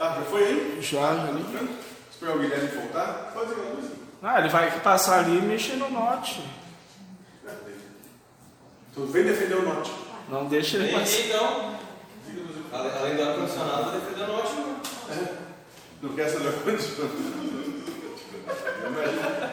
[0.00, 0.78] Tá, já foi aí?
[0.80, 1.44] Já, já ali.
[1.44, 1.68] Tranquilo?
[2.10, 3.30] Esperar o Guilherme voltar?
[3.34, 3.84] Pode aquela luz.
[4.22, 6.42] Ah, ele vai passar ali e mexer no norte.
[8.94, 9.92] Tu vem defender o norte.
[10.30, 11.20] Não deixa ele E, passar.
[11.20, 11.74] então,
[12.72, 14.76] além do ar-condicionado, tá defendendo ótimo.
[16.00, 16.82] Não quer saber onde?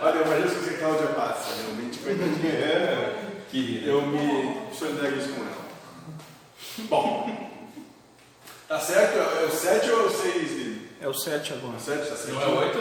[0.02, 2.52] Olha, imagina se você Cláudia passa, realmente, coitadinha.
[2.54, 3.88] É, Querida.
[3.90, 5.68] eu me solidarizo com ela.
[6.90, 7.47] Bom,
[8.68, 9.18] tá certo?
[9.18, 10.88] É o 7 ou é o 6, Guilherme?
[11.02, 11.80] É o 7 agora.
[11.80, 12.34] 7, tá certo?
[12.34, 12.78] Não é oito?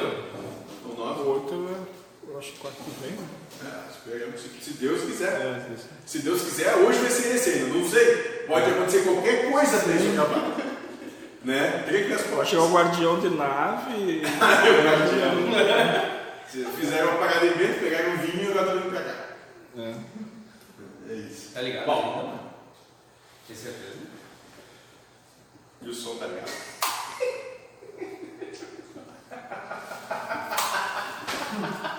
[0.87, 1.21] Ou O 9?
[1.23, 3.13] outro, é- eu acho que quarto que vem.
[3.13, 3.27] né?
[3.65, 5.33] É, esperamos, se- se Deus quiser.
[5.33, 5.63] É.
[6.05, 8.15] Se Deus quiser, hoje vai ser esse ainda, não sei.
[8.47, 10.57] Pode acontecer qualquer coisa até isso acabar.
[11.47, 11.85] Né?
[11.87, 14.23] Creio que as Pode chegar o guardião de nave.
[16.51, 19.15] Se fizeram uma parada em vento, pegaram um vinho e agora estão vindo pra cá.
[19.79, 19.95] É.
[21.09, 21.51] É isso.
[21.55, 21.87] Tá ligado?
[21.87, 22.39] Bom.
[23.47, 23.95] Tem certeza?
[25.83, 26.51] E o som tá ligado?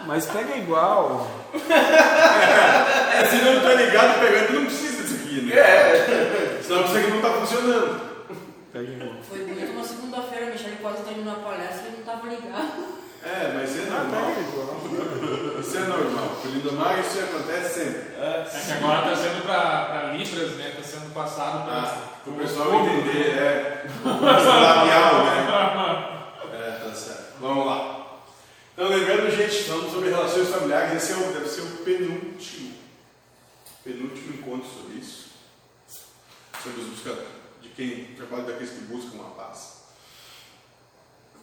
[0.06, 1.28] Mas pega igual.
[1.54, 5.56] É, se não tá ligado pegando, não precisa disso aqui, né?
[5.58, 6.60] É.
[6.62, 8.00] Senão isso aqui não tá funcionando.
[8.72, 9.14] Pega igual.
[9.28, 12.98] Foi bonito uma segunda-feira, a Michelle quase terminou a palestra e não estava ligado.
[13.23, 14.32] É, mas é Ah, normal.
[14.32, 14.68] pega igual.
[15.68, 16.30] Isso é normal.
[16.42, 18.00] Com o Lindomar isso acontece sempre.
[18.18, 20.70] É que agora está sendo para Libras, né?
[20.70, 21.82] Está sendo passado para.
[21.82, 23.86] Ah, para o pessoal entender, é.
[24.02, 26.54] Coisa labial, né?
[26.54, 27.34] É, tá certo.
[27.42, 28.22] Vamos lá.
[28.73, 32.73] Então, lembrando, gente, falando sobre relações familiares, esse é o, deve ser o penúltimo,
[33.84, 35.32] penúltimo encontro sobre isso.
[36.64, 37.28] Sobre os buscadores,
[37.62, 39.82] de quem trabalha daqueles que buscam a paz.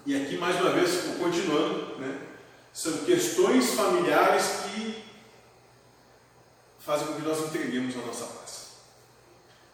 [0.06, 2.33] E aqui, mais uma vez, continuando, né?
[2.74, 5.04] São questões familiares que
[6.80, 8.72] fazem com que nós entreguemos a nossa paz.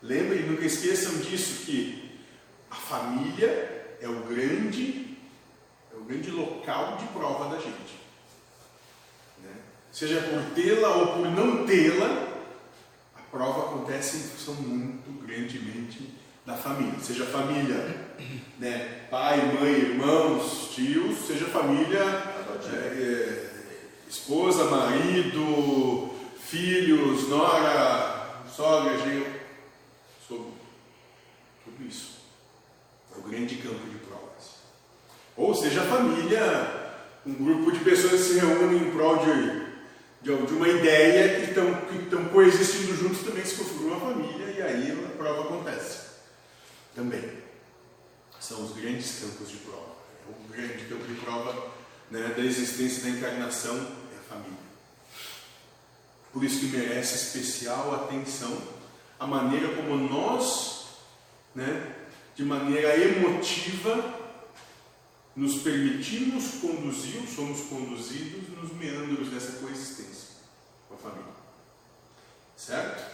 [0.03, 2.21] Lembrem, nunca esqueçam disso que
[2.71, 5.17] a família é o grande,
[5.91, 7.99] é o grande local de prova da gente.
[9.43, 9.55] Né?
[9.91, 12.29] Seja por tê-la ou por não tê-la,
[13.17, 17.01] a prova acontece em função muito grandemente da família.
[17.01, 17.77] Seja família,
[18.59, 19.07] né?
[19.11, 22.30] pai, mãe, irmãos, tios, seja família,
[22.75, 23.51] é, é,
[24.09, 29.27] esposa, marido, filhos, nora, sogra, genro,
[30.27, 30.53] sobre
[31.65, 32.21] tudo isso.
[33.15, 34.57] É o grande campo de provas.
[35.37, 36.93] Ou seja, a família,
[37.27, 39.61] um grupo de pessoas que se reúnem em prol de,
[40.23, 44.63] de, de uma ideia que estão que coexistindo juntos também se configura uma família e
[44.63, 46.11] aí a prova acontece.
[46.95, 47.41] Também.
[48.41, 49.95] São os grandes campos de prova.
[50.27, 51.80] É o grande campo de prova
[52.11, 54.59] né, da existência da encarnação é a família.
[56.33, 58.61] Por isso que merece especial atenção
[59.19, 60.87] a maneira como nós,
[61.55, 61.95] né,
[62.35, 64.19] de maneira emotiva,
[65.37, 70.29] nos permitimos conduzir, somos conduzidos nos meandros dessa coexistência
[70.89, 71.33] com a família.
[72.57, 73.11] Certo?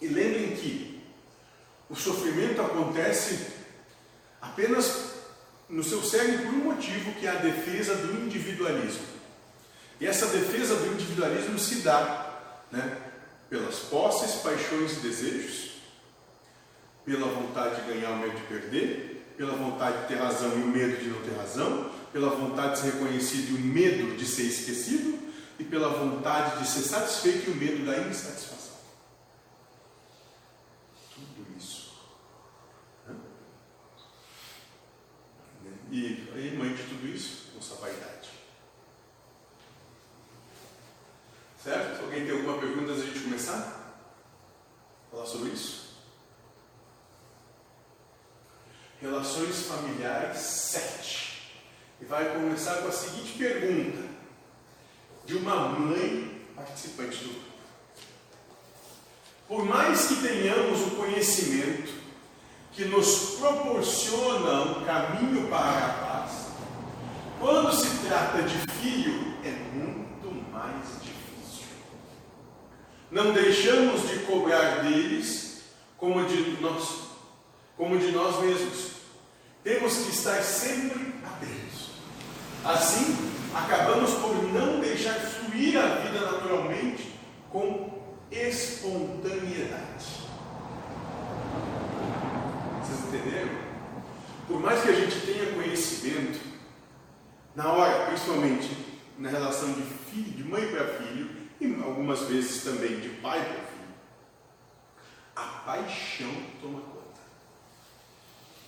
[0.00, 1.02] E lembrem que
[1.88, 3.52] o sofrimento acontece
[4.40, 5.11] apenas
[5.72, 9.06] no seu cérebro por um motivo que é a defesa do individualismo.
[9.98, 12.40] E essa defesa do individualismo se dá
[12.70, 12.98] né,
[13.48, 15.72] pelas posses, paixões e desejos,
[17.04, 20.68] pela vontade de ganhar o medo de perder, pela vontade de ter razão e o
[20.68, 24.42] medo de não ter razão, pela vontade de ser reconhecido e o medo de ser
[24.42, 25.18] esquecido,
[25.58, 28.76] e pela vontade de ser satisfeito e o medo da insatisfação.
[31.14, 31.94] Tudo isso.
[33.08, 33.14] Né?
[35.94, 38.30] E aí, mãe de tudo isso, nossa vaidade.
[41.62, 42.02] Certo?
[42.02, 44.00] Alguém tem alguma pergunta antes de a gente começar?
[45.10, 45.98] Falar sobre isso?
[49.02, 51.52] Relações familiares 7.
[52.00, 54.08] E vai começar com a seguinte pergunta:
[55.26, 57.52] de uma mãe participante do grupo.
[59.46, 62.01] Por mais que tenhamos o conhecimento
[62.72, 66.48] que nos proporciona um caminho para a paz,
[67.38, 71.66] quando se trata de filho, é muito mais difícil.
[73.10, 75.62] Não deixamos de cobrar deles
[75.98, 77.00] como de nós,
[77.76, 78.92] como de nós mesmos.
[79.62, 81.90] Temos que estar sempre atentos.
[82.64, 83.16] Assim,
[83.54, 87.12] acabamos por não deixar fluir a vida naturalmente
[87.50, 90.22] com espontaneidade.
[92.92, 93.48] Vocês entenderam?
[94.46, 96.40] Por mais que a gente tenha conhecimento,
[97.54, 98.76] na hora, principalmente
[99.18, 101.30] na relação de filho, de mãe para filho,
[101.60, 103.94] e algumas vezes também de pai para filho,
[105.36, 107.20] a paixão toma conta.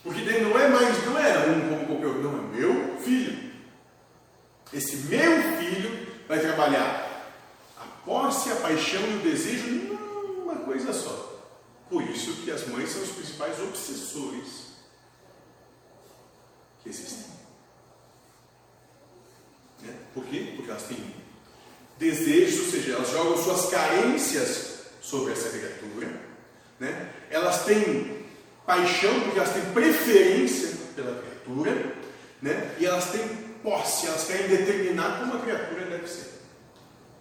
[0.02, 3.52] Porque daí não é mais, não era um como qualquer outro, não, é meu filho.
[4.72, 7.30] Esse meu filho vai trabalhar
[7.76, 11.23] a posse, a paixão e o desejo numa coisa só.
[11.88, 14.74] Por isso que as mães são os principais obsessores
[16.82, 17.26] que existem.
[19.82, 19.94] Né?
[20.14, 20.54] Por quê?
[20.56, 21.14] Porque elas têm
[21.98, 26.20] desejos, ou seja, elas jogam suas carências sobre essa criatura.
[26.80, 27.12] Né?
[27.30, 28.24] Elas têm
[28.66, 31.96] paixão, porque elas têm preferência pela criatura.
[32.40, 32.76] Né?
[32.78, 33.26] E elas têm
[33.62, 36.34] posse, elas querem determinar como a criatura deve ser.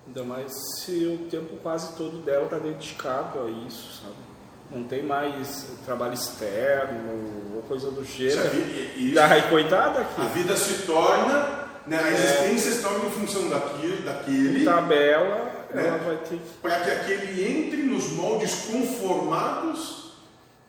[0.06, 4.33] Ainda mais se o tempo quase todo dela está dedicado a isso, sabe?
[4.74, 8.56] Não tem mais trabalho externo ou coisa do a gênero.
[8.98, 10.22] isso- Daí, coitada a aqui.
[10.34, 15.88] vida se torna, né, a existência se torna em função daquilo, daquele, Tabela, Né?
[15.88, 16.50] ela vai ter que.
[16.62, 20.12] para que aquele entre nos moldes conformados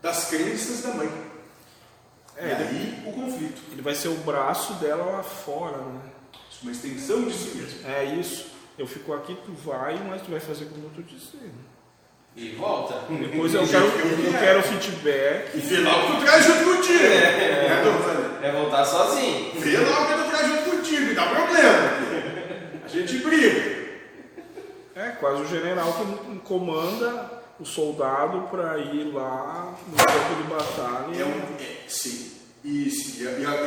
[0.03, 1.11] das crenças da mãe.
[2.37, 3.63] É, e aí o conflito.
[3.73, 6.01] Ele vai ser o braço dela lá fora, né?
[6.51, 7.89] Isso é uma extensão de si mesmo.
[7.89, 8.47] É isso.
[8.77, 11.55] Eu fico aqui, tu vai, mas tu vai fazer como eu tô dizendo.
[12.37, 12.95] E volta.
[13.09, 14.63] Depois eu quero, eu eu quero.
[14.63, 15.55] feedback.
[15.57, 16.99] E vê lá o que tu traz junto contigo.
[17.05, 18.47] Né, Dona?
[18.47, 19.53] É voltar sozinho.
[19.61, 22.85] Vê lá o que tu traz junto contigo, e dá problema.
[22.85, 23.85] A gente briga.
[24.97, 31.17] É quase o general que comanda o soldado para ir lá no campo de batalha.
[31.21, 32.33] É um, é, sim.
[32.65, 33.67] E, sim, e, a, e, a,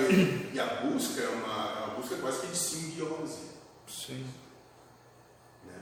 [0.54, 3.52] e- a busca é uma, é uma busca quase que de simbiose.
[3.88, 4.26] Sim.
[5.66, 5.74] Né?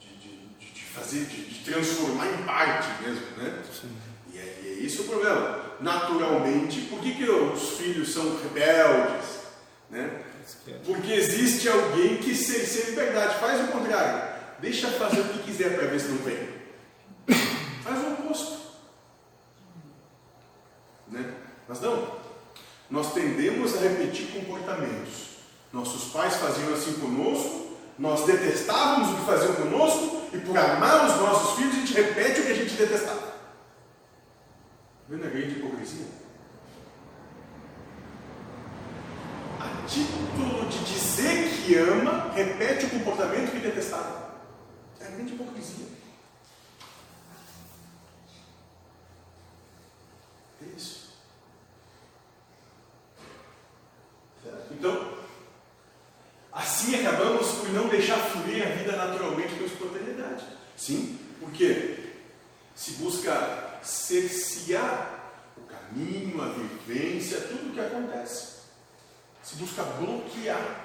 [0.00, 0.28] De, de,
[0.58, 3.26] de, de fazer, de, de transformar em parte mesmo.
[3.36, 3.62] Né?
[3.72, 3.90] Sim.
[4.32, 5.60] E é, e é esse o problema.
[5.80, 9.40] Naturalmente, por que, que os filhos são rebeldes?
[9.90, 10.22] Né?
[10.84, 14.36] Porque existe alguém que se, se é verdade, faz o contrário.
[14.60, 16.48] Deixa fazer o que quiser para ver se não vem.
[17.82, 18.58] Faz o oposto.
[21.08, 21.34] Né?
[21.68, 22.16] Mas não.
[22.88, 25.26] Nós tendemos a repetir comportamentos.
[25.72, 31.16] Nossos pais faziam assim conosco, nós detestávamos o que faziam conosco, e por amar os
[31.16, 33.34] nossos filhos, a gente repete o que a gente detestava.
[35.08, 36.06] Vendo a grande hipocrisia?
[39.60, 44.34] A título de dizer que ama, repete o comportamento que detestava.
[45.00, 45.86] É a grande hipocrisia.
[50.62, 51.06] É isso.
[54.70, 55.18] Então,
[56.52, 60.44] assim acabamos por não deixar fluir a vida naturalmente com espontaneidade.
[60.76, 61.98] Sim, porque
[62.74, 68.56] se busca cercear o caminho, a vivência, tudo o que acontece.
[69.42, 70.84] Se busca bloquear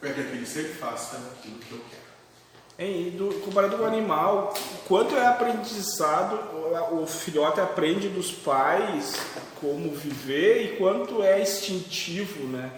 [0.00, 2.10] para que aquele ser faça aquilo que eu quero.
[2.78, 8.08] Hein, e do, comparado com o animal, o quanto é aprendizado, o, o filhote aprende
[8.08, 9.14] dos pais
[9.60, 12.72] como viver e quanto é instintivo, né?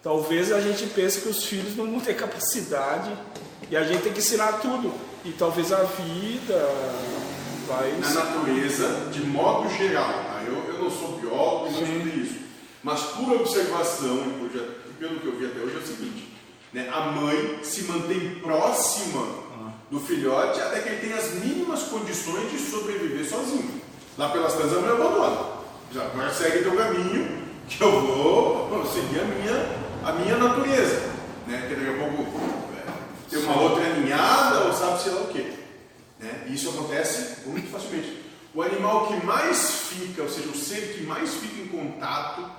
[0.00, 3.10] Talvez a gente pense que os filhos não vão ter capacidade
[3.70, 4.92] e a gente tem que ensinar tudo.
[5.24, 6.74] E talvez a vida
[7.66, 7.92] vai.
[7.98, 10.42] Na natureza, de modo geral, tá?
[10.46, 12.40] eu, eu não sou biólogo não estudei isso,
[12.82, 14.60] mas por observação e por,
[14.98, 16.32] pelo que eu vi até hoje é o seguinte:
[16.72, 16.88] né?
[16.92, 19.48] a mãe se mantém próxima
[19.90, 23.80] do filhote até que ele tenha as mínimas condições de sobreviver sozinho.
[24.16, 25.58] Lá pelas tantas a mãe abandona.
[25.92, 27.38] Já agora segue teu caminho,
[27.68, 31.10] que eu vou vou seguir a minha, a minha natureza.
[31.46, 31.66] Né?
[31.68, 32.67] Que daqui a pouco
[33.30, 35.52] tem uma outra ninhada ou sabe sei lá o quê.
[36.18, 36.46] Né?
[36.48, 38.22] E isso acontece muito facilmente.
[38.54, 42.50] O animal que mais fica, ou seja, o ser que mais fica em contato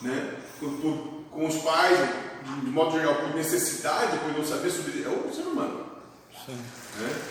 [0.00, 1.98] né, com, por- com os pais,
[2.62, 5.86] de modo geral, por necessidade, por não saber sobre é o ser humano.
[6.48, 7.22] Né?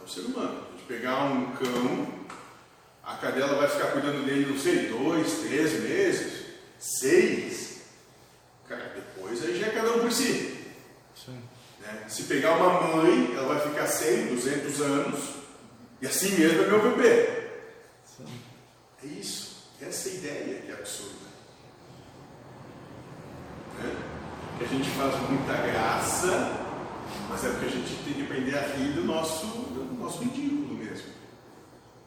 [0.00, 0.62] É o ser humano.
[0.68, 2.08] A gente pegar um cão,
[3.02, 6.44] a cadela vai ficar cuidando dele, não sei, dois, três meses,
[6.78, 7.82] seis.
[8.68, 10.64] Cara, depois aí já é cada um por si.
[11.14, 11.38] Sim.
[11.84, 12.04] Né?
[12.08, 15.20] Se pegar uma mãe, ela vai ficar 100, 200 anos,
[16.00, 17.44] e assim mesmo é meu bebê.
[19.02, 19.68] É isso.
[19.80, 21.26] Essa é ideia que é absurda.
[23.78, 23.96] Né?
[24.58, 26.60] Que a gente faz muita graça,
[27.28, 30.74] mas é porque a gente tem que aprender a rir do nosso, do nosso ridículo
[30.74, 31.08] mesmo.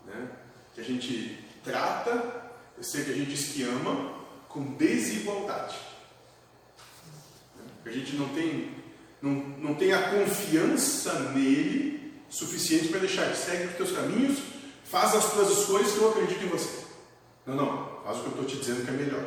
[0.06, 0.28] Né?
[0.74, 4.18] Que a gente trata, eu sei que a gente diz que ama,
[4.48, 5.78] com desigualdade.
[7.84, 8.72] Porque a gente não tem,
[9.22, 14.40] não, não tem a confiança nele suficiente para deixar que segue os teus caminhos,
[14.84, 16.86] faz as tuas escolhas que eu acredito em você.
[17.46, 19.26] Não, não, faz o que eu estou te dizendo que é melhor.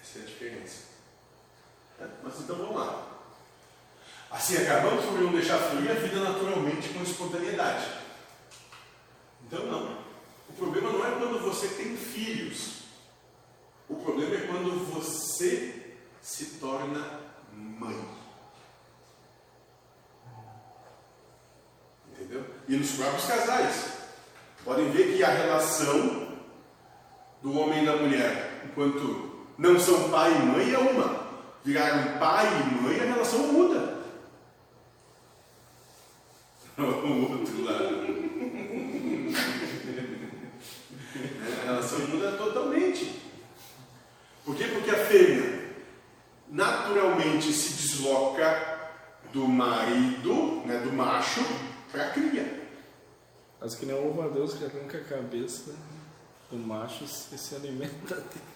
[0.00, 0.82] Essa é a diferença.
[2.00, 3.06] É, Mas então vamos lá.
[4.30, 7.86] Assim acabamos por não deixar fluir a vida naturalmente com espontaneidade.
[9.46, 9.98] Então não.
[10.48, 12.79] O problema não é quando você tem filhos.
[13.90, 17.20] O problema é quando você se torna
[17.52, 18.00] mãe.
[22.08, 22.44] Entendeu?
[22.68, 24.00] E nos próprios casais.
[24.64, 26.36] Podem ver que a relação
[27.42, 31.28] do homem e da mulher, enquanto não são pai e mãe, é uma.
[31.64, 33.98] Viraram pai e mãe, a relação muda.
[36.78, 36.82] O
[37.32, 38.20] outro lado.
[41.60, 42.79] A relação muda totalmente.
[44.44, 44.64] Por quê?
[44.64, 45.60] Porque a fêmea
[46.48, 48.78] naturalmente se desloca
[49.32, 51.40] do marido, né, do macho,
[51.90, 52.68] para a cria.
[53.60, 55.74] Mas que nem o louva a Deus que arranca a cabeça
[56.50, 58.50] do macho e se alimenta dele.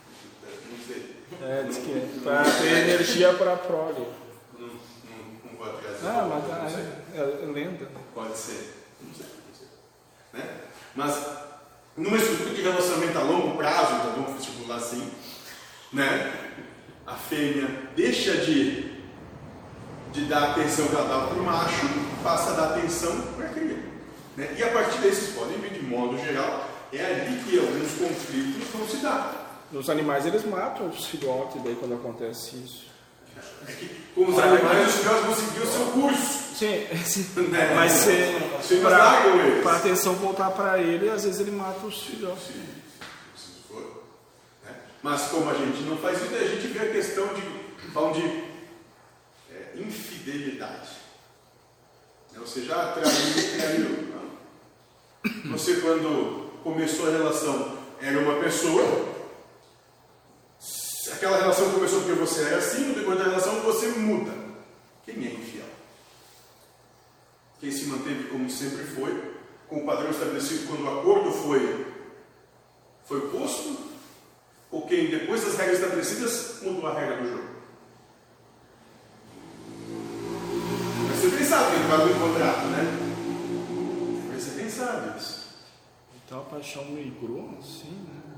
[0.70, 1.14] Não sei.
[1.42, 4.06] É, diz que é para ter energia para a prole.
[4.58, 4.76] Não, não,
[5.44, 6.04] não vou atrás.
[6.04, 7.88] Ah, não mas ah, é, é lenda.
[8.14, 8.84] Pode ser.
[9.00, 9.66] Não sei, não sei.
[10.32, 10.60] Né?
[10.94, 11.26] Mas,
[11.96, 15.10] numa estrutura de relacionamento a longo prazo, então vamos estipular assim,
[15.94, 16.32] né?
[17.06, 18.92] a fêmea deixa de,
[20.12, 21.86] de dar atenção que ela dava para o macho,
[22.22, 23.78] passa a dar atenção para a cria.
[24.36, 24.54] Né?
[24.58, 28.68] E a partir daí, vocês podem ver, de modo geral, é ali que alguns conflitos
[28.72, 29.66] vão se dar.
[29.70, 32.84] Nos animais eles matam os filhotes daí quando acontece isso.
[33.66, 36.44] É que, com os animais, os filhotes vão seguir o seu curso.
[36.54, 37.42] Sim, sim.
[37.48, 37.72] Né?
[37.74, 38.10] mas se,
[38.60, 38.82] Os eles.
[39.62, 42.44] para a atenção voltar para ele, às vezes ele mata os filhotes.
[42.46, 42.83] Sim, se?
[45.04, 47.42] Mas como a gente não faz isso, a gente vê a questão de,
[47.92, 48.22] falam de
[49.50, 50.92] é, infidelidade.
[52.32, 52.38] Né?
[52.40, 54.14] Você já traiu, traiu.
[55.44, 55.52] Não.
[55.52, 58.82] Você quando começou a relação era uma pessoa,
[61.12, 64.32] aquela relação começou porque você era assim, no decorrer da relação você muda.
[65.04, 65.66] Quem é infiel?
[67.60, 69.34] Quem se manteve como sempre foi,
[69.68, 71.92] com o padrão estabelecido quando o acordo foi
[73.04, 73.93] foi posto?
[74.74, 77.44] Ou quem, depois das regras estabelecidas, mudou a regra do jogo?
[81.08, 82.98] Mas você bem sabe que vai no contrato, né?
[84.32, 85.44] Mas você bem sabe isso.
[86.26, 88.34] Então a paixão migrou, assim, né?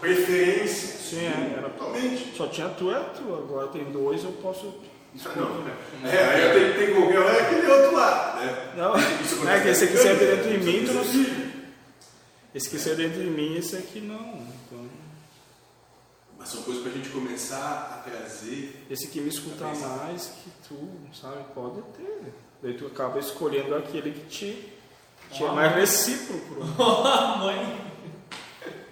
[0.00, 0.96] Preferência.
[0.98, 2.34] Sim, é, era Totalmente.
[2.34, 3.34] Só tinha tu, é tu.
[3.34, 4.74] Agora tem dois, eu posso.
[5.22, 6.08] Ah, Não.
[6.10, 8.36] É, aí eu tenho que ter qualquer um, é aquele outro lá.
[8.40, 8.72] Né?
[8.74, 11.02] Não, Isso é que esse aqui saiu dentro de mim, tu não.
[11.02, 11.54] acontece.
[12.54, 14.16] Esse que saiu dentro de mim, esse aqui não.
[14.66, 15.04] Então,
[16.44, 18.84] Mas são coisas para a gente começar a trazer.
[18.90, 20.76] esse aqui me escuta mais que tu,
[21.18, 21.38] sabe?
[21.54, 22.34] Pode ter.
[22.62, 24.68] Daí tu acaba escolhendo aquele que te,
[25.32, 26.56] te é mais recíproco.
[27.38, 27.80] Mãe.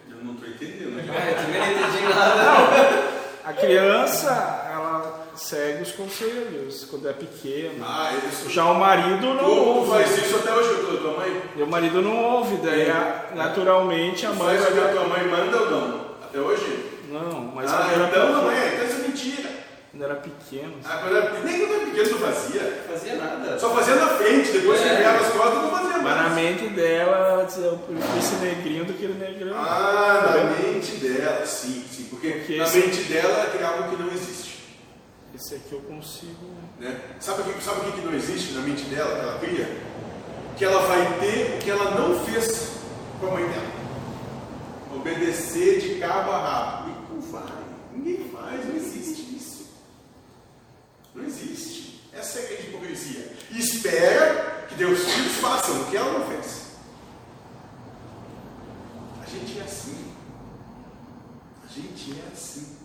[0.08, 0.92] Eu não estou entendendo.
[0.96, 1.04] né?
[1.14, 3.12] É, eu também não entendi nada.
[3.44, 4.30] A criança,
[4.72, 7.84] ela segue os conselhos quando é pequena.
[7.86, 8.50] Ah, eles.
[8.50, 9.90] Já o marido não tu ouve.
[9.90, 11.42] faz isso até hoje com a tua mãe?
[11.56, 14.88] E o marido não ouve, daí a- naturalmente a Tu mãe faz o que a
[14.92, 16.00] tua mãe manda ou não?
[16.22, 16.91] Até hoje?
[17.12, 19.50] Não, mas ah, então não é, então isso é mentira.
[19.90, 20.74] quando era pequeno.
[20.84, 22.62] Ah, quando era, nem quando era pequeno tu fazia.
[22.62, 23.58] Não fazia nada.
[23.58, 24.96] Só fazia na frente, depois que É.
[24.96, 26.34] virava as costas não fazia Mas na mais.
[26.34, 29.56] mente dela, ela dizia, eu prefiro esse negrinho do que o negrão.
[29.58, 32.04] Ah, na mente dela, sim, sim.
[32.10, 34.52] Porque, Porque na mente dela é algo que não existe.
[35.34, 36.46] Esse aqui eu consigo.
[36.78, 36.96] Né?
[37.20, 39.76] Sabe o que, sabe o que que não existe na mente dela, que ela cria?
[40.56, 42.72] Que ela vai ter o que ela não fez
[43.20, 43.72] com a mãe dela.
[44.94, 46.81] Obedecer de cabo a rabo.
[47.94, 49.66] Ninguém faz, não existe isso.
[51.14, 52.10] Não existe.
[52.12, 53.32] Essa é a grande hipocrisia.
[53.50, 56.62] E espera que Deus filhos façam o que ela não fez.
[59.22, 60.12] A gente é assim.
[61.64, 62.76] A gente é assim.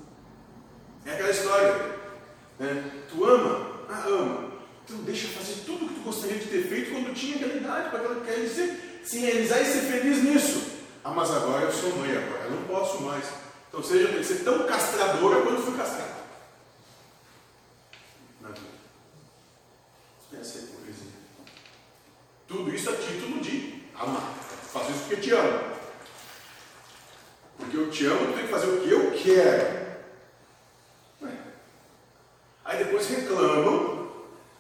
[1.06, 1.98] É aquela história.
[2.60, 2.92] Né?
[3.10, 3.86] Tu ama?
[3.90, 4.52] Ah, ama.
[4.84, 7.90] Então deixa fazer tudo o que tu gostaria de ter feito quando tinha aquela idade,
[7.90, 10.78] para aquela quer dizer, se realizar e ser feliz nisso.
[11.04, 13.26] Ah, mas agora eu sou mãe, agora eu não posso mais.
[13.77, 16.15] Então seja, tem que ser tão castradora quanto fui castrado.
[18.41, 18.65] Na vida.
[20.41, 21.12] Essa é a hipocrisia.
[22.48, 24.34] Tudo isso a título de amar.
[24.74, 25.60] Faço isso porque te amo.
[27.60, 29.88] Porque eu te amo, tu tem que fazer o que eu quero.
[31.22, 31.31] Ué.
[32.65, 34.12] Aí depois reclamam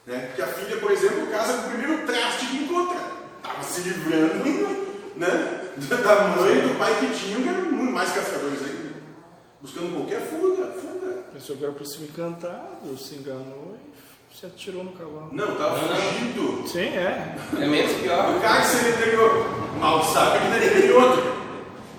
[0.05, 3.01] né, que a filha, por exemplo, casa com o primeiro traste que encontra.
[3.37, 4.43] Estava se livrando
[5.15, 8.66] né, da mãe do pai que tinham, que muito mais caçadores.
[9.67, 11.23] Buscando qualquer fuga, fuga.
[11.33, 13.77] Pensou que era para se encantado, se enganou
[14.31, 15.27] e se atirou no cavalo.
[15.33, 15.95] Não, estava não.
[15.95, 16.65] fugindo.
[16.65, 17.35] Sim, é.
[17.53, 18.37] É menos pior.
[18.37, 21.21] O cara que seria anterior, mal sabe que daria aquele outro.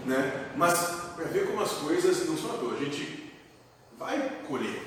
[0.06, 0.50] Né?
[0.56, 0.78] Mas
[1.14, 3.30] para ver como as coisas não são à toa, a gente
[3.98, 4.82] vai colher.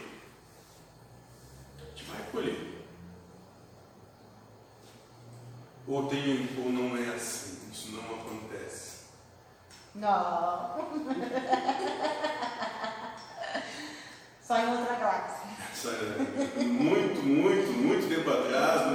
[1.78, 2.84] A gente vai colher.
[5.88, 7.60] Ou tem ou não é assim.
[7.72, 8.41] Isso não acontece.
[9.96, 11.02] Não.
[14.42, 15.52] Só em outra galáxia.
[15.74, 18.92] Isso é muito, muito, muito tempo atrás,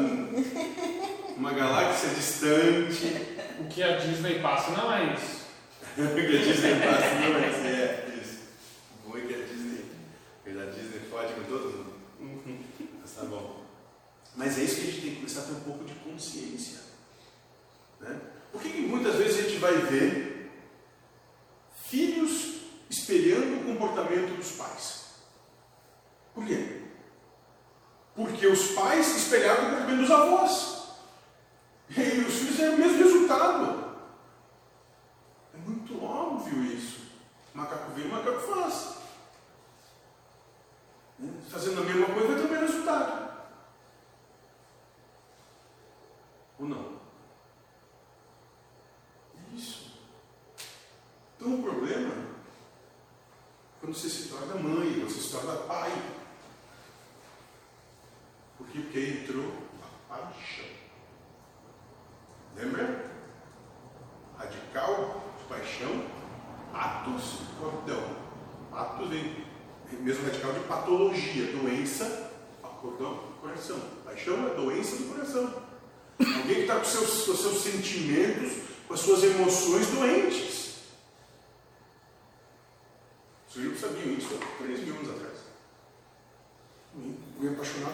[1.37, 3.35] numa galáxia distante.
[3.59, 5.47] O que a Disney passa não é isso.
[5.97, 8.39] que a Disney passa, não é isso, é isso.
[9.05, 9.85] O bom é que a Disney,
[10.47, 12.65] a Disney fode com todo mundo.
[13.01, 13.65] Mas tá bom.
[14.37, 16.81] Mas é isso que a gente tem que começar a ter um pouco de consciência.
[18.01, 18.21] Né?
[18.53, 20.53] Por que, que muitas vezes a gente vai ver
[21.89, 22.57] filhos
[22.91, 23.75] espelhando o
[24.17, 25.05] comportamento dos pais?
[26.35, 26.83] Por quê?
[28.15, 30.77] Porque os pais espelharam o comportamento dos avós.
[31.91, 33.97] E os filhos têm o mesmo resultado.
[35.55, 37.07] É muito óbvio isso.
[37.55, 38.97] Macaco vem, macaco faz.
[41.19, 41.33] Né?
[41.49, 43.27] Fazendo a mesma coisa vai ter o mesmo resultado.
[46.59, 46.97] Ou não?
[49.37, 50.01] É Isso.
[51.37, 52.27] Então o problema é
[53.86, 55.91] quando você se torna mãe, você se torna pai.
[58.59, 58.81] Por quê?
[58.81, 60.67] Porque entrou a paixão.
[62.57, 63.11] Lembra?
[64.39, 66.05] Radical paixão,
[66.75, 68.17] atos, cordão.
[68.73, 69.47] Atos vem
[70.01, 72.33] mesmo radical de patologia, doença,
[72.81, 73.81] cordão, coração.
[74.05, 75.63] Paixão é doença do coração.
[76.19, 80.67] Alguém que está com com seus sentimentos, com as suas emoções doentes.
[83.57, 85.39] Os livros sabiam isso há 3 mil anos atrás.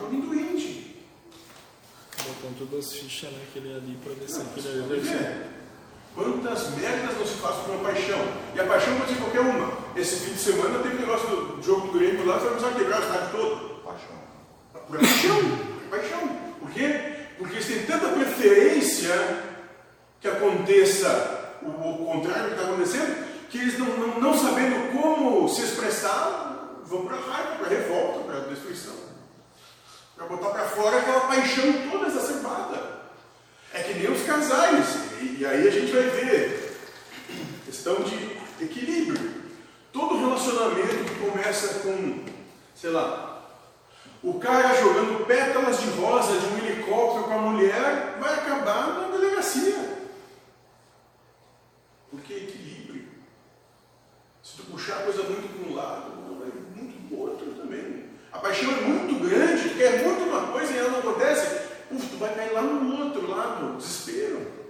[0.00, 0.96] Alguém apaixonado, alguém doente.
[2.18, 5.18] Botam todas as fichas naquele ali pra ver se aquele você ali ser.
[5.18, 5.46] ver.
[6.14, 8.18] Quantas merdas não se faz por uma paixão?
[8.54, 9.72] E a paixão pode ser qualquer uma.
[9.96, 13.02] Esse fim de semana teve negócio do jogo do Grêmio lá, foi precisar quebrar o
[13.02, 13.82] estádio todo.
[13.82, 14.16] Paixão.
[14.72, 15.37] Por paixão.
[15.40, 16.28] Por paixão.
[16.61, 17.12] Por quê?
[17.38, 19.42] Porque eles têm tanta preferência
[20.20, 25.49] que aconteça o, o contrário que está acontecendo, que eles não, não, não sabendo como
[25.49, 29.11] se expressar, vão para a raiva, para a revolta, para a destruição.
[30.23, 33.02] Para botar para fora aquela paixão toda exacerbada.
[33.75, 34.87] É que nem os casais.
[35.21, 36.78] E, e aí a gente vai ver
[37.67, 39.43] questão de equilíbrio.
[39.93, 42.25] Todo relacionamento que começa com,
[42.75, 43.50] sei lá,
[44.23, 49.08] o cara jogando pétalas de rosa de um helicóptero com a mulher vai acabar na
[49.08, 50.06] delegacia.
[52.11, 53.08] Porque é equilíbrio.
[54.43, 57.61] Se tu puxar a coisa muito para um lado, vai muito para o outro também.
[58.32, 62.16] A paixão é muito grande, quer muito uma coisa e ela não acontece, uf, tu
[62.16, 64.62] vai cair lá no outro lado, desespero.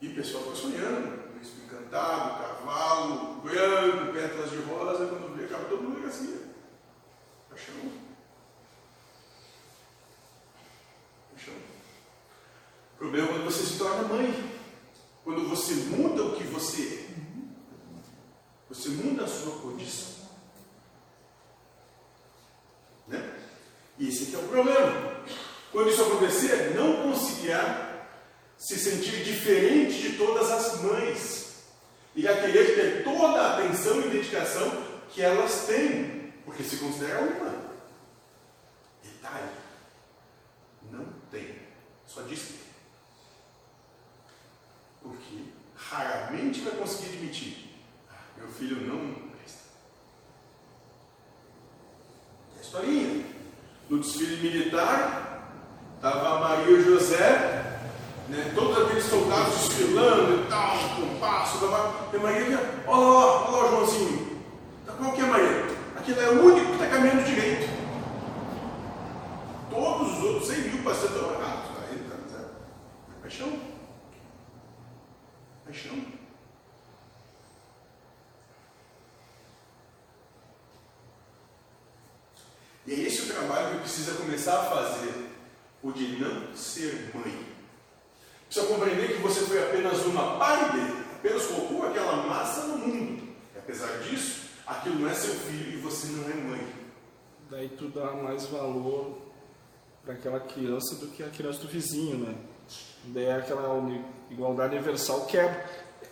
[0.00, 5.64] E o pessoal fica sonhando, príncipe encantado, cavalo, branco, pétalas de rosa, quando vê, acaba
[5.64, 6.40] todo mundo assim.
[7.48, 7.74] Paixão.
[11.32, 11.54] Paixão.
[12.94, 14.60] O problema é quando você se torna mãe.
[15.24, 17.08] Quando você muda o que você.
[18.70, 20.14] Você muda a sua condição.
[23.08, 23.34] Né?
[23.98, 25.24] E esse é o problema.
[25.72, 28.06] Quando isso acontecer, não conseguirá
[28.56, 31.64] se sentir diferente de todas as mães.
[32.14, 36.32] E a querer ter toda a atenção e dedicação que elas têm.
[36.44, 37.70] Porque se considera uma.
[39.02, 39.50] Detalhe.
[40.92, 41.58] Não tem.
[42.06, 42.60] Só diz que tem.
[45.02, 47.69] Porque raramente vai conseguir admitir.
[48.50, 49.60] "Ah, Meu filho não presta.
[52.58, 53.24] É historinha.
[53.88, 55.50] No desfile militar,
[55.96, 57.80] estava Maria e o José,
[58.28, 63.50] né, todos aqueles soldados desfilando e tal, com passo, blá, e Maria, olha lá, olha
[63.50, 64.40] lá o Joãozinho.
[64.86, 65.66] Tá, Qual que é a Maria?
[65.96, 67.68] Aquele é o único que está caminhando direito.
[69.70, 71.70] Todos os outros 100 mil passando errados.
[71.70, 72.44] Tá, tá, tá.
[73.22, 73.58] Paixão.
[75.64, 76.09] Paixão.
[82.90, 85.14] E é esse o trabalho que precisa começar a fazer,
[85.80, 87.46] o de não ser mãe.
[88.46, 93.28] Precisa compreender que você foi apenas uma pai dele, apenas colocou aquela massa no mundo.
[93.54, 96.68] E apesar disso, aquilo não é seu filho e você não é mãe.
[97.48, 99.18] Daí tu dá mais valor
[100.04, 102.34] para aquela criança do que a criança do vizinho, né?
[103.04, 103.68] Daí é aquela
[104.28, 105.64] igualdade universal quebra.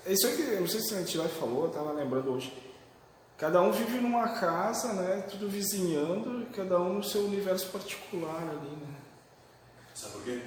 [0.07, 2.53] É isso aí não sei se a gente já falou, eu estava lembrando hoje.
[3.39, 5.23] Cada um vive numa casa, né?
[5.31, 8.95] Tudo vizinhando, cada um no seu universo particular ali, né?
[9.95, 10.41] Sabe por quê?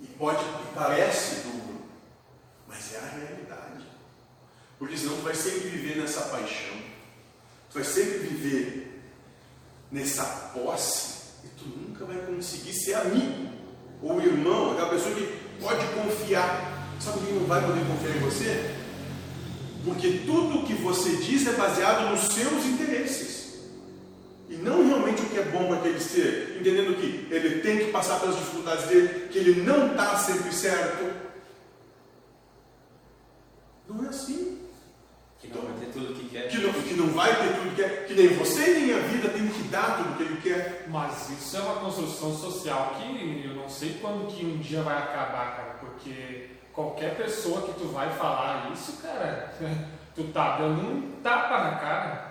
[0.00, 1.82] E pode, e parece duro,
[2.66, 3.84] mas é a realidade.
[4.78, 6.76] Porque senão tu vai sempre viver nessa paixão,
[7.68, 9.02] tu vai sempre viver
[9.92, 13.52] nessa posse, e tu nunca vai conseguir ser amigo.
[14.02, 15.26] Ou irmão, aquela pessoa que
[15.60, 16.88] pode confiar.
[17.00, 18.77] Sabe quem não vai poder confiar em você?
[19.84, 23.38] Porque tudo que você diz é baseado nos seus interesses.
[24.48, 26.56] E não realmente o que é bom para aquele ser.
[26.58, 31.04] Entendendo que ele tem que passar pelas dificuldades dele, que ele não está sempre certo.
[33.88, 34.58] Não é assim.
[35.38, 36.48] Que não vai ter tudo o que quer.
[36.48, 38.06] Que não, que não vai ter tudo que quer.
[38.06, 40.86] Que nem você nem a vida tem que dar tudo que ele quer.
[40.88, 44.96] Mas isso é uma construção social que eu não sei quando que um dia vai
[44.96, 45.78] acabar, cara.
[45.80, 49.52] Porque qualquer pessoa que tu vai falar isso, cara,
[50.14, 52.28] tu tá dando um tapa na cara.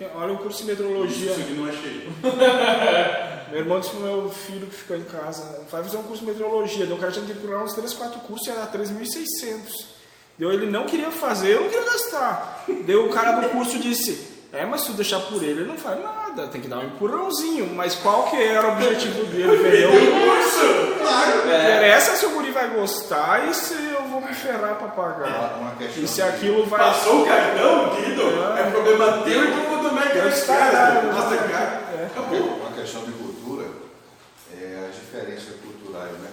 [0.00, 1.32] É, Olha o curso de meteorologia.
[1.32, 2.10] Isso aqui não é cheio.
[3.50, 6.30] Meu irmão disse pro meu filho que ficou em casa, vai fazer um curso de
[6.30, 6.84] meteorologia.
[6.84, 9.86] Daí o cara tinha que procurar uns 3, 4 cursos e era 3.600.
[10.38, 12.66] Deu ele não queria fazer, eu não queria gastar.
[12.84, 15.76] Deu o cara do curso disse, é, mas se tu deixar por ele, ele não
[15.76, 17.74] faz nada, tem que dar um empurrãozinho.
[17.74, 19.90] Mas qual que era o objetivo dele, entendeu?
[19.90, 20.98] Curso!
[21.00, 21.40] Claro!
[21.40, 25.58] Interessa se o guri vai gostar e se eu vou me ferrar pra pagar.
[25.60, 26.80] Uma questão E se aquilo vai...
[26.80, 28.22] Passou o cartão, querido?
[28.58, 31.12] É problema teu e do do Mac Deus está, né?
[31.12, 31.84] Mastercard.
[31.94, 32.06] É.
[32.06, 32.38] Acabou.
[32.38, 33.66] Uma questão de cultura
[34.54, 36.30] é as diferenças culturais, né?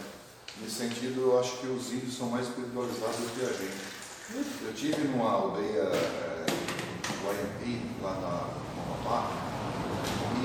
[0.61, 3.95] Nesse sentido, eu acho que os índios são mais espiritualizados do que a gente.
[4.65, 5.91] Eu tive numa aldeia
[8.01, 8.29] lá na
[8.75, 9.31] no Amapá,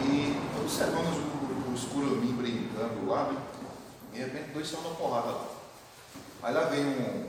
[0.03, 3.43] e observamos o- os curumim brincando lá, né?
[4.13, 5.47] E de repente dois saiu na porrada lá.
[6.43, 7.29] Aí lá vem um,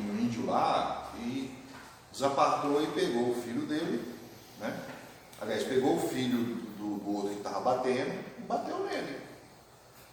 [0.00, 1.54] um índio lá e
[2.12, 4.14] desapartou e pegou o filho dele,
[4.60, 4.76] né?
[5.40, 6.38] Aliás, pegou o filho
[6.78, 9.20] do, do outro que estava batendo e bateu nele.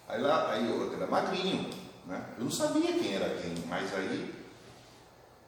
[0.08, 1.68] Aí lá, aí o outro era magrinho,
[2.06, 2.24] né?
[2.38, 4.35] Eu não sabia quem era quem, mas aí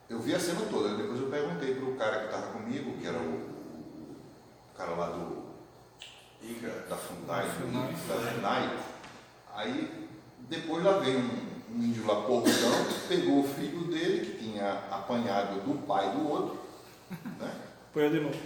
[0.08, 0.96] eu vi a cena toda.
[0.96, 3.34] Depois eu perguntei para o cara que estava comigo, que era o,
[4.72, 5.48] o cara lá do
[6.42, 6.68] Inca.
[6.88, 7.92] da Fundai, Funai.
[7.92, 8.78] da Funai.
[9.54, 10.08] Aí
[10.48, 15.60] depois lá veio um, um índio lá porcão, pegou o filho dele, que tinha apanhado
[15.60, 16.58] do pai do outro,
[17.38, 17.54] né?
[17.92, 18.38] Põe de novo.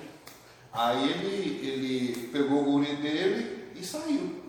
[0.73, 4.42] Aí ele, ele pegou o guri dele e saiu.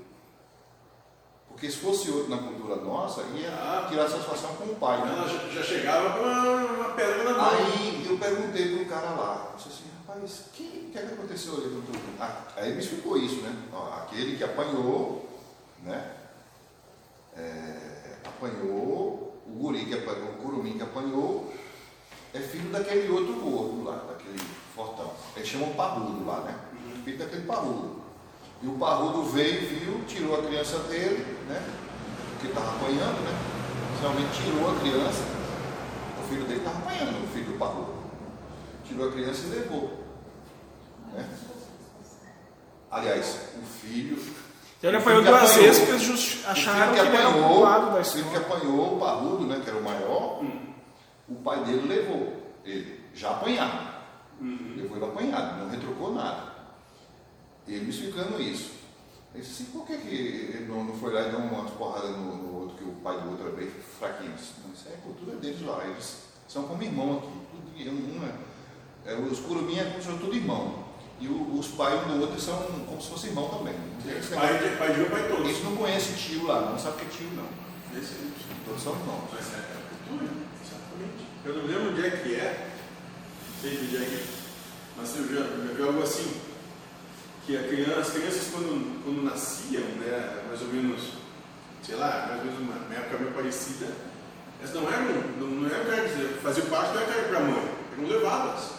[1.64, 3.86] Porque se fosse outro na cultura nossa, ia Ah.
[3.88, 5.00] tirar satisfação com o pai.
[5.00, 5.28] Ela Né?
[5.30, 7.52] já, já chegava com uma, pedra na mão.
[7.52, 11.02] Aí eu perguntei para um cara lá, eu disse assim, rapaz, o que, que, é
[11.04, 11.70] que aconteceu ali?
[11.70, 13.56] com tu?" Ah, aí ele me explicou isso, né?
[13.72, 15.26] Ó, aquele que apanhou,
[15.84, 16.12] né?
[17.38, 21.54] É, apanhou, o guri que apanhou, o curumim que apanhou,
[22.34, 24.38] é filho daquele outro gordo lá, daquele
[24.76, 25.14] fortão.
[25.38, 26.60] Eles chamam parrudo lá, né?
[27.06, 28.03] Filho daquele parrudo.
[28.64, 31.62] E o parrudo veio, viu, tirou a criança dele, né?
[32.32, 33.38] Porque estava apanhando, né?
[34.02, 35.22] Realmente tirou a criança.
[36.24, 37.94] O filho dele estava apanhando, o filho do parrudo.
[38.86, 40.04] Tirou a criança e levou.
[41.14, 41.28] Né?
[42.90, 44.18] Aliás, o filho.
[44.82, 47.54] Ele o apanhou duas apanhou- vezes porque eles acharam que, filho ele era o apanhou,
[47.56, 48.56] culpado da o filho que história.
[48.58, 50.42] apanhou o parrudo, né, que era o maior,
[51.30, 52.34] o pai dele levou
[52.66, 53.94] ele, já apanhado.
[54.42, 56.53] Levou ele apanhado, não retrucou nada.
[57.68, 58.72] Ele me explicando isso.
[59.34, 62.12] Eu disse assim, por que, que ele não, não foi lá e deu umas porradas
[62.12, 63.68] no, no outro, que o pai do outro era bem
[64.00, 64.30] fraquinho?
[64.32, 67.32] Não, isso é a cultura deles lá, eles são como irmão aqui.
[67.52, 70.84] Tudo, um é, é, os curumim é como se fosse tudo irmão.
[71.20, 73.74] E o- os pais um do outro são como se fosse irmão também.
[74.06, 74.70] Esse Pai negócio.
[74.72, 75.50] de pai de um, pai todos.
[75.50, 78.00] Eles não conhecem tio lá, não sabem o que é tio não.
[78.00, 78.34] Esse é
[78.66, 79.24] Todos são irmãos.
[79.34, 81.26] Mas é a cultura, exatamente.
[81.46, 82.72] Eu não lembro onde é que é,
[83.48, 84.26] não sei onde é que é,
[84.98, 86.34] mas eu já, já vi algo assim,
[87.46, 91.02] que a criança, as crianças quando, quando nasciam, né, mais ou menos,
[91.86, 93.88] sei lá, mais ou menos uma, época meio parecida,
[94.60, 95.06] elas não eram,
[95.40, 98.72] não, não eram que faziam parte, não era cara para a mãe, eram levadas.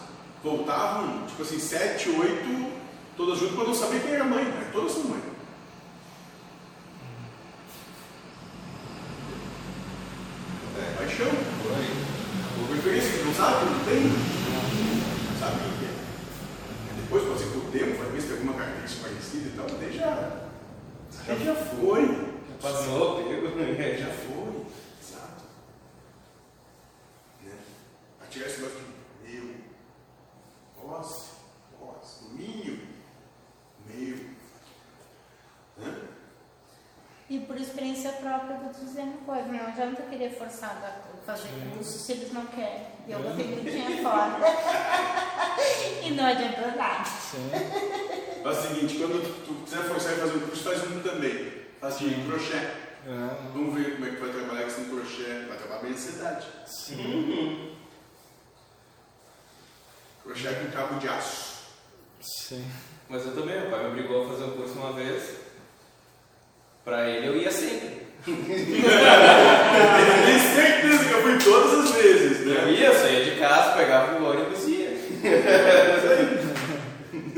[0.42, 2.72] Voltavam, tipo assim, sete, oito,
[3.16, 4.70] todas juntas para não saber quem era a mãe, né?
[4.72, 5.20] todas são mãe.
[10.79, 11.29] É, Paixão.
[11.62, 12.05] por aí.
[12.59, 14.00] Por preferência, que não sabe, não tem.
[14.00, 15.85] Não é.
[17.03, 17.53] Depois pode ser
[18.54, 20.44] que o tempo vai ver se tem alguma característica parecida e tal, mas daí já.
[21.26, 22.34] Já, já foi.
[22.60, 23.60] Passou, pegou.
[23.60, 24.66] É, já foi.
[25.02, 25.44] Exato.
[27.42, 27.52] Né?
[28.22, 29.54] A tirar esse negócio de meu,
[30.82, 31.30] vós,
[31.78, 32.80] vós, domínio,
[33.86, 34.16] meu.
[35.76, 36.08] Né?
[37.28, 40.70] E por experiência própria, eu vou te dizer uma coisa: não adianta eu querer forçar
[40.70, 42.86] a fazer curso se eles não querem.
[43.08, 44.38] Eu vou ter grudinha fora.
[46.04, 47.04] e não adianta nada.
[48.44, 51.52] Faz o seguinte, quando tu quiser forçar e fazer um curso, faz um também.
[51.80, 52.57] Faz de crochê.
[52.57, 55.44] É, Vamos ver como é que vai trabalhar com esse crochê.
[55.48, 56.46] Vai trabalhar bem a ansiedade.
[56.66, 57.74] sim,
[60.22, 61.54] Crochê com cabo de aço.
[62.20, 62.64] sim.
[63.09, 65.22] Mas eu também, o pai me obrigou a fazer um curso uma vez.
[66.85, 68.04] Pra ele eu ia sempre.
[68.26, 68.35] Eu
[70.24, 72.72] tenho certeza que eu fui todas as vezes, Eu né?
[72.72, 74.88] ia, saía de casa, pegava o ônibus e ia.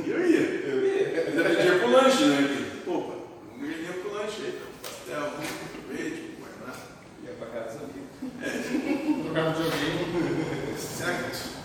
[0.06, 0.40] Eu ia.
[0.40, 1.24] Eu ia.
[1.26, 1.88] Ainda pedia pro
[2.26, 2.82] lanche, né?
[2.86, 3.14] Opa,
[3.52, 5.30] não pedia pro lanche aí, pastel,
[5.72, 6.74] sorvete, guaraná.
[7.24, 8.00] Ia pra casa ali.
[9.26, 10.78] Jogava videogame.
[10.78, 11.56] Será que é isso?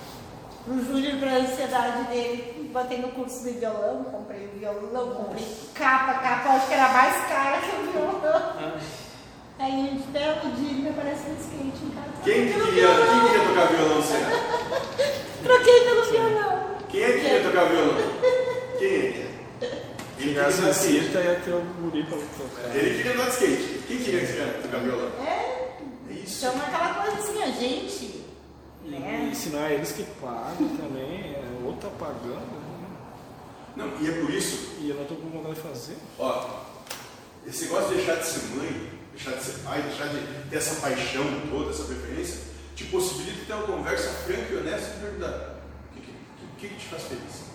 [0.68, 5.46] O Júnior, para a ansiedade dele, botei no curso de violão, comprei o violão, comprei
[5.74, 8.80] capa, capa, acho que era mais cara que o violão.
[9.58, 12.12] Aí um belo dia ele me aparece no skate em casa.
[12.24, 14.30] Quem queria, quem queria tocar violão, será?
[15.44, 16.78] Troquei pelo violão.
[16.90, 17.98] Quem é que queria tocar violão?
[18.78, 19.31] Quem é?
[20.22, 21.18] Ele queria andar de skate.
[21.18, 22.76] ia ter o guri pra tocar.
[22.76, 23.84] Ele queria andar de skate.
[23.88, 25.12] Quem queria tocar violão?
[25.26, 25.78] É,
[26.10, 26.46] É isso.
[26.46, 28.22] então aquela coisa assim, a gente?
[28.84, 32.36] E é eles que pagam também, é outro tá pagando.
[32.36, 32.88] né?
[33.76, 35.96] Não, e é por isso E eu não tô com vontade de fazer.
[36.20, 36.62] Ó,
[37.48, 40.76] esse negócio de deixar de ser mãe, deixar de ser pai, deixar de ter essa
[40.82, 42.40] paixão toda, essa preferência,
[42.76, 45.56] te possibilita ter uma conversa franca e honesta e perguntar:
[45.92, 46.14] o que, que,
[46.60, 47.51] que, que te faz feliz?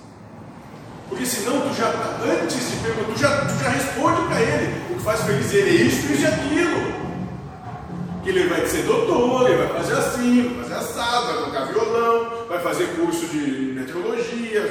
[1.08, 4.96] Porque senão tu já, antes de perguntar, tu já, tu já responde para ele o
[4.96, 6.96] que faz feliz ele é isso, isso e aquilo.
[8.22, 12.46] Que ele vai ser doutor, ele vai fazer assim, vai fazer assado, vai tocar violão,
[12.48, 14.66] vai fazer curso de meteorologia.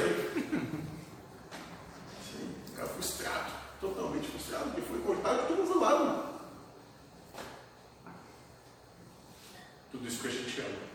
[2.22, 6.26] Sim, ficar frustrado, totalmente frustrado, porque foi cortado de todos os lados.
[9.90, 10.86] Tudo isso que a gente ama.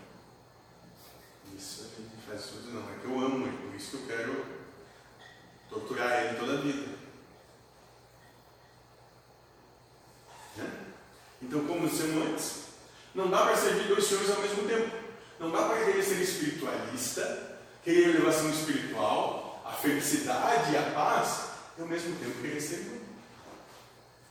[1.58, 4.16] Isso a gente faz isso, não, é que eu amo ele, por isso que eu
[4.16, 4.51] quero
[5.72, 6.88] torturar ele toda a vida.
[10.56, 10.70] Né?
[11.40, 12.62] Então, como dissemos antes,
[13.14, 14.96] não dá para servir dois senhores ao mesmo tempo.
[15.40, 21.82] Não dá para querer ser espiritualista, querer elevação espiritual, a felicidade e a paz, e
[21.82, 23.00] ao mesmo tempo querer ser irmão.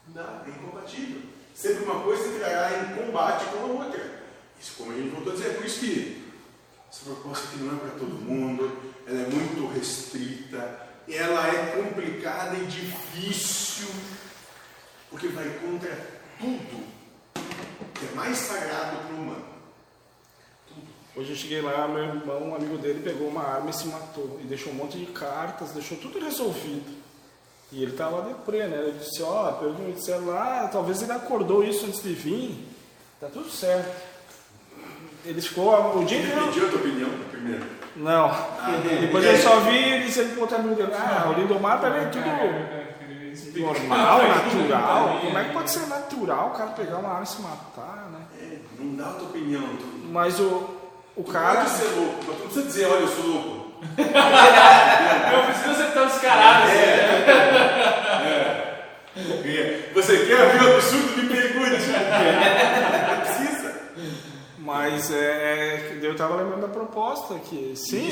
[0.06, 1.22] Não dá, é incompatível.
[1.54, 4.22] Sempre uma coisa entrará em combate com a outra.
[4.58, 6.32] Isso, como a gente voltou a dizer, é por isso que
[6.90, 10.81] essa proposta aqui não é para todo mundo, ela é muito restrita,
[11.14, 13.88] ela é complicada e difícil,
[15.10, 15.96] porque vai contra
[16.38, 16.84] tudo
[17.94, 19.44] que é mais sagrado para o humano.
[21.14, 24.40] Hoje eu cheguei lá, meu irmão, um amigo dele, pegou uma arma e se matou.
[24.42, 26.90] E deixou um monte de cartas, deixou tudo resolvido.
[27.70, 28.78] E ele tava deprê, né?
[28.78, 32.66] Eu disse, ó, oh, pergunta, disseram lá, talvez ele acordou isso antes de vir.
[33.20, 34.12] Tá tudo certo.
[35.24, 36.46] Ele ficou o dia Ele inteiro.
[36.46, 37.81] pediu a tua opinião primeiro.
[37.96, 38.30] Não.
[39.00, 42.26] Depois eu só vi ele outro amigo dele, ah, o Lindomar mim é tudo
[43.60, 45.18] normal, natural.
[45.20, 48.20] Como é que pode ser natural o cara pegar uma arma e se matar, né?
[48.40, 49.62] É, não dá a tua opinião.
[49.62, 50.44] Tu, Mas o,
[51.16, 51.58] o tu cara.
[51.60, 53.62] pode ser louco, mas tu não precisa dizer, olha, eu sou louco.
[55.32, 56.80] Não precisa ser tão descarado assim.
[59.94, 61.22] Você quer ver o absurdo?
[61.22, 61.82] Me pergunte.
[64.64, 68.08] Mas é, eu estava lembrando da proposta que sim,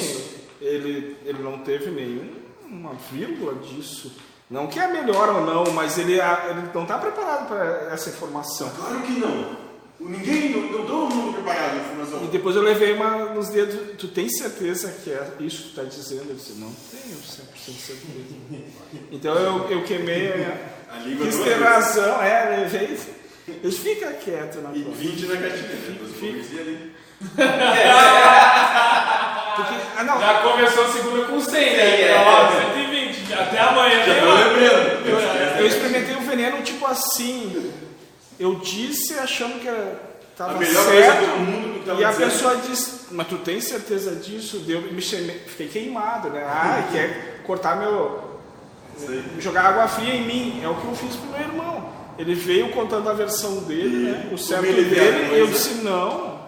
[0.60, 4.12] ele, ele não teve nenhuma vírgula disso.
[4.50, 8.68] Não que é melhor ou não, mas ele, ele não está preparado para essa informação.
[8.70, 9.70] Claro que não.
[10.00, 12.26] Ninguém, não, não todo mundo preparado a E informação.
[12.26, 15.82] depois eu levei uma nos dedos, tu tem certeza que é isso que tu está
[15.84, 16.30] dizendo?
[16.30, 18.64] Eu disse, não tenho 100% de certeza.
[19.12, 22.98] Então eu, eu queimei, a- A língua quis ter razão, é, levei.
[23.62, 24.96] Ele fica quieto na E prova.
[24.96, 25.68] 20 na caixinha.
[25.88, 26.60] Depois Fica.
[26.60, 26.92] ali.
[29.56, 32.00] Porque, ah, não, Já começou a segunda com 100, né?
[32.02, 32.16] é.
[32.16, 33.32] Ó, 120.
[33.34, 35.58] Até amanhã Já tem tô lembrando.
[35.58, 37.72] Eu experimentei o veneno tipo assim.
[38.38, 40.00] Eu disse achando que era,
[40.36, 41.16] tava A melhor certo.
[41.18, 42.30] coisa do mundo que tava e a dizendo.
[42.30, 44.60] pessoa disse, mas tu tem certeza disso?
[44.60, 46.42] Deu, me chamei, fiquei queimado, né?
[46.48, 48.40] Ah, quer cortar meu.
[49.06, 49.24] Aí.
[49.38, 50.60] jogar água fria em mim.
[50.64, 51.92] É o que eu fiz pro meu irmão.
[52.20, 54.30] Ele veio contando a versão dele, né?
[54.32, 56.38] O certo dele, e eu disse, não.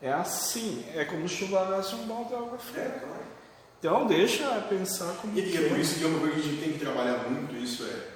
[0.00, 0.84] É assim.
[0.94, 3.00] É como se chuvarasse um balde de água É, fria.
[3.00, 3.24] claro.
[3.78, 6.40] Então deixa pensar como E, e é que por isso que é uma coisa que
[6.40, 8.08] a gente tem que trabalhar muito, isso é,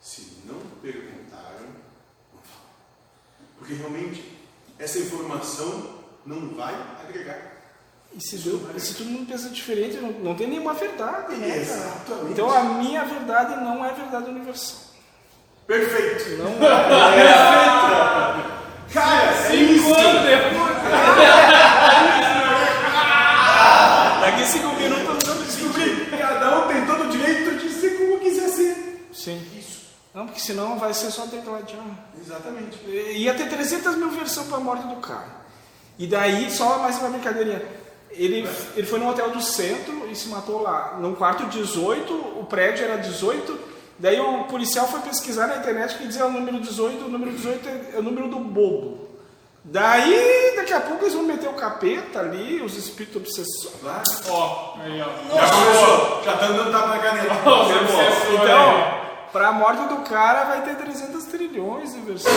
[0.00, 1.66] se não perguntaram,
[2.32, 2.70] não fala.
[3.58, 4.22] Porque realmente,
[4.78, 7.54] essa informação não vai agregar.
[8.14, 11.48] E se, Deus- e se todo mundo pensa diferente, não, não tem nenhuma verdade, né,
[11.48, 11.60] cara?
[11.60, 12.32] Exatamente.
[12.32, 14.85] Então a minha verdade não é verdade universal.
[15.66, 16.42] Perfeito!
[16.42, 16.68] Não é.
[18.92, 19.94] Cara, é Cinco isso!
[19.94, 20.76] anos depois.
[24.20, 28.48] Daqui cinco minutos eu Descobri, cada um tem todo o direito de ser como quiser
[28.48, 29.08] ser.
[29.12, 29.40] Sim.
[29.58, 29.86] Isso.
[30.14, 31.96] Não, porque senão vai ser só tecladinho.
[32.20, 32.78] Exatamente.
[32.88, 35.46] Ia ter 300 mil versões pra morte do cara.
[35.98, 37.62] E daí, só mais uma brincadeirinha.
[38.10, 40.96] Ele, ele foi no hotel do centro e se matou lá.
[40.98, 46.06] No quarto 18, o prédio era 18 Daí o policial foi pesquisar na internet que
[46.06, 49.06] dizia o número 18, o número 18 é, o número do bobo.
[49.64, 53.74] Daí, daqui a pouco eles vão meter o capeta ali, os espíritos obsessores.
[53.80, 54.02] Claro.
[54.28, 55.34] Ó, aí, ó.
[55.34, 57.50] Já começou, já tá dando tapa na caneta.
[57.50, 58.94] Obsessores Então,
[59.32, 62.34] pra morte do cara vai ter 300 trilhões de versões.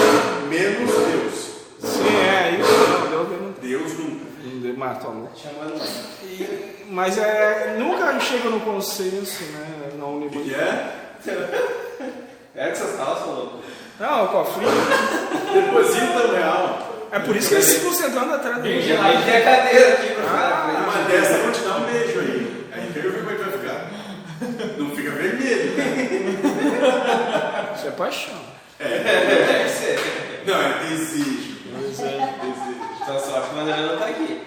[0.47, 1.49] Menos Deus.
[1.81, 2.71] Sim, é isso.
[3.11, 4.29] Não, Deus não Deus nunca.
[4.77, 5.29] Matou, né?
[5.35, 5.81] Chamando.
[6.89, 9.89] Mas é, nunca chega no consenso, né?
[9.97, 10.53] Na O que unidade.
[10.55, 11.08] é?
[12.55, 13.59] É que essas calças, louco.
[13.99, 14.71] Não, o cofrinho.
[15.53, 16.89] Deposita o real.
[17.11, 19.07] É por isso que eles ficam sentando atrás gelado.
[19.09, 20.83] Aí tem a cadeira aqui pra Ah.
[20.83, 22.69] Uma dessa eu vou te dar um beijo aí.
[22.71, 23.89] Aí quero ver como é que vai ficar.
[24.77, 25.85] Não fica vermelho, né?
[27.75, 28.39] Isso é paixão.
[28.79, 29.99] Deve ser.
[30.45, 31.57] Não, é desejo.
[31.73, 32.03] Pois é.
[32.41, 32.79] Desejo.
[33.01, 34.41] Então sorte que André não tá aqui.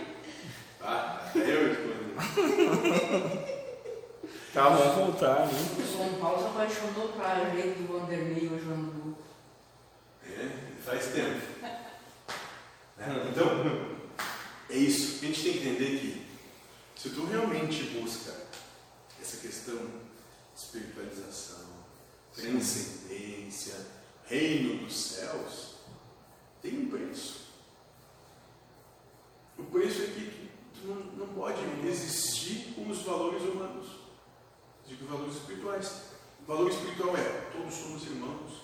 [0.83, 3.52] Ah, eu escolhi.
[4.53, 5.53] Tá, vamos voltar, né?
[5.79, 9.17] O São Paulo se apaixonou pra jeito do Vanderlei hoje no Andu.
[10.27, 10.51] É,
[10.85, 11.41] faz tempo.
[12.99, 13.31] Né?
[13.31, 13.47] Então,
[14.69, 15.25] é isso.
[15.25, 16.27] A gente tem que entender que
[17.01, 18.31] se tu realmente busca
[19.23, 21.65] essa questão de espiritualização,
[22.35, 23.87] transcendência,
[24.27, 25.77] reino dos céus,
[26.61, 27.41] tem um preço.
[29.57, 34.02] O preço é que tu não, não pode existir com os valores humanos.
[34.93, 36.03] Digo valores espirituais.
[36.43, 38.63] O valor espiritual é todos somos irmãos.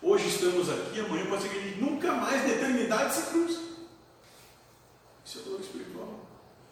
[0.00, 3.60] Hoje estamos aqui, amanhã pode ser que a gente nunca mais na eternidade se cruze.
[5.26, 6.26] Isso é valor espiritual.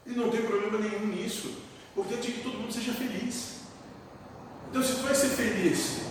[0.07, 1.49] E não tem problema nenhum nisso.
[1.95, 3.57] O importante é que todo mundo seja feliz.
[4.71, 6.07] Então, se tu vai ser feliz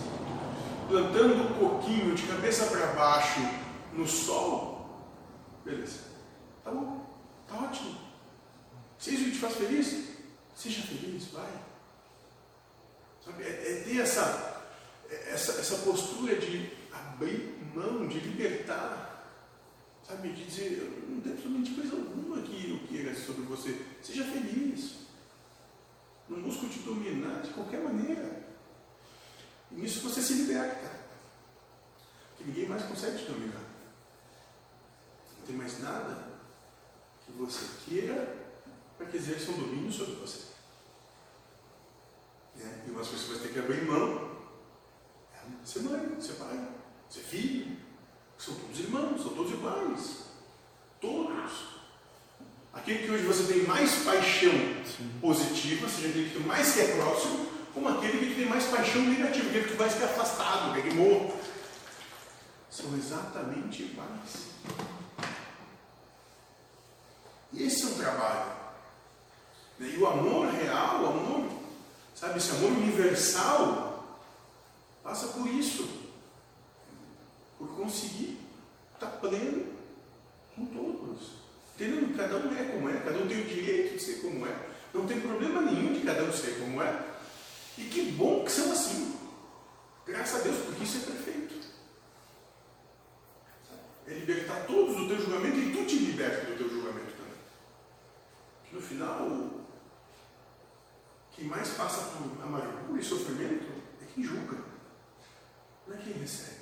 [0.88, 3.40] plantando um coquinho de cabeça para baixo
[3.92, 5.04] no sol,
[5.64, 6.04] beleza.
[6.62, 7.06] Tá bom.
[7.48, 7.96] Tá ótimo.
[8.98, 10.10] Se isso te faz feliz,
[10.54, 11.65] seja feliz, vai.
[13.26, 14.64] Sabe, é, é ter essa,
[15.10, 19.34] essa, essa postura de abrir mão, de libertar,
[20.06, 23.84] sabe, de dizer, "Eu não tem absolutamente coisa alguma que eu queira sobre você.
[24.00, 25.06] Seja feliz.
[26.28, 28.46] Não busco te dominar de qualquer maneira.
[29.72, 30.88] E nisso você se liberta.
[32.38, 33.64] Que ninguém mais consegue te dominar.
[35.38, 36.28] Não tem mais nada
[37.24, 38.36] que você queira
[38.96, 40.55] para que exerça um domínio sobre você.
[42.56, 42.84] Né?
[42.86, 44.36] E umas pessoas têm que abrir mão.
[45.34, 46.68] É, Ser mãe, ser pai,
[47.08, 47.76] ser filho.
[48.38, 50.26] São todos irmãos, são todos iguais.
[51.00, 51.76] Todos.
[52.72, 54.52] Aquele que hoje você tem mais paixão
[55.20, 59.64] positiva, seja aquele que mais quer próximo, como aquele que tem mais paixão negativa, aquele
[59.64, 61.34] que tu mais quer afastado, aquele morto.
[62.70, 64.46] São exatamente iguais.
[67.52, 68.52] E esse é um trabalho.
[69.80, 71.55] E o amor real, o amor,
[72.16, 74.18] sabe, esse amor universal,
[75.04, 75.88] passa por isso.
[77.58, 78.38] Por conseguir
[78.94, 79.66] estar pleno
[80.54, 81.36] com todos.
[81.74, 84.68] Entendendo cada um é como é, cada um tem o direito de ser como é.
[84.92, 87.04] Não tem problema nenhum de cada um ser como é.
[87.78, 89.14] E que bom que são assim.
[90.06, 91.54] Graças a Deus, porque isso é perfeito.
[94.06, 97.38] É libertar todos do teu julgamento e tu te liberta do teu julgamento também.
[98.72, 99.65] No final,
[101.36, 103.70] quem mais passa por amargura e sofrimento
[104.00, 104.56] é quem julga.
[105.86, 106.56] Não é quem recebe.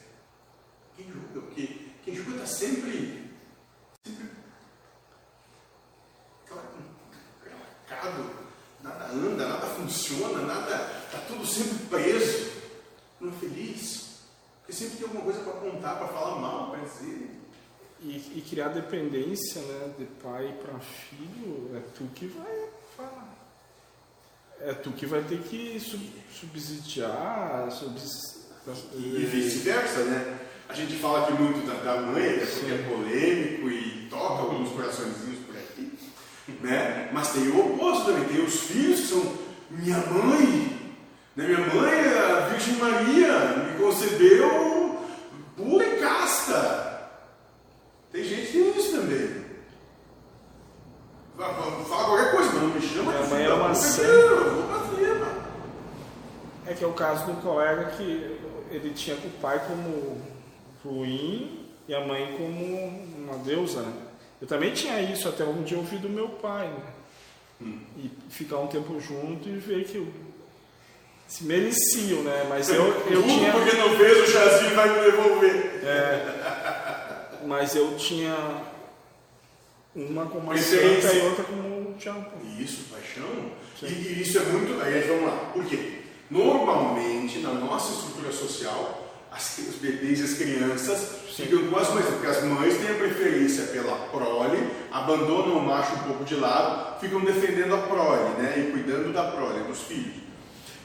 [0.96, 3.30] Quem julga, porque quem julga está sempre,
[4.04, 4.28] sempre
[7.87, 8.30] calacado,
[8.82, 10.74] nada anda, nada funciona, nada,
[11.06, 12.52] está tudo sempre preso,
[13.20, 14.04] não é feliz.
[14.58, 17.30] Porque sempre tem alguma coisa para apontar, para falar mal, para dizer.
[18.00, 22.63] E, e criar dependência né, de pai para filho, é tu que vai.
[24.66, 28.46] É tu que vai ter que sub, subsidiar, subs,
[28.94, 30.38] E vice-versa, né?
[30.68, 34.70] A gente fala aqui muito da, da mãe, até porque é polêmico e toca alguns
[34.70, 35.92] coraçõezinhos por aqui,
[36.62, 37.10] né?
[37.12, 39.33] Mas tem o oposto também, tem os filhos que são
[39.71, 40.96] minha mãe,
[41.37, 41.46] né?
[41.46, 43.38] Minha mãe, a Virgem Maria,
[43.71, 44.98] me concebeu
[45.58, 47.10] pura e casta.
[48.10, 49.44] Tem gente que tem isso também.
[51.37, 53.54] Vai- vai- Fala qualquer coisa, mas não me chama Minha de mãe filho é da
[53.56, 54.06] uma puta, santa.
[54.08, 55.44] que eu vou pra cima.
[56.67, 58.38] É que é o caso do colega que
[58.70, 60.20] ele tinha o pai como
[60.84, 62.76] ruim e a mãe como
[63.18, 63.92] uma deusa, né?
[64.40, 67.74] Eu também tinha isso até um dia eu ouvi do meu pai, né?
[67.96, 70.08] E ficar um tempo junto e ver que eu,
[71.26, 72.44] se mereciam, né?
[72.48, 73.52] Mas eu, eu Tudo tinha.
[73.52, 75.80] porque não fez, o chazinho vai me devolver.
[77.46, 78.62] Mas eu tinha
[79.94, 81.02] uma como Preferência.
[81.10, 82.30] santa e outra como um diabo.
[82.58, 83.50] Isso, paixão.
[83.82, 84.80] E, e isso é muito.
[84.82, 85.50] Aí vamos lá.
[85.52, 86.04] Por quê?
[86.35, 87.92] Normalmente, na nossa
[88.32, 92.90] social, as, os bebês e as crianças ficam com as mães, porque as mães têm
[92.90, 94.58] a preferência pela prole,
[94.90, 98.54] abandonam o macho um pouco de lado, ficam defendendo a prole, né?
[98.58, 100.24] E cuidando da prole, dos filhos.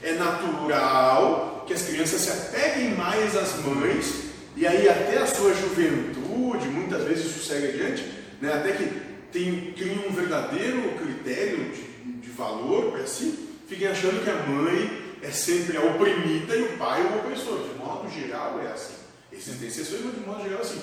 [0.00, 5.52] É natural que as crianças se apeguem mais às mães, e aí até a sua
[5.52, 8.08] juventude, muitas vezes isso segue adiante,
[8.40, 8.52] né?
[8.52, 8.84] até que
[9.32, 14.99] tem, criam um verdadeiro critério de, de valor para si, fiquem achando que a mãe
[15.22, 17.58] é sempre a oprimida e o pai é o opressor.
[17.58, 18.94] De modo geral é assim.
[19.32, 20.80] Existem exceções, mas de modo geral é assim.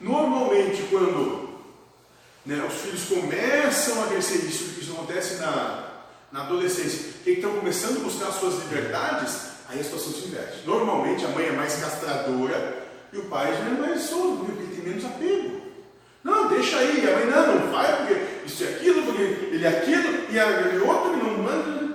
[0.00, 1.50] Normalmente, quando
[2.46, 5.88] né, os filhos começam a crescer, isso, isso acontece na,
[6.32, 10.66] na adolescência, que estão começando a buscar suas liberdades, aí a situação se inverte.
[10.66, 14.74] Normalmente a mãe é mais castradora e o pai já é mais solto, porque ele
[14.74, 15.60] tem menos apego.
[16.22, 19.68] Não, deixa aí, a mãe não, não vai, porque isso é aquilo, porque ele é
[19.68, 21.89] aquilo, e aquele outro que não manda.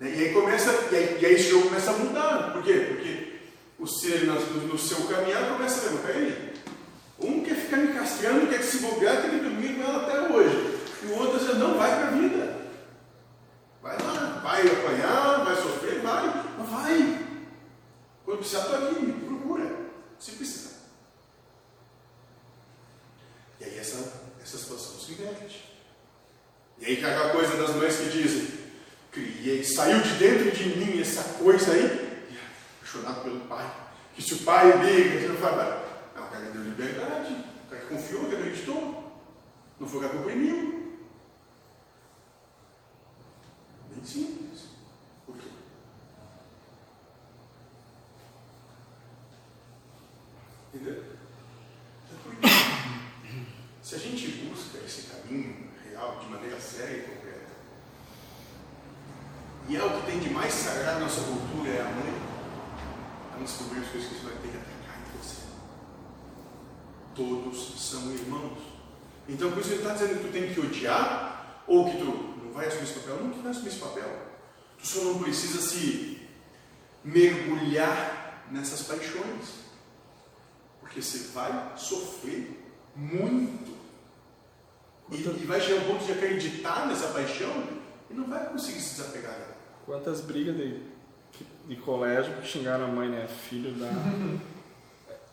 [0.00, 0.14] Né?
[0.16, 2.52] E aí começa, e aí, e aí esse jogo começa a mudar.
[2.52, 2.86] Por quê?
[2.88, 3.38] Porque
[3.78, 6.52] o ser no, seu caminhar começa a ver, peraí,
[7.20, 10.32] um quer ficar me castrando, quer que se bobear, tem que dormir com ela até
[10.32, 10.78] hoje.
[11.02, 12.58] E o outro diz, não, vai para a vida.
[13.82, 16.26] Vai lá, vai apanhar, vai sofrer, vai,
[16.58, 17.26] mas vai.
[18.24, 19.76] Quando precisar, estou aqui, me procura.
[20.18, 20.78] Se precisar.
[23.60, 23.96] E aí essa,
[24.42, 25.64] essa situação se inverte.
[26.78, 28.57] E aí aquela coisa das mães que dizem,
[29.18, 32.26] criei, saiu de dentro de mim essa coisa aí,
[32.78, 33.70] apaixonado pelo pai.
[34.14, 37.34] Que se o pai liga, você não fala, não, o cara deu liberdade,
[37.66, 39.22] o cara confiou, que acreditou,
[39.78, 40.98] não foi o cara que oprimiu.
[43.90, 44.68] Bem simples.
[45.26, 45.48] Por quê?
[50.74, 51.04] Entendeu?
[52.40, 52.50] Então?
[53.82, 57.47] Se a gente busca esse caminho real de maneira séria e concreta,
[59.68, 62.14] e é o que tem de mais sagrado na nossa cultura é a mãe,
[63.32, 65.42] vamos descobrir as coisas que isso vai ter que atacar em você.
[67.14, 68.58] Todos são irmãos.
[69.28, 72.50] Então, por isso ele está dizendo que tu tem que odiar, ou que tu não
[72.50, 73.22] vai assumir esse papel.
[73.22, 74.28] Não, tu vai assumir esse papel.
[74.78, 76.26] Tu só não precisa se
[77.04, 79.68] mergulhar nessas paixões.
[80.80, 82.58] Porque você vai sofrer
[82.96, 83.76] muito.
[85.10, 87.68] E, e vai chegar ao ponto de acreditar nessa paixão
[88.10, 89.57] e não vai conseguir se desapegar dela.
[89.88, 90.74] Quantas brigas de,
[91.66, 93.26] de colégio que xingaram a mãe, né?
[93.48, 93.88] Filho da.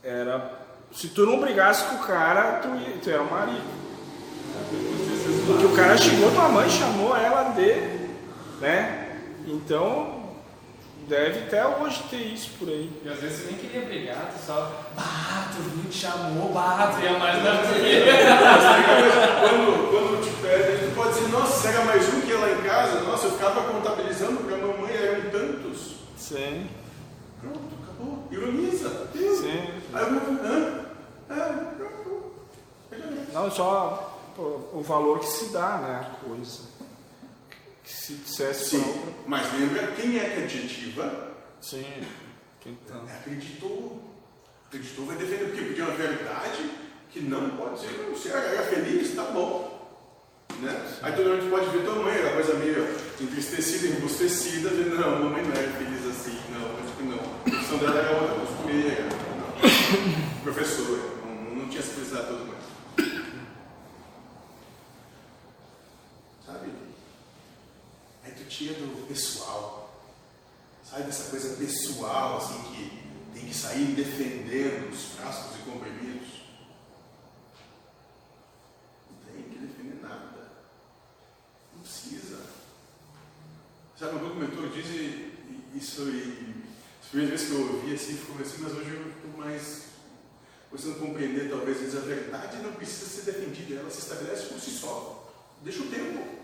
[0.01, 0.49] Era.
[0.93, 3.65] Se tu não brigasse com o cara, tu, ia, tu era um marido.
[5.45, 7.73] Porque o cara xingou tua mãe, chamou ela de.
[8.61, 9.19] né?
[9.45, 10.23] Então,
[11.05, 12.89] deve até hoje ter isso por aí.
[13.03, 14.85] E às vezes você nem queria brigar, tu só.
[14.97, 17.57] Ah, tu viu, te chamou, bah, tu ia mais na
[19.41, 22.61] quando, quando te pede, tu pode dizer, nossa, era mais um que ia lá em
[22.63, 25.95] casa, nossa, eu ficava contabilizando porque a mamãe eram tantos.
[26.17, 26.69] Sim.
[27.41, 28.27] Pronto, acabou.
[28.31, 29.07] Ironiza.
[29.13, 29.81] Sim.
[29.93, 30.85] Aí eu vou, hã?
[31.29, 32.35] É, pronto.
[33.33, 36.07] Não, só o valor que se dá, né?
[36.11, 36.63] A coisa.
[37.83, 41.31] Que se dissesse Sim, pra mas lembra quem é que adjetiva?
[41.61, 41.85] Sim.
[42.61, 42.95] Quem tá.
[43.19, 44.01] Acreditou.
[44.67, 46.71] Acreditou, vai defender, porque porque é uma verdade
[47.11, 47.91] que não pode ser.
[47.91, 49.74] Não, se ela era feliz, tá bom.
[50.61, 50.97] Né?
[51.01, 52.87] Aí todo mundo pode ver tua mãe, aquela coisa meio
[53.19, 57.19] entristecida, embustecida, dizendo, não, a mamãe não era feliz assim, não, acho que não.
[57.19, 59.09] A profissão dela era outra, costureira,
[60.43, 62.63] professora, não, não tinha essa felicidade toda mais.
[66.45, 66.69] Sabe?
[68.23, 70.01] Aí tu tira do pessoal,
[70.89, 76.27] sabe dessa coisa pessoal, assim, que tem que sair defendendo os frascos e comprimidos.
[79.11, 80.51] Não tem que defender nada.
[81.75, 82.37] Não precisa.
[83.97, 84.85] Sabe, um mentor diz
[85.73, 86.55] isso e
[87.01, 89.85] as primeiras vezes que eu ouvi assim, ficou assim, mas hoje eu estou mais
[90.69, 94.59] começando a compreender, talvez, diz a verdade não precisa ser defendida, ela se estabelece por
[94.59, 95.31] si só.
[95.61, 96.35] Deixa o tempo.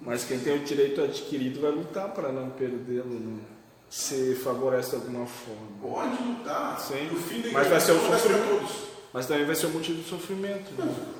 [0.00, 3.40] Mas quem tem o direito adquirido vai lutar para não perdê-lo, né?
[3.88, 5.68] Se favorece de alguma forma.
[5.80, 6.80] Pode lutar.
[6.80, 7.08] Sim.
[7.08, 8.48] O Mas vai ser o sofrimento.
[8.48, 8.70] todos.
[9.12, 10.72] Mas também vai ser um motivo de sofrimento.
[10.72, 11.14] Né?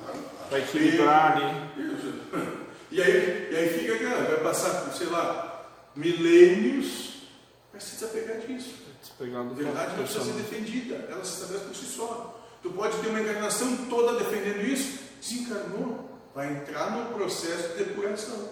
[0.49, 1.93] Vai equilibrar ali.
[1.93, 2.53] Isso.
[2.93, 5.65] E aí, e aí fica, cara, vai passar, sei lá,
[5.95, 7.23] milênios
[7.71, 8.75] para se desapegar disso.
[9.01, 12.39] Despegado verdade não precisa ser defendida, ela se estabelece por si só.
[12.61, 18.49] Tu pode ter uma encarnação toda defendendo isso, desencarnou, vai entrar no processo de depuração.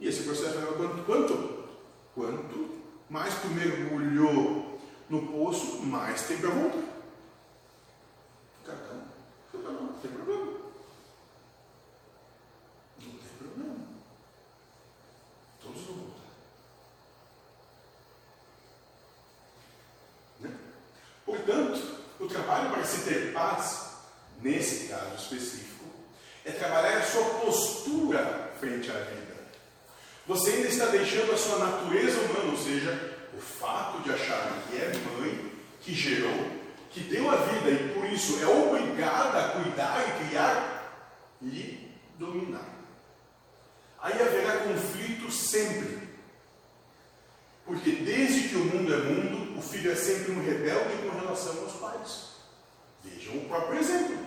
[0.00, 1.04] E esse processo vai quanto?
[1.04, 1.64] Quanto?
[2.14, 2.82] Quanto
[3.12, 4.80] mais tu mergulhou
[5.10, 6.82] no poço, mais tem para voltar.
[8.66, 9.02] Cartão,
[9.52, 10.44] não tem problema.
[13.00, 13.74] Não tem problema.
[15.62, 16.30] Todos vão voltar.
[20.40, 20.50] Né?
[21.26, 23.90] Portanto, o trabalho para se ter paz,
[24.40, 25.84] nesse caso específico,
[26.44, 29.32] é trabalhar a sua postura frente à vida.
[30.26, 34.76] Você ainda está deixando a sua natureza humana, ou seja, o fato de achar que
[34.76, 36.48] é mãe, que gerou,
[36.90, 41.08] que deu a vida e por isso é obrigada a cuidar e criar,
[41.40, 42.68] lhe dominar.
[44.00, 46.08] Aí haverá conflito sempre.
[47.64, 51.62] Porque desde que o mundo é mundo, o filho é sempre um rebelde com relação
[51.62, 52.28] aos pais.
[53.04, 54.18] Vejam o próprio exemplo.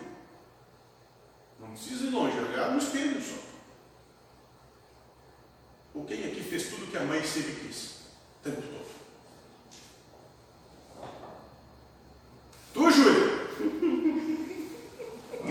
[1.59, 3.45] Não precisa ir longe, olhar no espelho só.
[5.93, 8.01] Ou quem aqui fez tudo que a mãe sempre quis?
[8.41, 8.85] O tempo todo.
[12.73, 13.47] Tu, Júlio?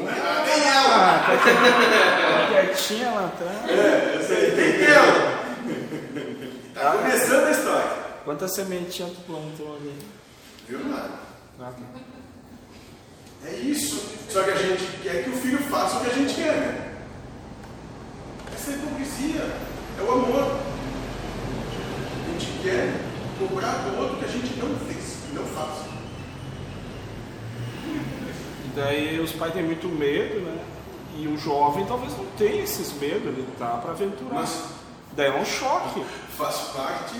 [0.07, 1.17] Ah, nem ela!
[1.17, 3.71] Ah, tá quietinha lá atrás.
[3.71, 5.45] É, eu sei, tem ela!
[6.75, 8.05] Tá começando a história.
[8.55, 9.93] Sementinhas tu plantou ali?
[10.69, 11.11] Viu nada?
[11.61, 13.49] Ah, tá.
[13.49, 14.01] É isso.
[14.31, 16.95] Só que a gente quer que o filho faça o que a gente quer, né?
[18.55, 19.57] Essa é a hipocrisia.
[19.99, 20.61] É o amor.
[22.27, 23.01] A gente quer
[23.39, 25.85] cobrar do outro que a gente não fez, não faz.
[28.65, 30.65] E daí os pais têm muito medo, né?
[31.17, 34.35] E o jovem talvez não tenha esses medos, ele tá para aventurar.
[34.35, 34.65] Mas
[35.17, 36.05] Daí é um choque.
[36.37, 37.15] faz parte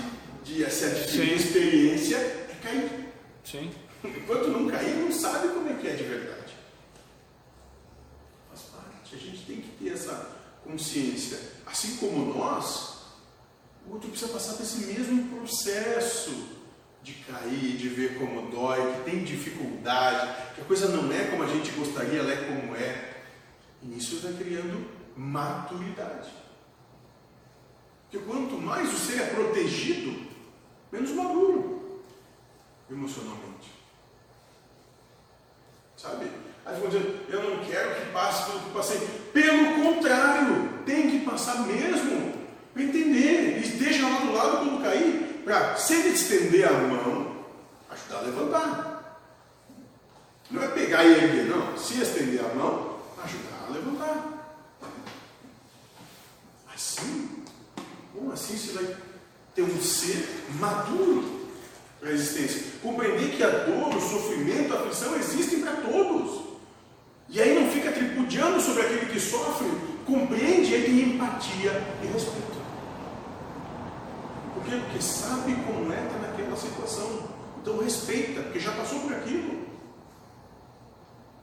[0.45, 1.47] de se adquirir Sim.
[1.47, 3.09] experiência é cair.
[3.43, 3.71] Sim.
[4.03, 6.53] Enquanto não cair, não sabe como é que é de verdade.
[8.49, 9.15] Faz parte.
[9.15, 10.29] A gente tem que ter essa
[10.63, 11.39] consciência.
[11.65, 12.97] Assim como nós,
[13.87, 16.55] o outro precisa passar por esse mesmo processo
[17.01, 21.43] de cair, de ver como dói, que tem dificuldade, que a coisa não é como
[21.43, 23.23] a gente gostaria, ela é como é.
[23.81, 24.87] E nisso vai criando
[25.17, 26.29] maturidade.
[28.03, 30.24] Porque quanto mais o ser é protegido,
[30.95, 31.99] menos maduro
[32.89, 33.73] emocionalmente.
[35.97, 36.31] Sabe?
[36.65, 38.99] Aí ficam dizendo, eu não quero que passe pelo que passei.
[39.33, 42.33] Pelo contrário, tem que passar mesmo.
[42.73, 43.57] Para entender.
[43.57, 47.45] E esteja lá do lado quando cair, para, sem ele estender a mão,
[47.89, 49.21] ajudar a levantar.
[50.51, 51.77] Não é pegar e erguer, não.
[51.77, 54.57] Se estender a mão, ajudar a levantar.
[56.73, 57.43] Assim,
[58.13, 59.04] como assim você vai
[59.55, 61.47] ter um ser maduro
[61.99, 62.61] para a existência?
[62.83, 66.41] Compreender que a dor, o sofrimento, a aflição existem para todos.
[67.29, 69.67] E aí não fica tripudiando sobre aquele que sofre,
[70.05, 71.71] compreende e tem empatia
[72.03, 72.55] e respeito.
[74.53, 74.79] Por quê?
[74.83, 77.29] Porque sabe como é estar naquela situação.
[77.61, 79.65] Então respeita, porque já passou por aquilo.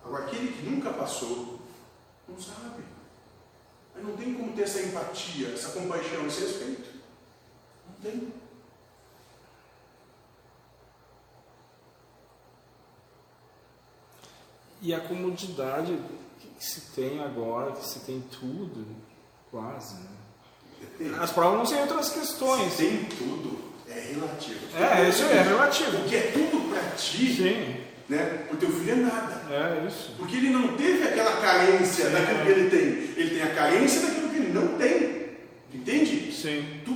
[0.04, 1.60] Agora, aquele que nunca passou,
[2.28, 2.84] não sabe.
[3.94, 6.81] Mas não tem como ter essa empatia, essa compaixão, esse respeito.
[8.02, 8.32] Tem.
[14.80, 15.96] E a comodidade
[16.40, 18.84] que se tem agora, que se tem tudo,
[19.50, 19.94] quase.
[20.98, 21.16] Né?
[21.20, 22.72] As provas não são outras questões.
[22.72, 24.58] Se tem tudo, é relativo.
[24.76, 25.98] É, isso é relativo.
[25.98, 27.76] O que é tudo para ti, Sim,
[28.08, 28.48] né?
[28.50, 29.42] O teu filho é nada.
[29.54, 30.14] é isso.
[30.18, 33.22] Porque ele não teve aquela carência daquilo que ele tem.
[33.22, 35.22] Ele tem a carência daquilo que ele não tem.
[35.72, 36.32] Entende?
[36.32, 36.91] Sim, Tu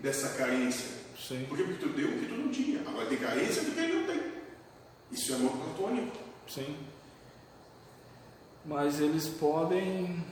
[0.00, 0.90] dessa carência.
[1.18, 1.44] sim?
[1.48, 2.80] Porque tu deu o que tu não tinha.
[2.80, 4.22] Agora tem carência do que ele não tem.
[5.12, 6.16] Isso é amor platônico.
[6.48, 6.76] sim.
[8.64, 10.24] Mas eles podem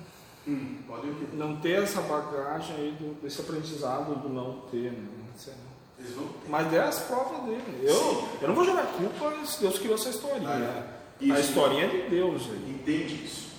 [0.47, 1.27] Hum, pode o quê?
[1.33, 5.09] não ter essa bagagem aí, do, desse aprendizado do não ter, né?
[5.99, 6.49] Eles vão ter.
[6.51, 7.81] Mas é as provas dele.
[7.83, 10.51] Eu, eu não vou jogar culpa se Deus criou essa historinha.
[10.51, 10.95] Ah, né?
[11.21, 11.33] isso.
[11.33, 12.71] A historinha é de Deus aí.
[12.71, 13.54] Entende isso?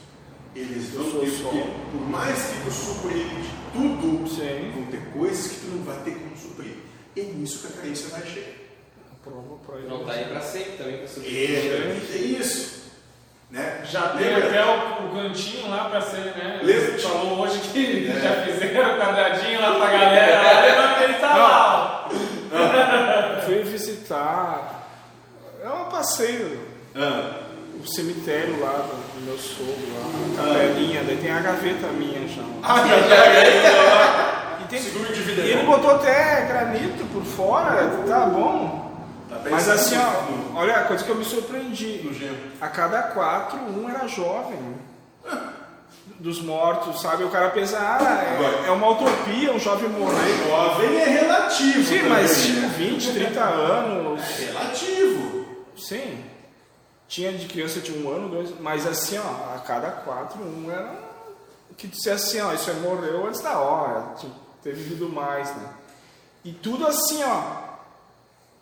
[0.55, 4.71] Eles ter, só- porque por mais que tu supra ele de tudo, Sim.
[4.73, 6.75] vão ter coisas que tu não vai ter como suprir.
[7.17, 8.55] É nisso que a carência vai chegar.
[9.11, 9.87] A prova para ele.
[9.89, 11.27] Não tá aí pra sempre também pra subir.
[11.27, 12.85] É, é isso.
[13.51, 13.83] Né?
[13.85, 14.47] Já tem Lembra?
[14.47, 16.59] até o, o cantinho lá pra ser, né?
[16.63, 16.99] Lembra?
[16.99, 18.19] Falou hoje que É.
[18.19, 21.03] já fizeram o quadradinho lá pra galera.
[21.03, 22.09] Ele tá lá.
[23.45, 24.87] fui visitar.
[25.63, 26.59] É um passeio.
[26.95, 27.41] Ah,
[27.85, 32.27] O cemitério lá do, do meu sogro, lá, a capelinha, daí tem a gaveta minha
[32.27, 32.41] já.
[32.63, 34.57] ah já, já.
[34.61, 38.91] E, tem, Seguro de vida e ele botou até granito por fora, tá bom.
[39.29, 40.01] Tá Mas assim, no-
[40.55, 42.09] ó, olha a coisa que eu me surpreendi.
[42.59, 44.57] A cada quatro, um era jovem.
[46.19, 47.23] Dos mortos, sabe?
[47.23, 50.47] O cara pensa, ah, é, é uma utopia um jovem morrer.
[50.49, 51.83] Jovem é relativo.
[51.83, 52.61] Sim, também, mas né?
[52.61, 54.21] tipo 20, 30 anos.
[54.41, 55.45] É relativo.
[55.77, 56.23] Sim.
[57.07, 61.03] Tinha de criança tinha um ano, dois, mas assim, ó, a cada quatro, um era.
[61.77, 64.31] Que dissesse assim, ó, isso aí morreu antes da hora, que
[64.63, 65.73] ter vivido mais, né?
[66.43, 67.41] E tudo assim, ó.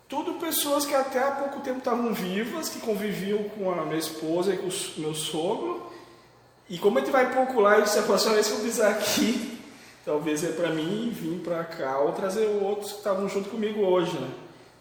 [0.08, 4.54] tudo pessoas que até há pouco tempo estavam vivas, que conviviam com a minha esposa
[4.54, 5.90] e com o meu sogro.
[6.68, 9.60] E como a gente vai pouco lá e se apaixonar se eu pisar aqui,
[10.04, 14.18] talvez é para mim vir para cá ou trazer outros que estavam junto comigo hoje,
[14.18, 14.30] né?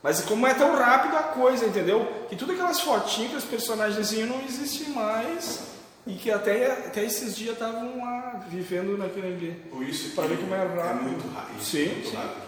[0.03, 2.25] Mas como é tão rápido a coisa, entendeu?
[2.29, 5.61] Que tudo aquelas fotinhas que os personagens não existem mais
[6.05, 9.59] e que até, até esses dias estavam lá vivendo naquele ambiente.
[9.69, 11.03] Por isso que Pra ver como é rápido.
[11.03, 11.63] muito rápido.
[11.63, 12.15] Sim, muito sim.
[12.17, 12.43] rápido.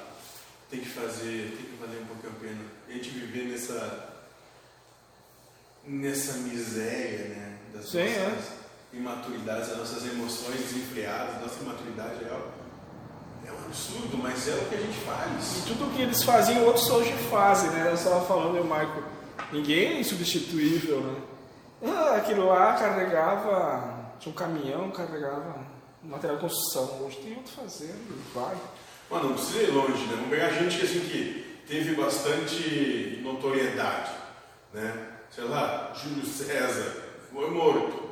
[0.69, 2.61] Tem que fazer, tem que valer um pouco a pena.
[2.89, 4.09] A gente viver nessa
[5.87, 7.57] nessa miséria, né?
[7.73, 8.29] Das Sim, é.
[8.29, 8.45] nossas
[8.91, 12.37] imaturidades, das nossas emoções desenfreadas, nossa imaturidade é,
[13.47, 15.63] é um absurdo, mas é o que a gente E faz.
[15.67, 17.87] tudo que eles faziam, outros hoje fazem, né?
[17.89, 19.03] Eu estava falando, eu, Marco,
[19.51, 21.15] ninguém é insubstituível, né?
[21.85, 25.55] Ah, aquilo lá carregava, tinha um caminhão, carregava
[26.03, 27.05] material de construção.
[27.05, 28.55] Hoje tem outro fazendo, vai.
[29.09, 30.13] Mas não precisa ir longe, né?
[30.15, 34.11] Vamos pegar gente que, assim, que teve bastante notoriedade,
[34.73, 35.07] né?
[35.29, 36.95] Sei lá, Júlio César
[37.31, 38.09] foi morto,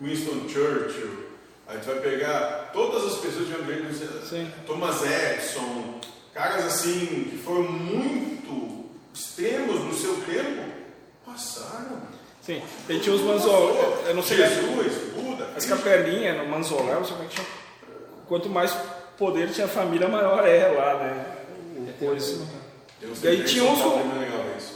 [0.00, 1.24] Winston Churchill.
[1.66, 4.50] Aí tu vai pegar todas as pessoas que tiveram grande Sim.
[4.66, 6.00] Thomas Edison,
[6.34, 10.64] caras assim que foram muito extremos no seu tempo,
[11.24, 12.02] passaram.
[12.42, 12.60] Sim.
[12.86, 17.14] Tem tinha os manzoléus, eu não sei, Jesus, Buda, as capelinhas no manzoléu, não sei
[17.14, 17.48] como é que chama.
[18.26, 18.76] Quanto mais
[19.16, 21.26] poder tinha a família, maior é lá, né?
[21.76, 22.46] O coisa.
[23.00, 24.74] Eu não E aí tinha uns Paulo com- é legal isso.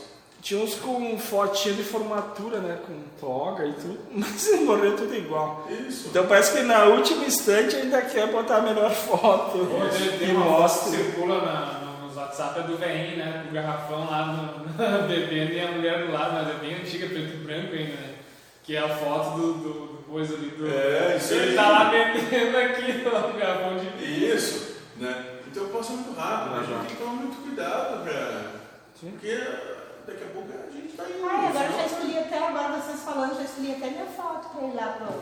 [0.49, 2.78] Tinha uns com fotinha de formatura, né?
[2.86, 5.68] Com toga e tudo, mas morreu tudo igual.
[5.68, 6.09] Isso.
[6.09, 10.30] Então parece que na última instante ainda quer botar a melhor foto Hoje e tem
[10.34, 10.90] uma foto mostra.
[10.90, 13.42] que circula na, no- nos WhatsApp é do veinho, né?
[13.44, 14.68] Com o garrafão lá no,
[15.07, 18.14] bebendo e a mulher do lado, mas é bem antiga, preto e branco ainda, né?
[18.64, 20.66] Que é a foto do, do, do coisa ali do.
[20.66, 21.55] É, isso Ele aí.
[21.57, 25.26] tá lá bebendo aqui no garrafão de Isso, né?
[25.46, 28.51] Então passa muito rápido, a gente tem que tomar muito cuidado, cara.
[28.99, 29.11] Sim.
[29.11, 29.38] Porque
[30.09, 31.28] daqui a pouco a gente tá indo.
[31.28, 34.66] Ai, agora eu já escolhi até, agora vocês falando, já escolhi até minha foto pra
[34.66, 35.12] ir lá pro.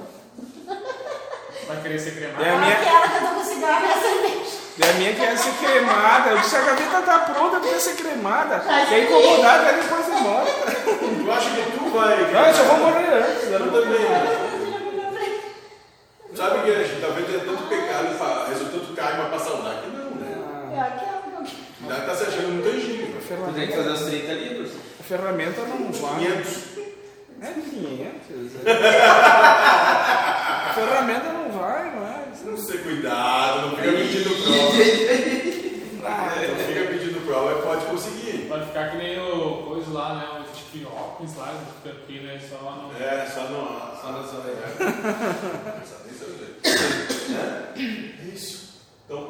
[1.66, 2.44] Vai querer ser cremado.
[2.44, 4.56] É a minha- Aquela que eu tô com cigarro e a cerveja.
[4.78, 6.30] E a minha quer ser cremada.
[6.30, 8.58] Eu disse, a gaveta tá pronta pra ser cremada.
[8.60, 10.46] Tá Quer incomodar, vai depois embora.
[10.46, 12.32] Tu acha que tu vai.
[12.32, 13.50] Não, eu só vou morrer antes.
[13.50, 13.70] Eu né?
[13.72, 14.00] também.
[14.00, 14.42] né?
[16.34, 20.10] Sabe que a gente talvez tenha tanto pecado, fa- resultado karma pra saudar que não,
[20.10, 20.76] né?
[20.76, 21.90] É aquela que eu.
[21.90, 22.75] Ainda tá se achando muito
[23.28, 23.44] tangível.
[23.44, 24.70] A Tu tem que ferramenta, fazer os 30 livros.
[25.00, 26.18] a ferramenta não vai.
[26.18, 26.76] 500.
[27.42, 28.66] É 500.
[28.66, 29.06] é.
[30.66, 32.42] A ferramenta não vai mais.
[32.44, 34.76] Não sei, cuidado, não fica pedindo prova.
[36.42, 38.46] É, não fica pedindo prova, pode conseguir.
[38.48, 40.26] Vai ficar que nem o coisa lá, né?
[40.40, 41.52] O Steve Hawkins lá,
[41.82, 42.38] porque né?
[42.48, 42.92] Só no.
[43.02, 43.56] É, só no.
[44.00, 44.56] Só sonho.
[45.84, 46.50] Só nem saber.
[47.30, 47.44] Né?
[47.76, 47.78] É
[48.34, 48.54] isso.
[49.04, 49.20] Então,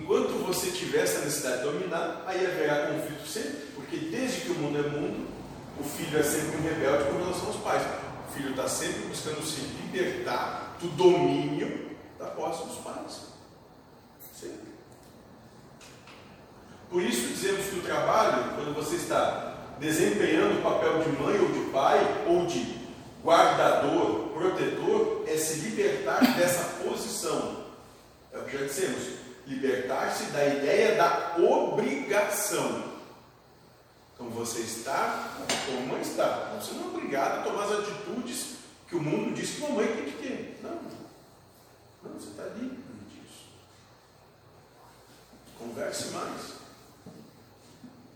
[0.00, 4.54] enquanto você tiver essa necessidade de dominar, aí haverá conflito sempre, porque desde que o
[4.54, 5.28] mundo é mundo,
[5.78, 7.82] o filho é sempre um rebelde com relação aos pais.
[8.28, 13.30] O filho está sempre buscando se libertar do domínio da posse dos pais.
[14.38, 14.70] Sempre.
[16.88, 21.48] Por isso dizemos que o trabalho, quando você está desempenhando o papel de mãe ou
[21.50, 22.78] de pai, ou de
[23.22, 27.64] guardador, protetor, é se libertar dessa posição.
[28.32, 29.29] É o que já dissemos.
[29.50, 32.84] Libertar-se da ideia da obrigação.
[34.14, 35.28] Então você está
[35.66, 36.56] como mãe está.
[36.60, 39.88] Você não é obrigado a tomar as atitudes que o mundo diz que uma mãe
[39.88, 40.60] tem que ter.
[40.62, 40.80] Não.
[42.04, 42.78] Não, você está livre
[43.08, 43.46] disso.
[45.58, 46.52] Converse mais.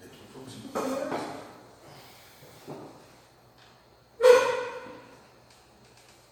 [0.03, 1.05] É tudo para você.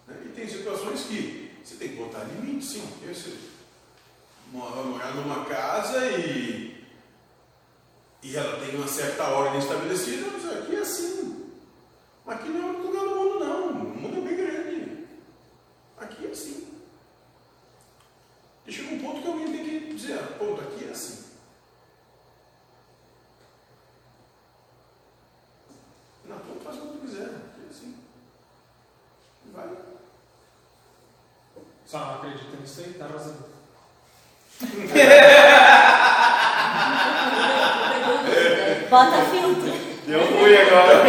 [0.06, 0.22] Né?
[0.26, 2.86] E tem situações que você tem que botar limite, sim.
[2.86, 3.52] Porque Você
[4.52, 6.86] mora- morar numa casa e,
[8.22, 11.50] e ela tem uma certa ordem estabelecida, mas aqui é assim.
[12.26, 13.68] Aqui não é o único lugar do mundo, não.
[13.70, 15.06] O mundo é bem grande.
[15.98, 16.68] Aqui é assim.
[18.66, 21.32] E chega um ponto que alguém tem que dizer, ponto, aqui é assim.
[26.26, 27.24] Não, ponto, faz o que quiser.
[27.26, 27.96] Aqui é assim.
[29.46, 29.76] E vai.
[31.84, 33.61] Só não acredita nisso aí, tá arrasando.
[38.90, 39.72] Bota filtro.
[40.06, 41.02] Deu ruim agora.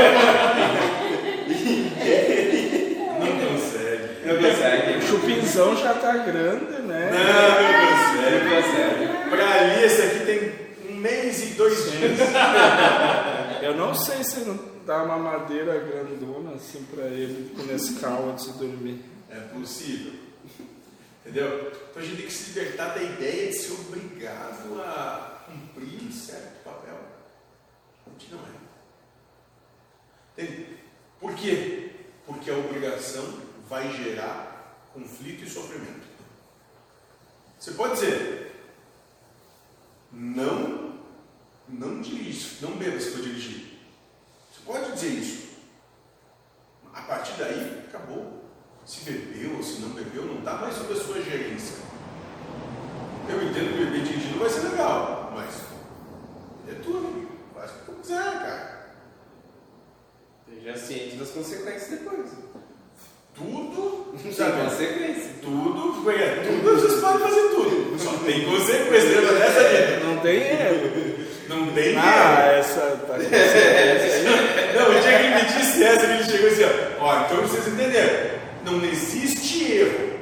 [3.20, 4.06] Não consegue.
[4.26, 4.97] Não consegue.
[4.97, 7.12] O chupinzão já tá grande, né?
[7.12, 8.45] Não, não consegue.
[8.45, 9.30] Não consegue.
[9.30, 10.39] Pra ali, esse aqui tem
[10.89, 12.20] um mês e dois dias.
[13.62, 18.45] Eu não sei se não dá uma madeira grandona assim pra ele com Nescau antes
[18.45, 19.04] de dormir.
[19.30, 20.14] É possível.
[21.26, 21.71] Entendeu?
[21.89, 26.11] Então a gente tem que se libertar da ideia de ser obrigado a cumprir um
[26.11, 26.99] certo papel,
[28.19, 30.43] que não é.
[30.43, 30.78] Entende?
[31.21, 31.91] Por quê?
[32.26, 36.07] Porque a obrigação vai gerar conflito e sofrimento.
[37.57, 38.53] Você pode dizer,
[40.11, 40.99] não,
[41.69, 43.80] não dirijo, não beba se for dirigir.
[44.51, 45.53] Você pode dizer isso.
[46.93, 48.33] A partir daí, acabou.
[48.86, 51.78] Se bebeu ou se não bebeu, não está mais sob a sua gerência.
[53.30, 55.56] Eu entendo que beber dirigindo vai ser legal, mas
[56.68, 57.32] é amigo.
[57.56, 58.94] Faz o que tu quiser, cara.
[60.48, 62.30] Esteja ciente das consequências depois.
[63.34, 64.62] Tudo, Tem sabe?
[64.64, 65.32] consequência.
[65.42, 68.00] Tudo, é, tudo, vocês podem fazer tudo.
[68.00, 70.04] Só tem consequência, dessa, gente?
[70.06, 71.24] Não tem erro.
[71.50, 72.60] Não tem Ah, erro.
[72.60, 73.18] essa tá
[74.78, 76.64] Não, o dia que ele me disse essa, ele chegou assim,
[77.00, 80.14] ó, ó, então vocês entenderam, não existe erro.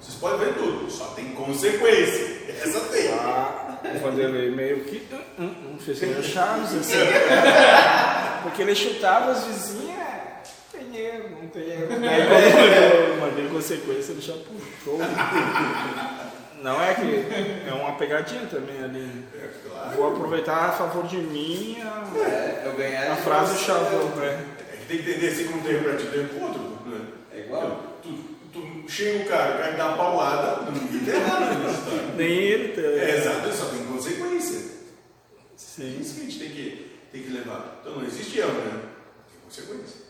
[0.00, 2.36] Vocês podem ver tudo, só tem consequência.
[2.62, 3.08] Essa tem.
[3.12, 5.06] Ah, o Vanderlei meio que
[5.38, 6.96] hum, hum, fez meio Chaves assim.
[8.42, 9.96] Porque ele chutava as vizinhas,
[10.72, 11.88] tem erro, não tem erro.
[12.08, 14.98] Aí quando eu mandei consequência, ele já puxou.
[16.62, 19.24] Não é que é uma pegadinha também ali.
[19.34, 19.96] É, claro.
[19.96, 24.44] Vou aproveitar a favor de mim a, É, eu ganhar a frase chavão, né?
[24.72, 26.60] É tem que entender assim como tem pra te ter outro.
[26.86, 27.00] Né?
[27.46, 28.00] É igual?
[28.02, 28.08] Tu,
[28.52, 32.14] tu chega o cara, o cara dá uma paulada, ninguém tem nada história.
[32.16, 32.84] Nem ele tem.
[32.84, 34.56] É, exato, só tem consequência.
[34.58, 36.00] É Sim.
[36.00, 37.78] isso que a gente tem que, tem que levar.
[37.80, 38.82] Então não existe erro, né?
[39.30, 40.06] Tem consequência.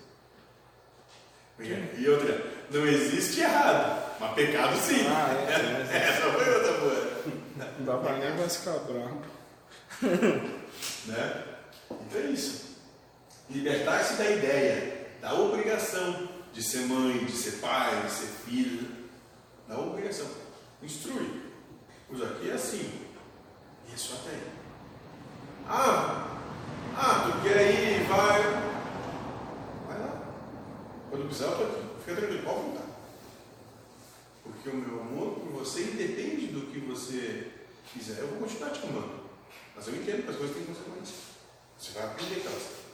[1.58, 5.06] E outra, não existe errado, mas pecado sim.
[5.08, 6.08] Ah, é, é, é.
[6.08, 7.16] Essa foi outra boa.
[7.78, 9.22] Não dá pra nem vai ficar bravo.
[11.06, 11.44] Né?
[11.88, 12.76] Então é isso.
[13.48, 18.88] Libertar-se da ideia, da obrigação de ser mãe, de ser pai, de ser filho.
[19.68, 20.26] Da obrigação.
[20.82, 21.42] Instrui.
[22.08, 22.90] Pois aqui é assim.
[23.86, 24.52] E é só até aí.
[25.68, 26.38] Ah,
[26.96, 28.42] ah, tu quer ir, vai.
[29.86, 30.22] Vai lá.
[31.10, 31.86] Quando precisar, eu tô aqui.
[32.00, 32.86] Fica tranquilo, pode voltar.
[34.42, 37.52] Porque o meu amor por você independe do que você
[37.92, 38.20] quiser.
[38.20, 39.26] Eu vou continuar te amando.
[39.74, 41.18] Mas eu entendo que as coisas têm consequências.
[41.76, 42.85] Você vai aprender que elas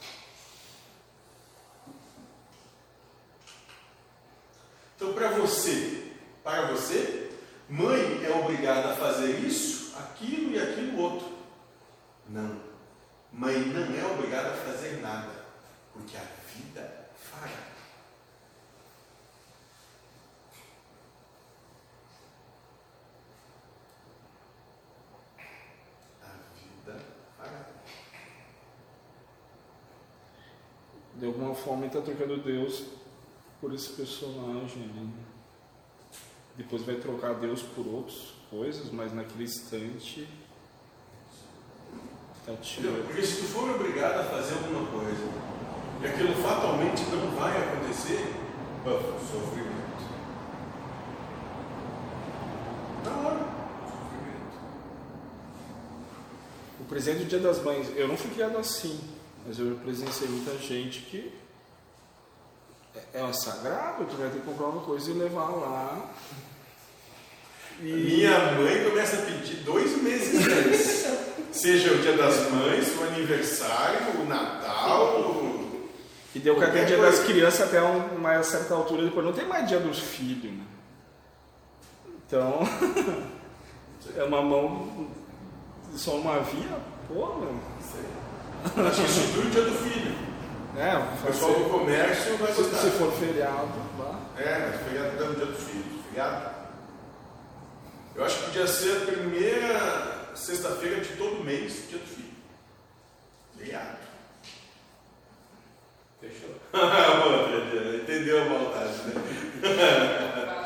[5.03, 6.13] Então, para você,
[6.45, 7.33] para você,
[7.69, 11.27] mãe é obrigada a fazer isso, aquilo e aquilo outro.
[12.29, 12.61] Não.
[13.33, 15.45] Mãe não é obrigada a fazer nada,
[15.93, 16.21] porque a
[16.55, 17.51] vida fará.
[31.17, 33.02] De alguma forma está trocando Deus
[33.63, 35.09] por esse personagem ali.
[36.57, 40.29] Depois vai trocar Deus por outras coisas, mas naquele instante
[42.45, 43.07] tá tirando.
[43.07, 45.23] Porque se tu for obrigado a fazer alguma coisa
[46.03, 48.35] e aquilo fatalmente não vai acontecer,
[49.31, 49.73] sofrimento.
[53.05, 53.49] Na hora,
[53.87, 54.59] sofrimento.
[56.81, 59.01] O presente do Dia das Mães, eu não fui criado assim,
[59.47, 61.33] mas eu presenciei muita gente que
[62.95, 66.11] é, é um sagrado, tu vai ter que comprar uma coisa e levar lá.
[67.81, 71.03] E Minha mãe começa a pedir dois meses antes.
[71.53, 75.43] Seja o dia das mães, o aniversário, o Natal.
[76.35, 77.17] E deu que até dia coisa.
[77.17, 80.65] das crianças até uma certa altura, depois não tem mais dia dos filhos, né?
[82.27, 82.61] Então,
[84.17, 85.09] é uma mão,
[85.95, 87.55] só uma via, pô, meu.
[88.87, 90.32] Acho que institui o dia do filho.
[90.77, 92.79] É, O pessoal do comércio vai se, gostar.
[92.79, 93.69] se for feriado,
[93.99, 94.19] vá.
[94.41, 95.85] É, mas feriado dá no dia dos filhos.
[96.09, 96.51] Feriado.
[98.15, 102.33] Eu acho que podia ser a primeira sexta-feira de todo mês, dia do filho.
[103.59, 103.99] Feriado.
[106.21, 106.51] Fechou.
[108.03, 109.13] Entendeu a maldade, né?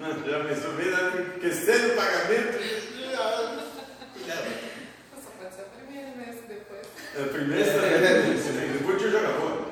[0.00, 2.58] Já pensou bem na esquecendo o pagamento?
[5.22, 6.38] Só pode ser a primeira, né?
[6.48, 6.86] Depois.
[7.16, 9.66] É a primeira sexta-feira, depois de jogar bola.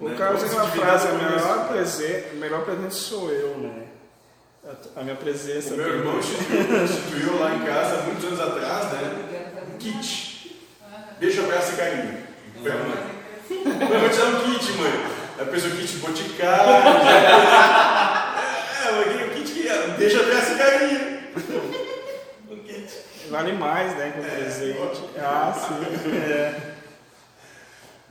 [0.00, 0.14] O Né?
[0.16, 3.84] Carlos tem uma frase, a melhor presente, o melhor presente sou eu, né?
[4.66, 5.72] A- A minha presença.
[5.74, 9.54] O meu irmão instituiu, lá em casa, muitos anos atrás, né?
[9.74, 10.60] Um kit.
[11.18, 12.18] Beijo, abraço e carinho.
[12.62, 13.16] Foi a mãe.
[13.92, 14.92] Eu vou te dar um kit, mãe.
[15.38, 16.72] Aí a pessoa, kit boticário.
[18.84, 18.88] É,
[19.22, 21.18] eu um kit que é, deixa abraço e carinho.
[22.50, 22.92] Um kit.
[23.30, 24.12] Vale mais, né?
[24.16, 25.04] Com presente.
[25.18, 26.10] Ah, sim.
[26.32, 26.75] É.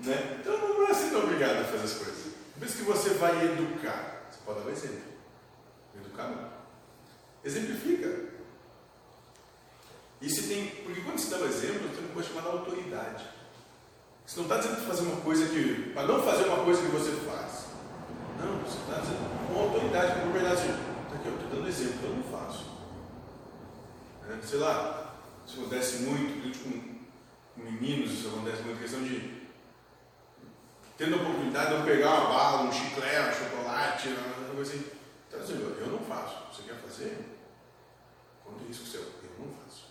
[0.06, 0.38] Né?
[0.39, 2.26] Então não é sendo obrigado a fazer as coisas.
[2.62, 4.28] Isso que você vai educar.
[4.30, 5.14] Você pode dar um exemplo.
[5.99, 6.49] Educar não.
[7.43, 8.36] Exemplifica.
[10.22, 10.68] E se tem.
[10.84, 13.26] Porque quando você dá o exemplo, tem uma coisa chamada autoridade.
[14.26, 15.91] Você não está dizendo para fazer uma coisa que.
[15.93, 17.66] para não fazer uma coisa que você faz.
[18.39, 20.56] Não, você está dizendo com autoridade, com propriedade.
[20.56, 22.66] assim, Tá aqui, eu estou dando exemplo, eu não faço.
[24.28, 24.39] Né?
[24.43, 29.45] Sei lá, isso acontece muito, com meninos, isso acontece muito, questão de.
[30.98, 34.91] Tendo a oportunidade de eu pegar uma bala, um chiclete, um chocolate, uma coisa assim.
[35.28, 36.54] Então, assim, eu não faço.
[36.54, 37.26] Você quer fazer?
[38.43, 39.02] Quanto risco seu?
[39.02, 39.89] Eu não faço.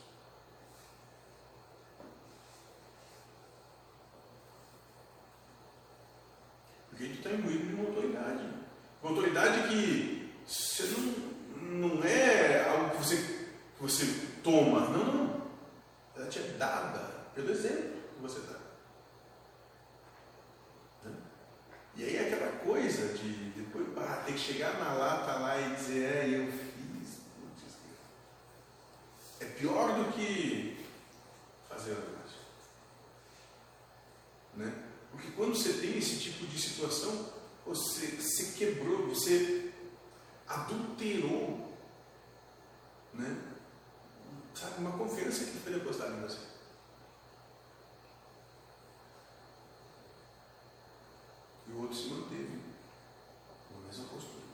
[6.89, 8.49] Porque tu está imbuído de uma autoridade.
[9.03, 14.07] Uma autoridade que você não, não é algo que você, que você
[14.43, 14.81] toma.
[14.89, 15.43] Não, não.
[16.17, 16.99] Ela te é dada
[17.35, 18.59] pelo exemplo que você dá.
[21.05, 21.17] Né?
[21.97, 26.05] E aí aquela coisa de depois ah, ter que chegar na lata lá e dizer,
[26.05, 27.21] é, eu fiz.
[27.41, 27.75] putz,
[29.41, 30.85] É pior do que
[31.69, 32.35] fazer a verdade.
[34.55, 34.73] Né?
[35.11, 37.33] Porque quando você tem esse tipo de situação,
[37.65, 39.73] você, você quebrou, você
[40.47, 41.65] adulterou
[43.15, 43.37] né?
[44.55, 46.39] Sabe, uma confiança que foi depositada em você.
[51.75, 52.61] O outro se manteve
[53.71, 54.45] na mesma postura.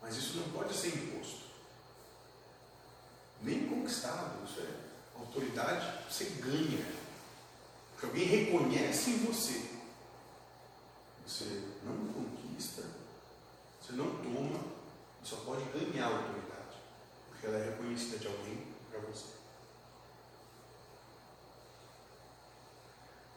[0.00, 1.44] Mas isso não pode ser imposto.
[3.42, 4.44] Nem conquistado.
[4.48, 6.86] Isso é autoridade, você ganha.
[7.92, 9.74] Porque alguém reconhece em você.
[11.26, 12.82] Você não conquista,
[13.80, 14.60] você não toma,
[15.22, 16.76] só pode ganhar autoridade.
[17.28, 19.32] Porque ela é reconhecida de alguém para você.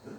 [0.04, 0.16] Né?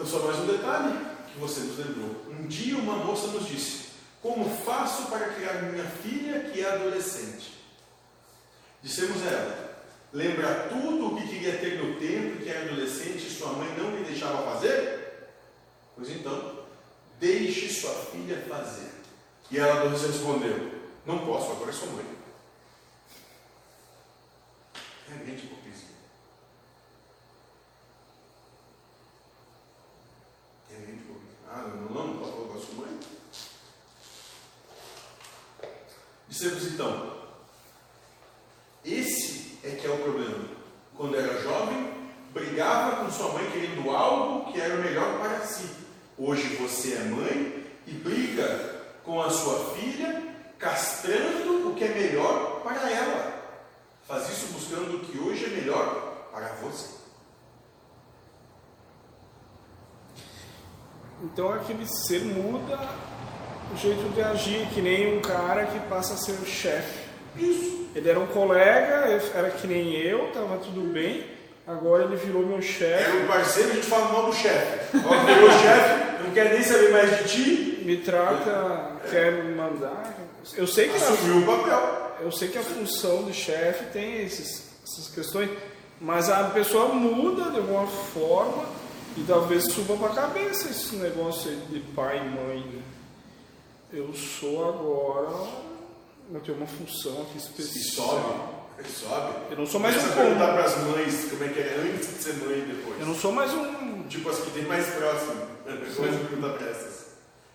[0.00, 0.98] Então, só mais um detalhe
[1.30, 2.24] que você nos lembrou.
[2.30, 3.90] Um dia uma moça nos disse:
[4.22, 7.52] Como faço para criar minha filha que é adolescente?
[8.82, 13.30] Dissemos a ela: Lembra tudo o que queria ter no tempo que era adolescente e
[13.30, 15.28] sua mãe não lhe deixava fazer?
[15.94, 16.64] Pois então,
[17.18, 18.90] deixe sua filha fazer.
[19.50, 22.06] E ela nos respondeu: Não posso, agora sou mãe.
[25.10, 25.90] É grande hipocrisia.
[30.70, 31.20] É grande hipocrisia.
[31.52, 33.00] Ah, não, não, não posso, agora sou mãe.
[36.40, 37.10] Dissemos então:
[38.82, 40.42] Esse é que é o problema.
[40.96, 41.92] Quando era jovem,
[42.32, 45.68] brigava com sua mãe querendo algo que era o melhor para si.
[46.16, 48.48] Hoje você é mãe e briga
[49.04, 53.58] com a sua filha, castrando o que é melhor para ela.
[54.08, 56.88] Faz isso buscando o que hoje é melhor para você.
[61.22, 62.78] Então aquele ser muda
[63.72, 67.00] o jeito de agir, que nem um cara que passa a ser o chefe.
[67.36, 67.88] Isso.
[67.94, 71.24] Ele era um colega, era que nem eu, tava tudo bem.
[71.66, 74.96] Agora ele virou meu Era chefe, o parceiro, a gente fala mal do chefe.
[74.96, 80.16] Virou chefe, não quer nem saber mais de ti, me trata, quer me mandar.
[80.56, 82.16] Eu sei que assumiu o papel.
[82.22, 85.50] eu sei que a função do chefe tem esses, essas questões,
[86.00, 88.64] mas a pessoa muda de alguma forma
[89.16, 92.58] e talvez suba para a cabeça esse negócio aí de pai e mãe.
[92.58, 92.82] né?
[93.92, 95.48] Eu sou agora,
[96.32, 98.02] eu tenho uma função aqui específica.
[98.02, 98.60] sobe.
[98.78, 99.34] Ele sobe.
[99.50, 101.76] Eu não sou mais Começa um a perguntar para as mães como é que é
[101.94, 103.00] antes de ser mãe e depois.
[103.00, 104.04] Eu não sou mais um.
[104.08, 105.34] Tipo as que tem mais próximo.
[105.96, 107.10] Começa a perguntar para essas.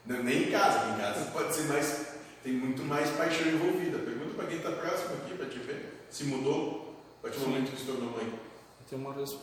[0.06, 2.06] Não, nem em casa, em casa pode ser mais.
[2.44, 3.98] Tem muito mais paixão envolvida.
[4.00, 6.06] Pergunta para quem está próximo aqui para te ver.
[6.12, 8.32] Se mudou a partir do momento que se tornou mãe.
[8.90, 9.36] Tem uma res-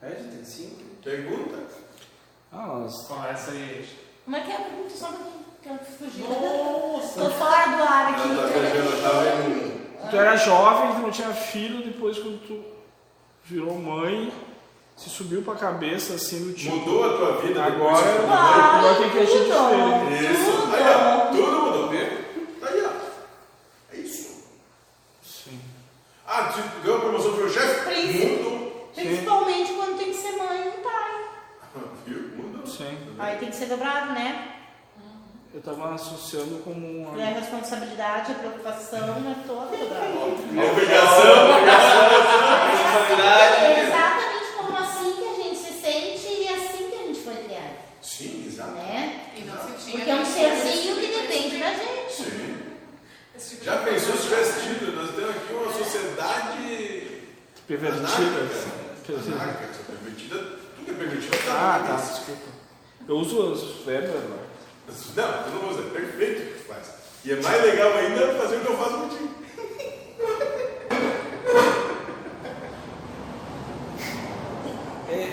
[0.00, 0.76] É, de 35?
[1.02, 1.58] Pergunta.
[2.52, 3.88] Ah, mas Começa aí.
[4.24, 5.44] Como é que é a pergunta só pra mim?
[5.98, 6.22] Fugi.
[6.22, 7.20] Nossa!
[7.20, 8.28] Tô fora do ar aqui.
[10.10, 12.64] Tu era jovem, tu não tinha filho, depois quando tu
[13.44, 14.32] virou mãe,
[14.96, 16.74] se subiu pra cabeça assim do tipo.
[16.76, 17.98] Mudou a tua vida Agora-
[18.78, 20.32] Agora tem que agir tudo, diferente.
[20.32, 20.74] Isso.
[20.74, 21.26] Aí, ó.
[21.30, 21.88] Tudo mudou.
[22.60, 22.90] Tá aí, ó.
[23.92, 24.44] É isso.
[25.22, 25.60] Sim.
[26.26, 27.84] Ah, tu ganhou a promoção pro chefe?
[28.94, 31.24] Principalmente quando tem que ser mãe e pai.
[32.06, 32.30] Viu?
[32.36, 32.66] Mudou.
[32.66, 32.96] Sim.
[33.18, 34.54] Aí tem que ser dobrado, né?
[35.58, 36.86] Eu tava associando como
[37.18, 37.40] E a uma.
[37.40, 40.06] responsabilidade, a preocupação é toda dobrada.
[40.06, 40.24] A
[40.70, 41.34] obrigação.
[42.70, 43.64] Responsabilidade.
[43.64, 47.34] É exatamente como assim que a gente se sente e assim que a gente foi
[47.42, 48.70] criado, Sim, exato.
[48.70, 49.24] né?
[49.90, 52.12] Porque é um serzinho que tipo depende de- da gente.
[52.12, 52.56] Sim.
[53.50, 54.94] tipo Já pensou se tivesse tido?
[54.94, 57.22] Nós temos aqui uma sociedade
[57.66, 58.06] Pervertida.
[58.06, 59.68] anárquica.
[59.88, 60.38] Pervertida.
[60.76, 61.36] Tudo é permitido.
[61.50, 62.48] Ah, tá, desculpa.
[63.08, 64.14] Eu uso os verbos
[65.16, 65.90] não, eu não vou fazer.
[65.90, 66.90] Perfeito o que tu faz.
[67.24, 69.28] E é mais legal ainda fazer o que eu faço contigo.
[75.10, 75.32] É,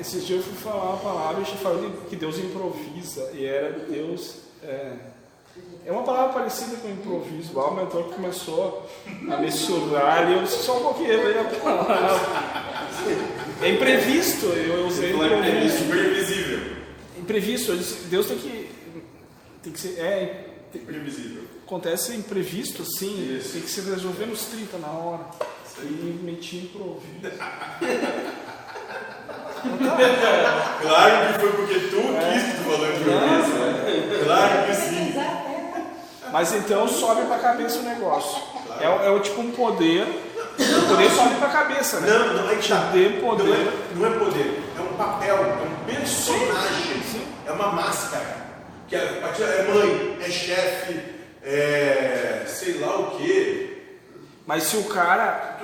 [0.00, 4.36] Esses dias eu fui falar uma palavra e falando que Deus improvisa e era Deus.
[4.62, 4.92] É,
[5.84, 7.52] é uma palavra parecida com improviso.
[7.54, 8.88] Mas o mentor começou
[9.30, 11.96] a mensurar e eu disse só um pouquinho aí a palavra.
[13.62, 15.12] É imprevisto, eu usei.
[15.12, 16.75] É imprevisto, imprevisível.
[17.26, 17.72] Imprevisto,
[18.08, 18.70] Deus tem que.
[19.64, 19.98] Tem que ser.
[19.98, 21.42] É, tem- Imprevisível.
[21.66, 23.54] acontece imprevisto, sim, Isso.
[23.54, 25.26] tem que se resolver nos 30 na hora.
[25.82, 27.02] E meti improviso.
[30.82, 33.52] Claro que foi porque tu quis que tu falou improviso.
[33.58, 34.20] né?
[34.24, 35.14] Claro que sim.
[36.32, 38.42] Mas então sobe pra cabeça o negócio.
[38.80, 40.02] É, o- é o tipo um poder.
[40.58, 42.08] O poder sobe pra cabeça, né?
[42.10, 42.90] Não, não, aí que tá.
[42.92, 43.52] Te dê Não poder.
[43.52, 47.02] é, não é poder, é um papel, é um personagem,
[47.46, 48.46] é uma máscara.
[48.88, 51.00] Que é, é mãe, é chefe,
[51.42, 53.78] é sei lá o quê.
[54.46, 55.58] Mas se o cara.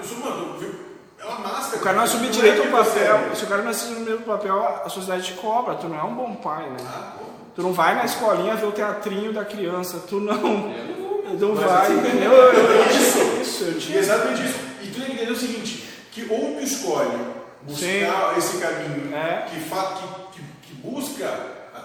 [0.58, 0.74] Viu?
[1.20, 1.76] É uma máscara.
[1.76, 3.16] O cara não é assumir direito quem o você papel.
[3.30, 3.34] é.
[3.34, 5.74] Se o cara não assumir direito o papel, a sociedade te cobra.
[5.76, 6.76] Tu não é um bom pai, né?
[6.84, 7.12] Ah.
[7.54, 10.02] Tu não vai na escolinha ver o teatrinho da criança.
[10.08, 10.92] Tu não.
[11.38, 12.32] Não Mas vai, entendeu?
[12.32, 13.18] Eu, eu, isso.
[13.40, 13.98] isso, eu tinha.
[13.98, 14.58] exatamente isso.
[14.82, 17.16] E tu tem que entender o seguinte, que ou tu escolhe
[17.62, 19.46] buscar esse caminho É.
[19.48, 21.30] que, que, que, que busca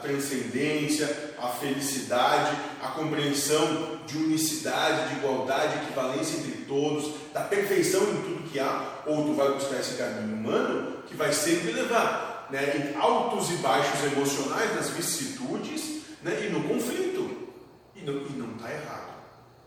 [0.07, 8.21] transcendência, a felicidade, a compreensão de unicidade, de igualdade, equivalência entre todos, da perfeição em
[8.21, 12.93] tudo que há, ou tu vai buscar esse caminho humano que vai sempre levar né,
[12.93, 17.47] em altos e baixos emocionais, nas vicissitudes né, e no conflito.
[17.95, 19.17] E não está errado.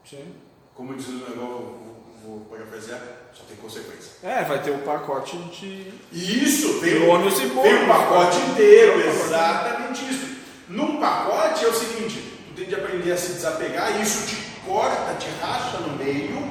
[0.05, 0.35] Sim.
[0.75, 3.01] Como diz o negócio, vou, parafrasear,
[3.33, 4.13] só tem consequência.
[4.23, 5.93] É, vai ter o pacote de.
[6.13, 7.63] Isso tem, E ônus e bônus.
[7.63, 10.37] tem um pacote inteiro, exatamente isso.
[10.69, 15.15] Num pacote é o seguinte, tu tem de aprender a se desapegar, isso te corta,
[15.19, 16.51] te racha no meio,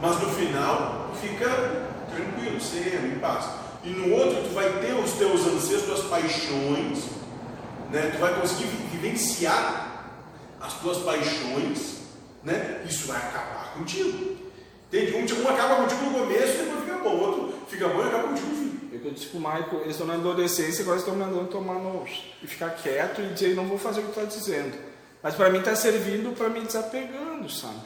[0.00, 1.48] mas no final fica
[2.14, 3.46] tranquilo, sereno, em paz.
[3.84, 7.04] E no outro tu vai ter os teus anseios, tuas paixões,
[7.90, 8.10] né?
[8.14, 10.04] tu vai conseguir vi- vivenciar
[10.60, 11.96] as tuas paixões,
[12.44, 12.82] né?
[12.88, 14.31] isso vai acabar contigo.
[14.92, 15.34] Entende?
[15.34, 18.08] Um, um acaba contigo no começo e depois fica bom, o outro fica bom e
[18.08, 18.72] acaba contigo no fim.
[18.92, 22.04] É eu disse pro Michael, eles estão na adolescência, agora estão mandando tomar no.
[22.42, 24.76] e ficar quieto e dizer, não vou fazer o que tu está dizendo.
[25.22, 27.80] Mas para mim está servindo para me desapegando, sabe?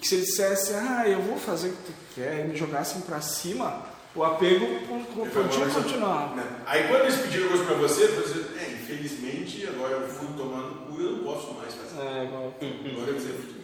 [0.00, 3.02] Que se ele dissesse, ah, eu vou fazer o que tu quer, e me jogassem
[3.02, 3.82] para cima,
[4.14, 6.34] o apego podia continuar.
[6.34, 6.44] Né?
[6.64, 11.00] Aí quando eles pediram coisa pra você, você é, infelizmente, agora eu fui tomando cu,
[11.02, 12.00] eu não posso mais fazer.
[12.00, 13.59] É, igual- Agora você vira.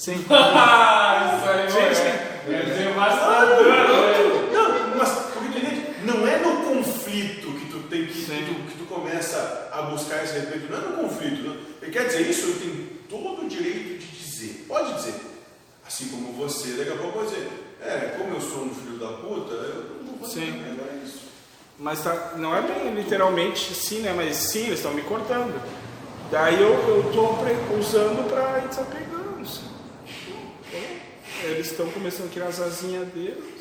[0.00, 0.24] Sim.
[0.32, 2.50] Ah, isso aí, sim.
[2.50, 4.50] Deve ser bastante, né?
[4.50, 5.94] Não, mas porque tu entende?
[6.06, 10.24] não é no conflito que tu tem que, que, tu, que tu começa a buscar
[10.24, 11.42] esse respeito, não é no conflito.
[11.42, 11.56] Não.
[11.82, 14.64] Ele quer dizer isso, eu tenho todo o direito de dizer.
[14.66, 15.14] Pode dizer.
[15.86, 17.48] Assim como você, daqui a pouco pode dizer,
[17.82, 20.64] é, como eu sou um filho da puta, eu não vou Sim.
[20.64, 21.20] agora é isso.
[21.78, 24.14] Mas tá, não é bem literalmente sim, né?
[24.16, 25.60] Mas sim, eles estão me cortando.
[26.30, 28.60] Daí eu, eu tô usando para?
[28.64, 28.86] Então,
[31.44, 33.60] Eles estão começando a criar as asinhas deles.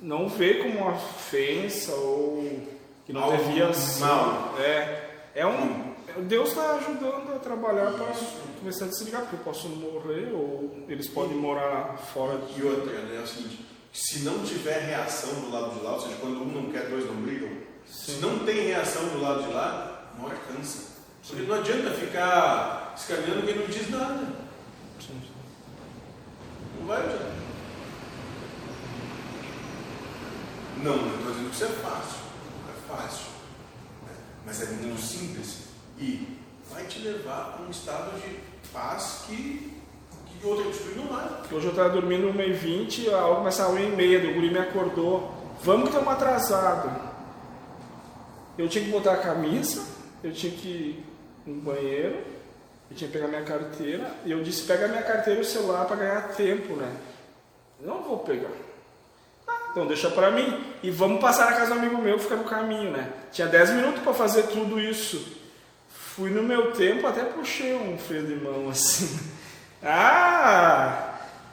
[0.00, 2.60] Não vê como uma ofensa ou
[3.06, 4.00] que não Algo devia ser.
[4.00, 4.54] mal.
[4.58, 5.94] É, é um.
[6.28, 8.06] Deus está ajudando a trabalhar para
[8.58, 12.60] começar a desligar, porque eu posso morrer ou eles podem morar fora de.
[12.60, 16.00] E outra, né, é o seguinte, se não tiver reação do lado de lá, ou
[16.00, 17.50] seja, quando um não quer, dois não brigam,
[17.86, 20.94] se não tem reação do lado de lá, uma hora cansa.
[21.26, 24.44] Porque não adianta ficar escaneando quem não diz nada.
[26.78, 27.02] Não vai.
[30.82, 32.18] Não, não estou dizendo que isso é fácil.
[32.68, 33.26] É fácil.
[34.06, 34.12] né?
[34.44, 35.64] Mas é muito simples.
[35.98, 36.38] E
[36.70, 38.38] vai te levar a um estado de
[38.72, 39.72] paz que,
[40.26, 41.30] que outra pessoa não vai.
[41.52, 45.32] Hoje eu estava dormindo 1h20, a hora começava 1h30, o guri me acordou.
[45.62, 46.92] Vamos que estamos atrasados.
[48.58, 49.84] Eu tinha que botar a camisa,
[50.22, 51.06] eu tinha que ir
[51.46, 52.22] no banheiro,
[52.90, 55.86] eu tinha que pegar minha carteira, e eu disse, pega minha carteira e o celular
[55.86, 56.92] para ganhar tempo, né?
[57.80, 58.50] Não vou pegar.
[59.46, 60.64] Ah, então deixa para mim.
[60.82, 63.10] E vamos passar na casa do amigo meu fica no caminho, né?
[63.32, 65.42] Tinha 10 minutos para fazer tudo isso.
[65.88, 69.18] Fui no meu tempo, até puxei um freio de mão assim.
[69.82, 71.10] Ah!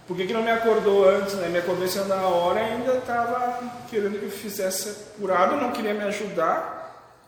[0.07, 1.47] Por que, que não me acordou antes, né?
[1.47, 3.59] Me acordou em cima da hora e ainda estava
[3.89, 6.79] querendo que eu fizesse apurado, não queria me ajudar.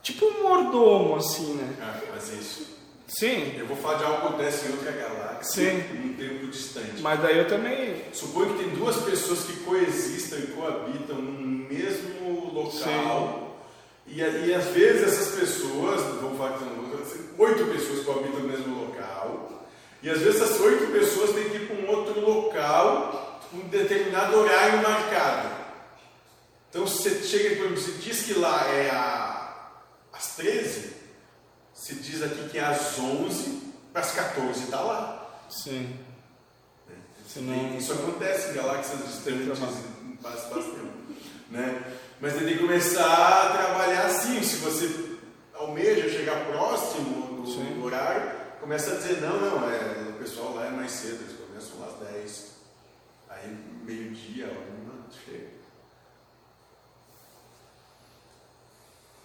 [0.02, 1.76] Tipo um mordomo, assim, né?
[1.82, 2.73] Ah, mas isso.
[3.08, 5.78] Sim, Eu vou falar de algo que acontece em outra galáxia, Sim.
[5.94, 7.02] em um tempo distante.
[7.02, 8.02] mas daí eu também.
[8.14, 13.58] Supõe que tem duas pessoas que coexistam e coabitam no mesmo local.
[14.08, 16.84] E, e às vezes essas pessoas, vamos falar que são
[17.38, 19.68] oito pessoas coabitam no mesmo local.
[20.02, 24.38] E às vezes essas oito pessoas têm que ir para um outro local, um determinado
[24.38, 25.50] horário marcado.
[26.70, 29.72] Então, se você chega, por exemplo, você diz que lá é a,
[30.12, 30.94] às 13,
[31.84, 33.62] se diz aqui que é às 11,
[33.92, 35.44] para as 14 está lá.
[35.50, 36.00] Sim.
[37.26, 37.40] Isso,
[37.78, 39.60] isso acontece em galáxias distantes
[40.02, 40.94] em base tempo.
[41.50, 41.98] Né?
[42.22, 44.42] Mas tem que começar a trabalhar assim.
[44.42, 45.18] Se você
[45.56, 47.84] almeja chegar próximo do, Sim.
[47.84, 48.32] horário,
[48.62, 51.88] começa a dizer, não, não, é, o pessoal lá é mais cedo, eles começam lá
[51.88, 52.54] às 10.
[53.28, 55.50] Aí meio-dia, uma, chega.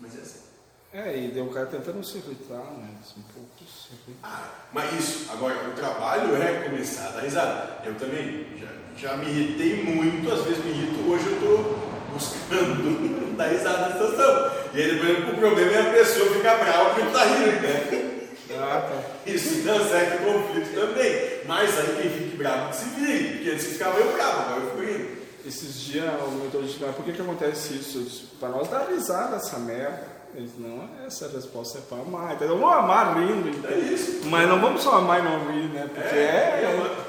[0.01, 0.48] Mas é assim.
[0.93, 2.89] É, e daí o cara tentando se irritar, né?
[3.17, 4.23] Um pouco se irritar.
[4.23, 7.79] Ah, mas isso, agora o trabalho é começar a dar risada.
[7.85, 13.37] Eu também já, já me irritei muito, às vezes me irrito, hoje eu estou buscando
[13.37, 14.51] dar risada na situação.
[14.73, 18.19] E aí depois o problema é a pessoa ficar brava porque está rindo, né?
[18.59, 19.03] Ah, tá.
[19.31, 21.43] Isso então certo conflito também.
[21.47, 24.71] Mas aí quem fica bravo que se vire, porque antes ficava eu bravo, agora eu
[24.71, 25.19] fico rindo.
[25.47, 27.99] Esses dias o mentor disse, mas por que que acontece isso?
[27.99, 30.18] Eu disse, pra nós dar risada essa merda.
[30.39, 32.37] Eles, não, essa resposta é pra amar.
[32.37, 33.69] Então vamos amar rindo, então.
[33.73, 34.25] É isso.
[34.27, 35.91] Mas não vamos só amar e não rir, né?
[35.93, 36.63] Porque é.
[36.63, 37.05] é,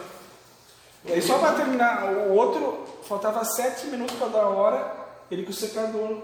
[1.05, 4.95] E aí só pra terminar, o outro, faltava sete minutos pra dar a hora,
[5.29, 6.17] ele com o secador.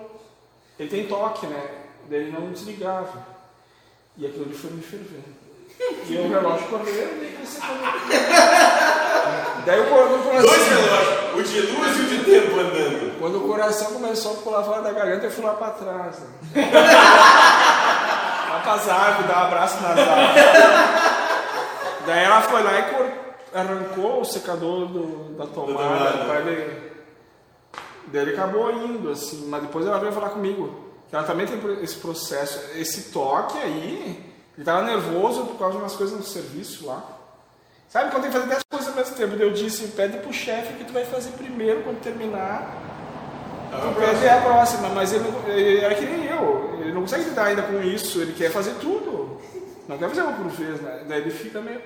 [0.79, 1.83] Ele tem toque, né?
[2.09, 3.23] Daí ele não desligava.
[4.17, 5.44] E aquilo ali foi me fervendo.
[6.07, 7.75] E o relógio correu e ele secador.
[9.65, 10.47] Daí o cor- o coração.
[10.47, 13.19] Dois relógios, o de luz e o de tempo andando.
[13.19, 16.19] Quando o coração começou a pular fora da garganta, eu fui lá pra trás.
[16.19, 16.71] Né?
[18.49, 20.43] lá pras árvores, dar um abraço nas árvores.
[22.05, 22.83] Daí ela foi lá e
[23.57, 26.11] arrancou o secador do- da tomada.
[26.11, 26.25] tomada.
[26.25, 26.85] pra ele...
[28.07, 30.85] Daí ele acabou indo, assim, mas depois ela veio falar comigo.
[31.11, 34.24] Ela também tem esse processo, esse toque aí.
[34.57, 37.03] Ele tava nervoso por causa de umas coisas no serviço lá.
[37.89, 40.73] Sabe, quando tem que fazer 10 coisas ao mesmo tempo, eu disse, pede pro chefe
[40.73, 42.83] que tu vai fazer primeiro quando terminar.
[43.71, 47.45] Tu pede a próxima, mas ele, ele era que nem eu, ele não consegue lidar
[47.45, 49.39] ainda com isso, ele quer fazer tudo.
[49.87, 51.05] Não quer fazer uma por vez, né?
[51.07, 51.81] Daí ele fica meio.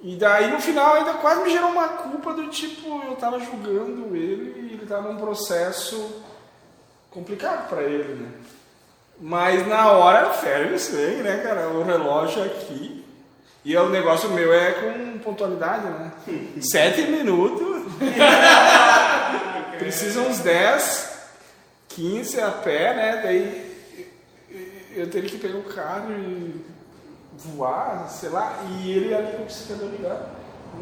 [0.00, 4.14] E daí no final ainda quase me gerou uma culpa do tipo, eu tava julgando
[4.16, 6.22] ele e ele tava num processo
[7.10, 8.30] complicado pra ele, né?
[9.20, 11.68] Mas na hora ferve isso aí, né, cara?
[11.70, 13.04] O relógio aqui.
[13.64, 16.12] E o negócio meu é com pontualidade, né?
[16.60, 17.92] Sete minutos.
[19.78, 21.10] Precisa uns 10,
[21.88, 23.20] 15 a pé, né?
[23.22, 23.68] Daí
[24.94, 26.64] eu teria que pegar o carro e
[27.36, 30.26] voar, sei lá, e ele ali com o secador ligado.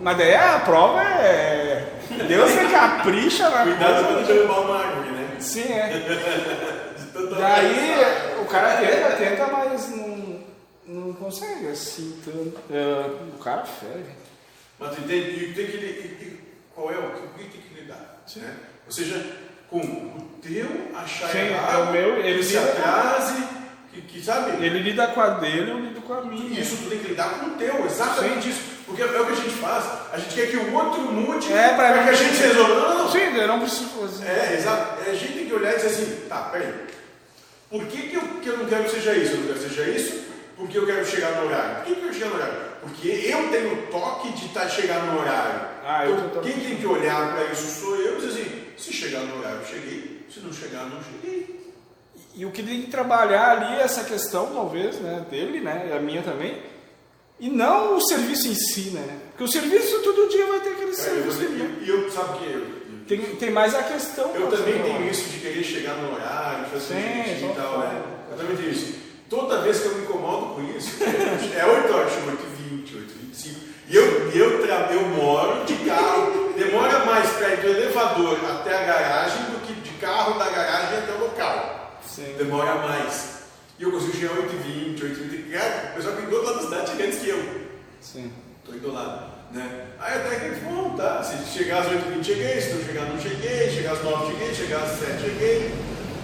[0.00, 1.88] Mas daí a prova é.
[2.28, 4.08] Deus se capricha na Cuidado coisa.
[4.08, 5.28] quando derrubar uma árvore, né?
[5.40, 6.75] Sim, é.
[7.34, 10.40] Daí o cara tenta, tenta, mas não,
[10.86, 12.58] não consegue assim tanto.
[12.70, 14.10] É, o cara ferve.
[14.78, 15.44] Mas tu entende?
[15.44, 16.40] E tem que, e-
[16.74, 18.22] qual é o que tem que lidar?
[18.36, 18.54] Né?
[18.86, 19.24] Ou seja,
[19.70, 23.42] com o teu achar Sim, errado, é o meu, ele se atrase,
[23.92, 24.64] que, que sabe?
[24.64, 26.60] Ele lida com a dele, eu lido com a minha.
[26.60, 28.76] Isso tu tem que lidar com o teu, exatamente isso.
[28.86, 29.84] Porque é o que a gente faz.
[30.12, 32.74] A gente quer que o outro mude É, pra para que a gente resolva.
[32.74, 33.10] Não, não, não.
[33.10, 34.24] Sim, eu não preciso fazer.
[34.28, 35.00] É, exato.
[35.10, 36.72] A gente tem que olhar e dizer assim, tá, peraí.
[37.70, 39.32] Por que, que, eu, que eu não quero que seja isso?
[39.32, 40.26] Eu não quero que seja isso
[40.56, 41.76] porque eu quero chegar no horário.
[41.76, 42.54] Por que, que eu quero chegar no horário?
[42.80, 45.68] Porque eu tenho o toque de tá, chegar no horário.
[45.84, 48.62] Ah, eu então, tô- quem tem que olhar para isso sou eu e dizer assim,
[48.76, 50.26] se chegar no horário, eu cheguei.
[50.32, 51.72] Se não chegar, não cheguei.
[52.34, 56.00] E o que tem que trabalhar ali é essa questão, talvez, né, dele, né, a
[56.00, 56.60] minha também,
[57.40, 59.20] e não o serviço em si, né?
[59.30, 61.42] Porque o serviço todo dia vai ter aquele eu, serviço.
[61.80, 62.52] e eu, sabe o que?
[62.52, 62.66] Eu,
[63.08, 64.34] Tem, tem mais a questão.
[64.34, 66.94] eu também tenho isso de querer chegar no horário, fazer
[67.38, 68.02] Sim, e tal, né?
[68.32, 68.94] Eu também tenho isso.
[69.30, 73.60] Toda vez que eu me incomodo com isso, é 8 horas, 8 20 8 25
[73.88, 78.74] E eu, eu, tra- eu moro de carro, demora mais para ir do elevador até
[78.76, 81.98] a garagem do que de carro da garagem até o local.
[82.08, 82.34] Sim.
[82.38, 83.36] Demora mais.
[83.78, 86.56] E eu consigo chegar 8 20 8 20 Cara, o pessoal que do outro lado
[86.56, 87.66] da cidade chega antes que eu.
[88.00, 88.32] Sim.
[88.64, 89.86] Tô indo lá, né?
[89.98, 91.22] Aí até que eles vão, tá?
[91.22, 94.82] Se chegar às 8h20 cheguei, se não chegar não cheguei, chegar às 9 cheguei, chegar
[94.82, 95.74] às 7 cheguei,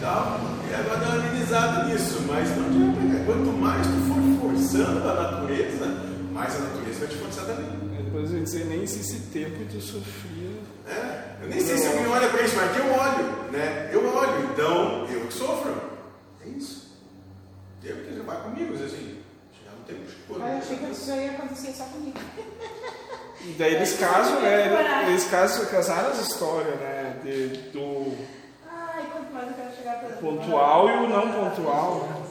[0.00, 0.40] tal.
[0.68, 3.24] E aí vai dar uma amenizada nisso, mas não adianta, cara.
[3.24, 5.86] Quanto mais tu for forçando a natureza,
[6.32, 7.66] mais a natureza vai te forçar também.
[7.96, 10.52] Aí Depois eu não sei nem se esse tempo tu sofria.
[10.86, 13.90] É, eu nem sei se alguém olha pra isso, mas eu olho, né?
[13.92, 15.74] Eu olho, então eu que sofro.
[16.44, 16.90] É isso.
[17.84, 19.21] Eu que vai comigo, dizer assim,
[19.82, 20.42] no tempo, chegou.
[20.42, 22.18] Ah, eu achei que isso ia acontecer só comigo.
[23.40, 25.08] E daí eles casam, né?
[25.08, 27.20] Eles casam, casaram as histórias, né?
[27.24, 28.16] De, do
[28.70, 32.22] Ai, quanto mais eu quero chegar pra pontual e o não pontual, né?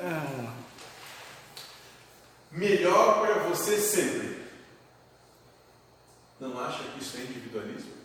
[0.00, 0.52] Ah,
[2.52, 4.46] Melhor para você sempre.
[6.38, 7.96] Não acha que isso é individualismo?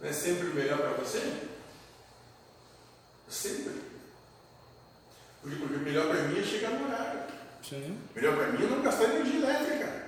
[0.00, 1.48] Não é sempre o melhor para você?
[3.28, 3.89] Sempre.
[5.42, 7.20] O melhor para mim é chegar no horário.
[7.62, 7.98] Sim.
[8.12, 10.02] O melhor para mim é não gastar energia elétrica.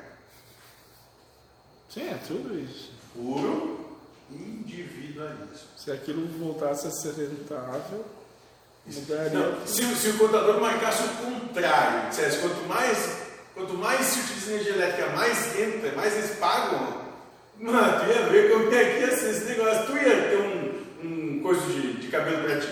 [1.89, 2.91] Sim, é tudo isso.
[3.15, 3.99] Puro
[4.31, 5.69] individualismo.
[5.77, 8.05] Se aquilo voltasse a ser rentável,
[8.87, 9.31] mudaria.
[9.31, 13.19] Não, se, se o contador marcasse o contrário, dissesse quanto mais,
[13.55, 17.03] quanto mais se utiliza energia elétrica, mais entra, mais eles pagam,
[17.59, 19.87] mano, tu ia ver como é que ia ser esse negócio.
[19.87, 22.69] Tu ia ter um, um coisa de, de cabelo pra ti.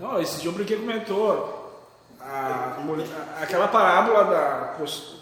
[0.00, 1.63] Não, esse dia o Brinquedo comentou.
[2.26, 2.76] A,
[3.42, 4.74] aquela parábola da,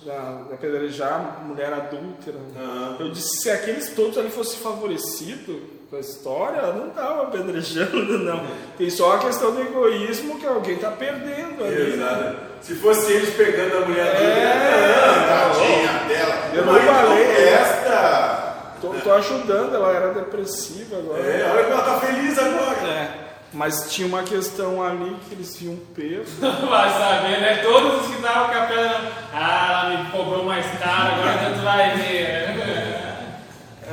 [0.06, 2.38] da, da apedrejar mulher adúltera.
[2.56, 2.96] Ah.
[3.00, 5.56] Eu disse, se aqueles todos ali fossem favorecidos
[5.90, 8.46] com a história, não estava apedrejando, não.
[8.78, 11.74] Tem só a questão do egoísmo que alguém está perdendo ali.
[11.74, 11.94] né?
[11.94, 12.36] Exato.
[12.62, 16.34] Se fosse eles pegando a mulher É, adulta, tadinha dela.
[16.54, 17.24] Eu não falei.
[17.34, 18.52] presta.
[18.80, 21.20] Tô, tô ajudando, ela era depressiva agora.
[21.22, 22.78] É, olha como ela tá feliz agora.
[22.88, 23.21] É,
[23.52, 26.32] mas tinha uma questão ali que eles viam peso.
[26.40, 27.56] Vai saber, né?
[27.62, 29.12] Todos os que estavam com a pedra.
[29.32, 32.92] Ah, ela me cobrou mais caro, agora tu vai ver.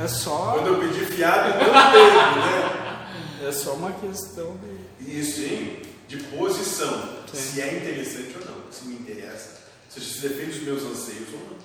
[0.02, 3.08] É só, Quando eu pedi fiado, não teve, né?
[3.48, 5.18] é só uma questão de.
[5.18, 5.82] Isso, hein?
[6.08, 7.20] De posição.
[7.32, 7.38] Sim.
[7.38, 8.72] Se é interessante ou não.
[8.72, 9.60] Se me interessa.
[9.88, 11.56] Se se defende os meus anseios ou não.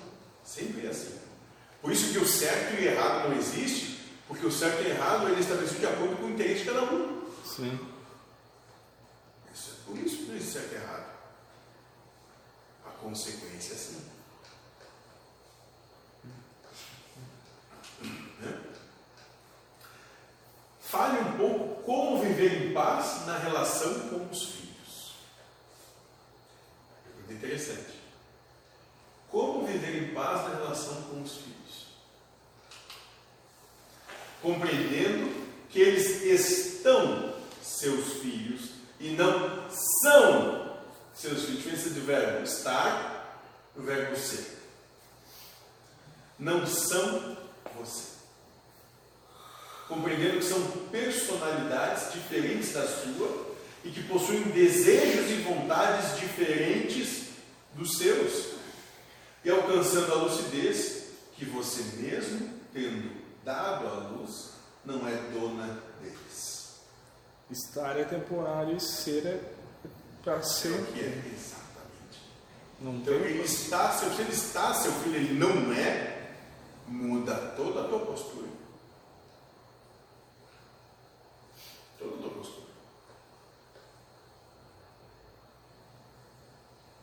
[0.44, 1.14] Sempre é assim.
[1.80, 4.90] Por isso que o certo e o errado não existe, porque o certo e o
[4.90, 7.15] errado ele é estabelecido de acordo com o interesse de cada um.
[7.46, 7.78] Sim.
[9.54, 11.16] Isso é por isso não existe certo e errado.
[12.84, 14.10] A consequência é assim.
[18.40, 18.62] Né?
[20.80, 25.14] Fale um pouco como viver em paz na relação com os filhos.
[27.04, 28.00] Pergunta interessante.
[29.30, 31.86] Como viver em paz na relação com os filhos?
[34.42, 37.35] Compreendendo que eles estão
[37.66, 38.70] seus filhos
[39.00, 39.68] e não
[40.02, 40.78] são
[41.14, 41.56] seus filhos.
[41.56, 43.42] Diferença de verbo estar
[43.76, 44.56] e o verbo ser.
[46.38, 47.36] Não são
[47.74, 48.16] você.
[49.88, 50.60] Compreendendo que são
[50.90, 57.26] personalidades diferentes da sua e que possuem desejos e vontades diferentes
[57.74, 58.56] dos seus.
[59.44, 61.04] E alcançando a lucidez
[61.36, 63.12] que você mesmo, tendo
[63.44, 65.85] dado à luz, não é dona.
[67.50, 69.56] Estar é temporário e ser é
[70.26, 70.92] para É sempre.
[70.92, 72.20] que é exatamente.
[72.80, 76.32] Não Então, ele está, se ele está, seu filho ele não é,
[76.88, 78.48] muda toda a tua postura.
[81.96, 82.66] Toda a tua postura.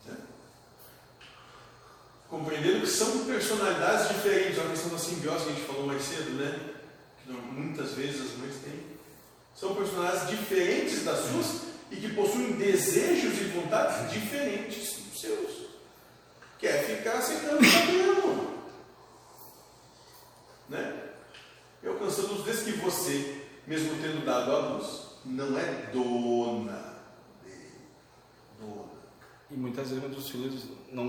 [0.07, 0.17] Né?
[2.29, 6.31] Compreendendo que são personalidades diferentes, a questão da simbiose que a gente falou mais cedo,
[6.31, 6.73] né?
[7.23, 8.92] Que muitas vezes as mães têm.
[9.55, 15.67] São personalidades diferentes das suas e que possuem desejos e vontades diferentes dos seus.
[16.57, 18.53] Quer ficar sentando no cabelo.
[20.69, 21.09] Né?
[21.83, 26.95] E alcançando a luz desde que você, mesmo tendo dado a luz, não é dona
[27.43, 27.81] dele.
[28.59, 29.03] Dona.
[29.51, 31.05] E muitas vezes os filhos não,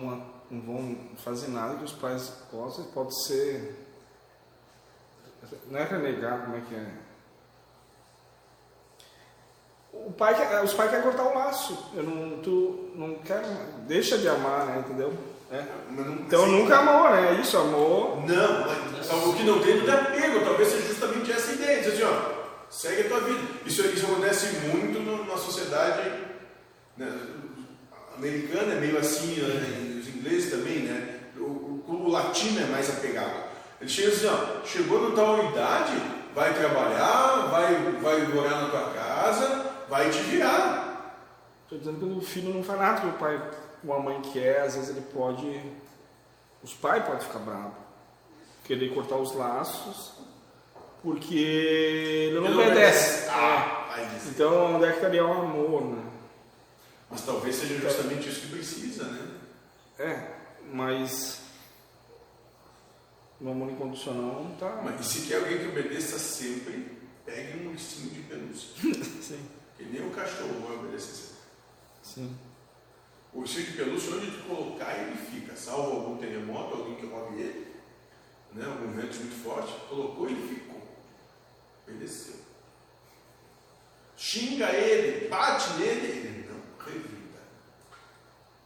[0.50, 3.86] não vão fazer nada que os pais possam, pode ser.
[5.70, 6.92] Não é renegar, como é que é?
[10.06, 11.90] O pai quer, os pais querem cortar o laço.
[11.94, 13.42] Eu não, tu não quer.
[13.86, 14.84] Deixa de amar, né?
[14.86, 15.12] Entendeu?
[15.50, 15.62] É.
[15.90, 17.38] Não- Então assim, nunca amou, né?
[17.40, 18.18] Isso, amor.
[18.26, 22.04] Não, mas o que não tem não é apego, talvez seja justamente essa ideia, dizer
[22.04, 23.40] assim, ó, segue a tua vida.
[23.64, 26.10] Isso, isso acontece muito no- na sociedade
[26.96, 27.10] né,
[28.16, 31.18] americana, é meio assim, né, os ingleses também, né?
[31.36, 33.44] O, o, o latino é mais apegado.
[33.80, 35.92] Ele chega assim, ó, chegou na tal idade,
[36.34, 41.19] vai trabalhar, vai, vai morar na tua casa, vai te virar.
[41.65, 43.51] Estou dizendo que o filho não faz nada que o pai
[43.86, 45.61] ou a mãe quer, às vezes ele pode.
[46.62, 47.74] Os pais podem ficar bravos.
[48.65, 50.12] Querer cortar os laços,
[51.02, 53.11] porque ele não Ele não obedece.
[53.11, 53.28] obedece.
[53.28, 53.31] É.
[53.31, 54.31] Ah, dizer.
[54.31, 56.02] Então onde é que estaria o amor, né?
[57.11, 59.28] Mas talvez seja justamente isso que precisa, né?
[59.98, 60.28] É,
[60.73, 61.43] mas
[63.40, 64.81] no amor incondicional não tá.
[64.82, 68.70] Mas e se quer alguém que obedeça sempre, pegue um ursinho de pelúcia.
[69.23, 71.38] Sim, Que nem o cachorro vai obedecer sempre.
[72.02, 72.36] sim.
[73.32, 75.56] O ursinho de pelúcia, onde tu colocar, ele fica.
[75.56, 77.74] Salvo algum terremoto, alguém que roube ele,
[78.52, 78.64] né?
[78.64, 80.80] algum vento muito forte, colocou ele ficou.
[81.88, 82.36] Obedeceu.
[84.16, 87.40] Xinga ele, bate nele, ele não revida.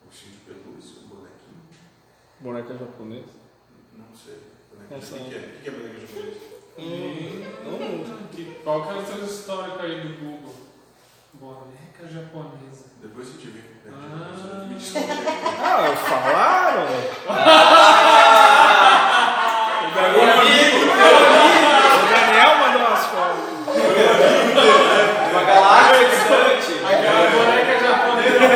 [0.06, 1.62] Ursinho de pelúcia, um bonequinho,
[2.40, 3.26] Boneca japonesa.
[3.96, 4.34] não sei.
[4.34, 5.38] O que que é?
[5.38, 6.58] O que que é boneca japonesa?
[6.76, 10.54] E- que- Qual que é o seu histórico aí do Google?
[11.40, 12.86] Boneca japonesa.
[13.00, 13.62] Depois eu te vi.
[13.86, 14.66] Ah.
[14.68, 15.08] Me desculpe.
[15.08, 16.82] Ah, falaram?
[19.78, 20.34] o Daniel,
[21.94, 23.48] o Daniel mandou umas fotos.
[25.30, 26.72] Uma galáxia distante.
[26.84, 28.48] Aquela boneca japonesa.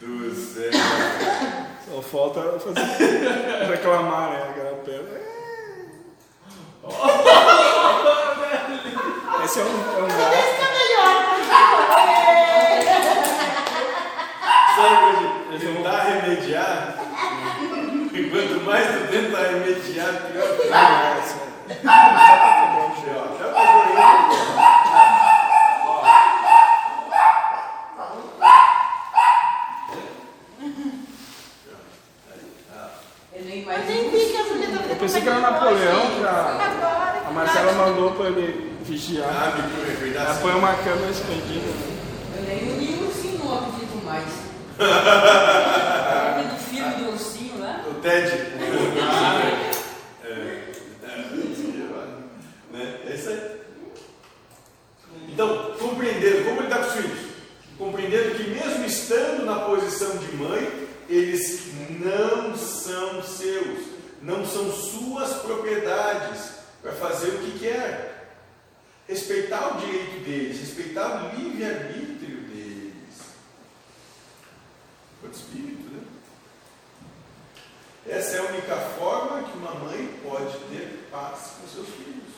[0.00, 0.70] Do céu.
[1.86, 4.38] Só falta fazer, reclamar, né?
[4.50, 5.20] Aquela pedra.
[9.50, 11.82] Esse é um, é um é melhor, por favor.
[14.76, 15.26] Sabe, Hoje,
[15.58, 16.94] tentar remediar.
[18.12, 20.78] E quanto mais tu tenta remediar, pior fica.
[21.18, 21.50] Esse é-
[23.10, 23.40] ele.
[33.34, 33.44] Eu
[34.86, 36.30] que a pensei que era Napoleão, pra...
[36.30, 37.22] Agora.
[37.26, 39.28] A Marcela mandou pra ele vigiar.
[39.28, 40.26] Ah, me cuidado.
[40.26, 41.66] Ela põe uma câmera escondida.
[42.36, 44.26] Eu nem o ursinho não acredito mais.
[44.78, 47.84] Lembra do filme do ursinho lá?
[47.88, 48.30] O Ted.
[50.22, 50.72] É, é,
[52.70, 53.00] né?
[53.06, 53.60] É isso aí.
[55.28, 57.18] Então, compreendendo, como lidar com os filhos?
[57.78, 63.78] Compreendendo que mesmo estando na posição de mãe, eles não são seus,
[64.22, 66.52] não são suas propriedades
[66.82, 68.19] para fazer o que quer.
[69.10, 72.94] Respeitar o direito deles, respeitar o livre-arbítrio deles.
[75.20, 76.02] O espírito, né?
[78.06, 82.34] Essa é a única forma que uma mãe pode ter paz com seus filhos.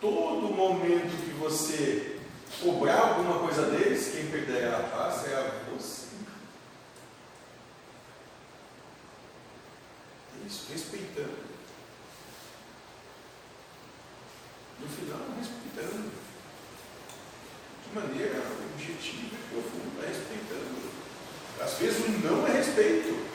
[0.00, 2.20] Todo momento que você
[2.62, 6.06] cobrar alguma coisa deles, quem perderá a paz é a você.
[10.46, 11.57] Isso, respeitando.
[14.80, 16.10] No final, respeitando.
[17.84, 18.42] De maneira
[18.74, 20.88] objetiva e profunda, respeitando.
[21.60, 23.26] Às vezes o não é respeito.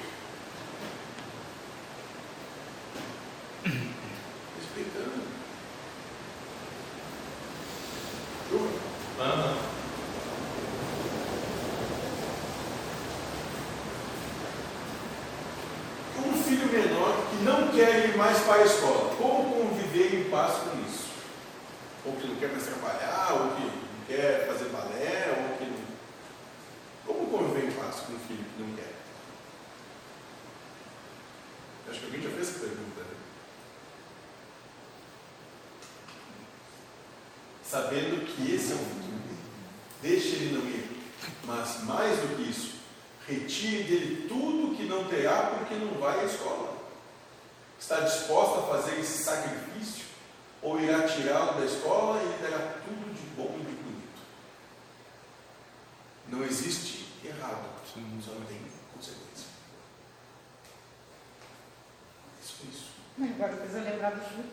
[3.63, 5.23] Respeitando.
[8.49, 8.69] Chuva.
[9.19, 9.57] Aham.
[16.25, 20.53] Um filho menor que não quer ir mais para a escola, como conviver em paz
[20.59, 21.07] com isso?
[22.05, 25.83] Ou que não quer mais trabalhar, ou que não quer fazer balé, ou que não.
[27.05, 28.93] Como conviver em paz com um filho que não quer?
[31.89, 33.15] Acho que alguém já fez essa pergunta, né?
[37.63, 39.13] Sabendo que esse é o futuro.
[40.01, 41.03] Deixe ele não ir.
[41.45, 42.75] Mas mais do que isso,
[43.27, 46.77] retire dele tudo que não terá porque não vai à escola.
[47.79, 50.05] Está disposta a fazer esse sacrifício?
[50.61, 54.21] Ou irá tirá-lo da escola e lhe dará tudo de bom e de bonito?
[56.29, 58.61] Não existe errado, só tem
[58.95, 59.47] consequência.
[62.41, 62.91] Isso é isso.
[63.33, 64.43] Agora fez eu lembrar do Ju.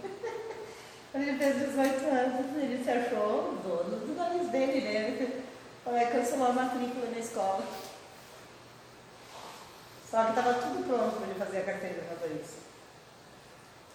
[1.12, 5.42] Quando ele fez 18 anos, ele se achou o dono do nariz dele, né?
[5.86, 6.06] Aí
[6.40, 7.62] cancelou a matrícula na escola.
[10.10, 12.58] Só que estava tudo pronto para ele fazer a carteira de motorista.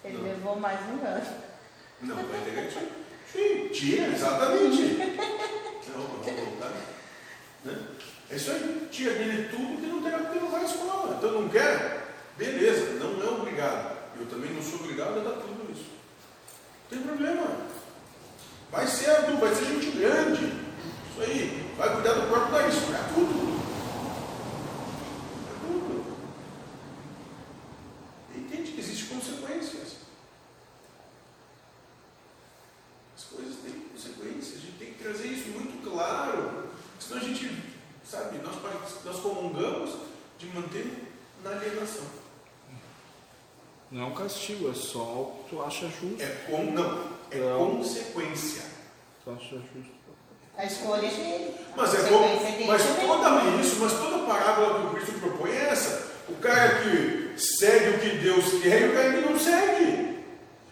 [0.04, 0.24] Ele Não.
[0.24, 1.42] levou mais um ano.
[2.02, 2.70] Não, vai ter
[3.32, 4.96] que tira, exatamente.
[5.92, 6.72] Não, vamos voltar.
[7.64, 7.86] Né?
[8.30, 8.88] É isso aí.
[8.90, 11.16] Tira dele tudo que não porque não vai à escola.
[11.18, 12.06] Então não quer?
[12.38, 13.96] Beleza, não é obrigado.
[14.18, 15.90] Eu também não sou obrigado a dar tudo isso.
[16.90, 17.46] Não tem problema.
[18.70, 20.65] Vai ser adulto, vai ser gente grande.
[21.16, 21.74] Isso aí.
[21.78, 22.74] Vai cuidar do próprio nariz.
[22.74, 23.56] É tudo.
[25.48, 26.16] É tudo.
[28.34, 29.96] E entende que existem consequências.
[33.16, 36.68] As coisas têm consequências, a gente tem que trazer isso muito claro.
[37.00, 37.62] Senão a gente,
[38.04, 38.56] sabe, nós,
[39.04, 39.96] nós comungamos
[40.38, 41.08] de manter
[41.42, 42.04] na alienação.
[43.90, 46.20] Não é um castigo, é só o que tu acha justo.
[46.20, 47.76] É com, não, é Não.
[47.76, 48.64] consequência.
[49.24, 49.95] Tu acha justo.
[50.58, 51.54] A escolha é dele.
[51.76, 55.68] Mas, é como, dele mas toda isso, mas toda parábola que o Cristo propõe é
[55.70, 56.06] essa.
[56.28, 60.24] O cara que segue o que Deus quer e o cara que não segue.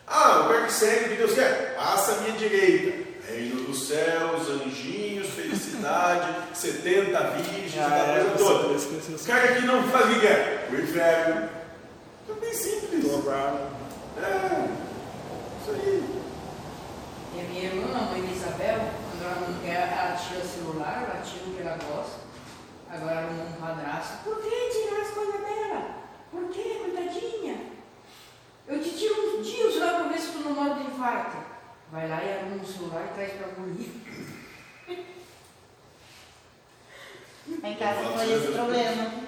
[0.07, 3.05] Ah, o cara que segue o que Deus quer, passa à minha direita.
[3.29, 8.69] Reino dos céus, anjinhos, felicidade, 70 virgens, Ah, é, toda.
[8.69, 11.49] O cara que não faz o que quer, o inferno.
[12.29, 13.05] É bem simples.
[13.05, 13.59] Dobrado.
[14.19, 14.69] É,
[15.61, 16.05] isso aí.
[17.37, 18.91] E a minha irmã, a Isabel,
[19.25, 22.21] ela não quer, ela é tira o celular, ela tira o que ela gosta.
[22.91, 24.25] Agora arrumou um padrasto.
[24.25, 25.95] Por que tirar as coisas dela?
[26.31, 27.73] Por que, coitadinha?
[28.69, 31.37] Eu te tiro um dia o celular para ver se tu não morre de infarto.
[31.91, 33.89] Vai lá e arruma um celular e traz para a mulher.
[37.63, 39.24] Em casa não é esse problema.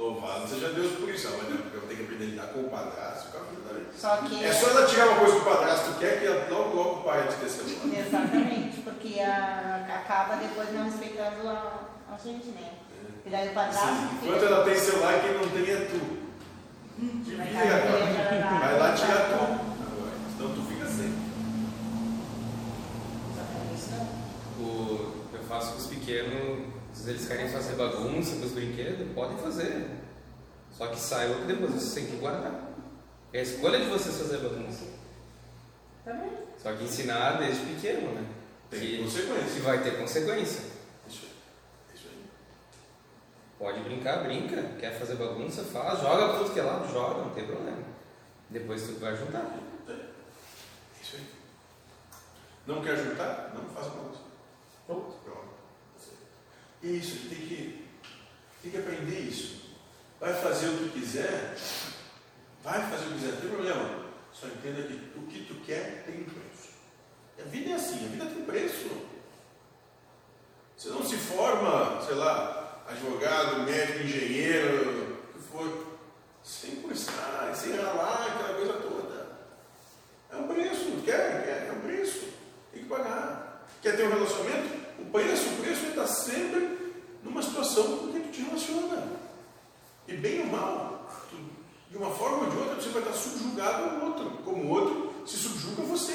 [0.00, 1.26] Louvado seja Deus por isso.
[1.26, 3.60] Ela vai ter- eu tenho que aprender a lidar com o padrasto, com a filha
[3.68, 3.84] dela.
[3.94, 4.44] Só que.
[4.44, 7.02] É só ela tirar uma coisa que o padrasto quer que ela- logo, logo o
[7.04, 7.98] pai celular.
[7.98, 12.72] Exatamente, porque a, acaba depois não respeitando a, a gente, né?
[13.26, 13.86] E daí o padrasto.
[13.88, 16.20] Sim, Enquanto ela tem celular, quem não tem é tu.
[17.24, 18.92] Te Vai vira igreja, vai lá.
[18.94, 19.52] Tirar tudo.
[19.52, 21.14] Agora, Senão tu fica sem.
[24.58, 26.66] O, eu faço com os pequenos,
[27.00, 29.88] se eles querem fazer bagunça com os brinquedos, podem fazer.
[30.76, 32.68] Só que saiba que depois vocês têm que guardar.
[33.32, 34.84] É a escolha de vocês fazer bagunça.
[36.04, 36.30] Tá bem.
[36.62, 38.26] Só que ensinar desde pequeno, né?
[38.68, 39.54] Tem Que, consequência.
[39.54, 40.62] que vai ter consequência.
[41.08, 41.94] Isso aí.
[41.94, 42.24] Isso aí.
[43.58, 44.62] Pode brincar, brinca.
[44.78, 46.00] Quer fazer bagunça, faz.
[46.00, 47.82] Joga pra tudo que é lado, joga, não tem problema.
[48.50, 49.58] Depois tu vai juntar.
[51.02, 51.26] Isso aí.
[52.66, 53.52] Não quer juntar?
[53.54, 54.20] Não faça bagunça.
[54.86, 55.14] Pronto.
[56.82, 57.86] Isso, tem que,
[58.62, 59.60] tem que aprender isso.
[60.18, 61.56] Vai fazer o que quiser,
[62.62, 64.10] vai fazer o que quiser, não tem problema.
[64.32, 66.70] Só entenda que o que tu quer tem um preço.
[67.38, 68.90] A vida é assim, a vida tem preço.
[70.76, 75.98] Você não se forma, sei lá, advogado, médico, engenheiro, o que for,
[76.42, 79.26] sem cursar, sem ralar, aquela coisa toda.
[80.32, 82.28] É um preço, quer, quer, é um preço.
[82.72, 83.68] Tem que pagar.
[83.82, 84.79] Quer ter um relacionamento?
[85.12, 89.20] Preço, o preço está sempre numa situação com que tu te relaciona.
[90.06, 91.36] E bem ou mal, tu,
[91.90, 95.26] de uma forma ou de outra, você vai estar subjugado ao outro, como o outro
[95.26, 96.14] se subjuga a você.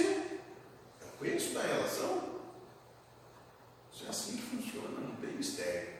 [1.02, 2.36] É o preço da relação.
[3.94, 5.96] Isso é assim que funciona, não tem mistério.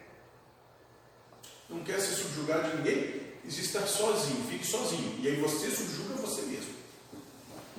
[1.70, 5.20] Não quer se subjugar de ninguém, exista sozinho, fique sozinho.
[5.20, 6.74] E aí você subjuga você mesmo.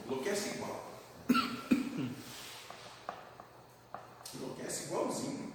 [0.05, 1.01] Enlouquece igual.
[4.77, 5.53] Enlouquece igualzinho.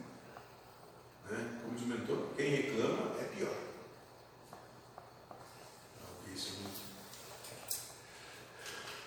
[1.30, 1.60] Né?
[1.62, 3.56] Como diz o mentor, quem reclama é pior.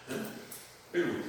[0.09, 0.27] Né?
[0.93, 1.29] Pergunta.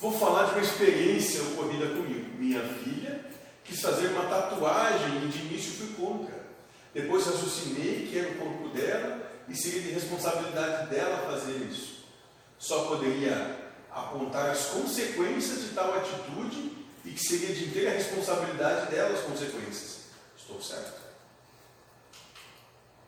[0.00, 2.38] Vou falar de uma experiência ocorrida comigo.
[2.38, 3.24] Minha filha
[3.64, 6.48] quis fazer uma tatuagem e de início fui contra.
[6.94, 12.04] Depois raciocinei que era o corpo dela e seria de responsabilidade dela fazer isso.
[12.58, 16.77] Só poderia apontar as consequências de tal atitude
[17.08, 20.00] e que seria de inteira responsabilidade dela as consequências.
[20.36, 21.00] Estou certo?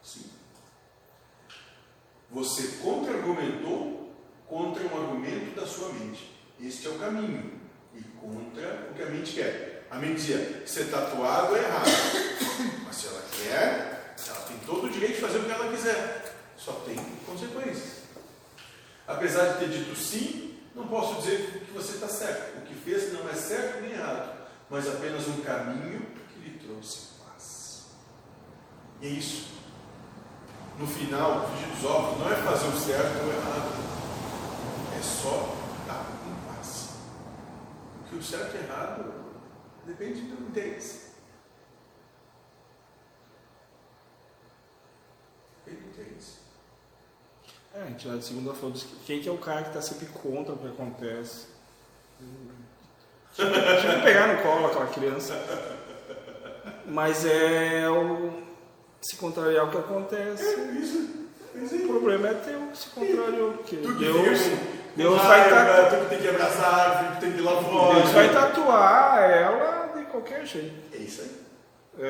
[0.03, 0.25] Sim.
[2.31, 4.15] Você contra-argumentou
[4.47, 6.35] contra um argumento da sua mente.
[6.59, 7.61] Este é o caminho.
[7.95, 9.87] E contra o que a mente quer.
[9.91, 11.91] A mente dizia, ser tatuado é errado.
[12.87, 16.37] Mas se ela quer, ela tem todo o direito de fazer o que ela quiser.
[16.57, 16.97] Só tem
[17.27, 18.01] consequências.
[19.07, 22.59] Apesar de ter dito sim, não posso dizer que você está certo.
[22.59, 27.09] O que fez não é certo nem errado, mas apenas um caminho que lhe trouxe
[27.25, 27.87] paz.
[29.01, 29.59] E é isso.
[30.79, 33.71] No final, o frigir dos ovos não é fazer o certo ou errado,
[34.99, 36.91] é só estar em paz.
[37.99, 39.13] Porque o certo e errado
[39.85, 41.11] depende do interesse.
[45.65, 46.40] Depende do interesse.
[47.75, 48.89] É, a gente lá de segunda disso.
[49.07, 51.47] Quem que é o cara que está sempre contra o que acontece?
[53.35, 55.35] Tinha que pegar no colo aquela criança.
[56.87, 58.33] Mas é o.
[59.01, 60.43] Se contrariar o que acontece.
[60.79, 63.53] Isso, isso O problema é teu que se contrariou.
[63.55, 64.57] Porque Tu que Deus, com-
[64.97, 67.95] Deus com vai tá- Tu que tem que abraçar tu tem que ir lá fora.
[68.01, 70.75] Deus vai tatuar ela de qualquer jeito.
[70.95, 71.41] É isso aí.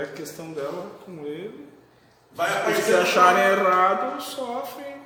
[0.01, 1.69] É questão dela com ele.
[2.33, 2.83] Vai aparecer.
[2.83, 5.00] se acharem errado, sofrem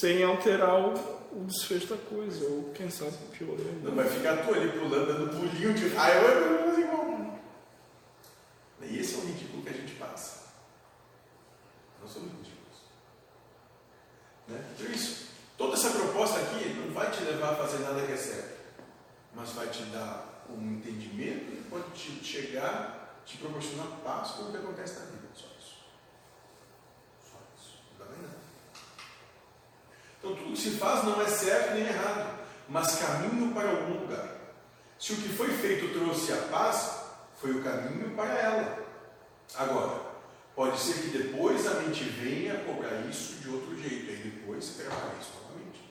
[0.00, 0.94] sem alterar o,
[1.32, 2.44] o desfecho da coisa.
[2.46, 3.80] Ou quem sabe piorando.
[3.82, 7.40] Não vai ficar tu ali pulando, dando pulinho de raiva, fazer igual.
[8.82, 10.52] E esse é o ridículo que a gente passa.
[12.02, 12.78] Nós somos ridículos.
[14.48, 14.64] Né?
[14.74, 15.22] Então isso.
[15.56, 18.58] Toda essa proposta aqui não vai te levar a fazer nada que é certo,
[19.32, 24.50] mas vai te dar um entendimento e pode te chegar, te proporcionar paz com o
[24.50, 25.28] que acontece na vida.
[25.34, 25.84] Só isso.
[27.30, 27.78] Só isso.
[27.92, 28.38] Não dá mais nada.
[30.22, 32.38] Então tudo que se faz não é certo nem errado,
[32.68, 34.28] mas caminho para algum lugar.
[34.96, 37.06] Se o que foi feito trouxe a paz,
[37.40, 38.78] foi o caminho para ela.
[39.56, 40.00] Agora,
[40.54, 45.10] pode ser que depois a mente venha cobrar isso de outro jeito, e depois trabalha
[45.20, 45.82] isso novamente.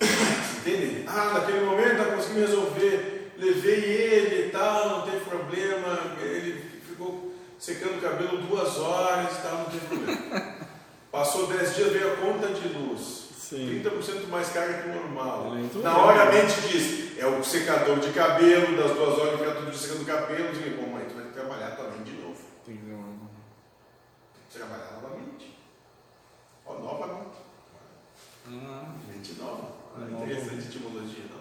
[0.60, 1.04] Entende?
[1.08, 7.34] Ah, naquele momento eu consegui resolver, levei ele e tal, não teve problema, ele ficou
[7.58, 10.49] secando o cabelo duas horas e tal, não teve problema.
[11.10, 13.28] Passou dez dias, veio a conta de luz.
[13.36, 13.82] Sim.
[13.84, 15.46] 30% mais carga que o normal.
[15.46, 19.40] É muito Na hora a mente diz, é o secador de cabelo, das duas horas
[19.40, 22.40] fica tudo secando o cabelo, digo, bom, mãe, tu vai trabalhar mente de novo.
[22.64, 22.84] Tem que
[24.52, 25.58] Trabalhar novamente.
[26.64, 27.38] Ó, novamente.
[28.46, 29.68] Ah, Mente nova.
[29.96, 30.24] Olha, Nova.
[30.24, 31.40] Interessante a etimologia, não?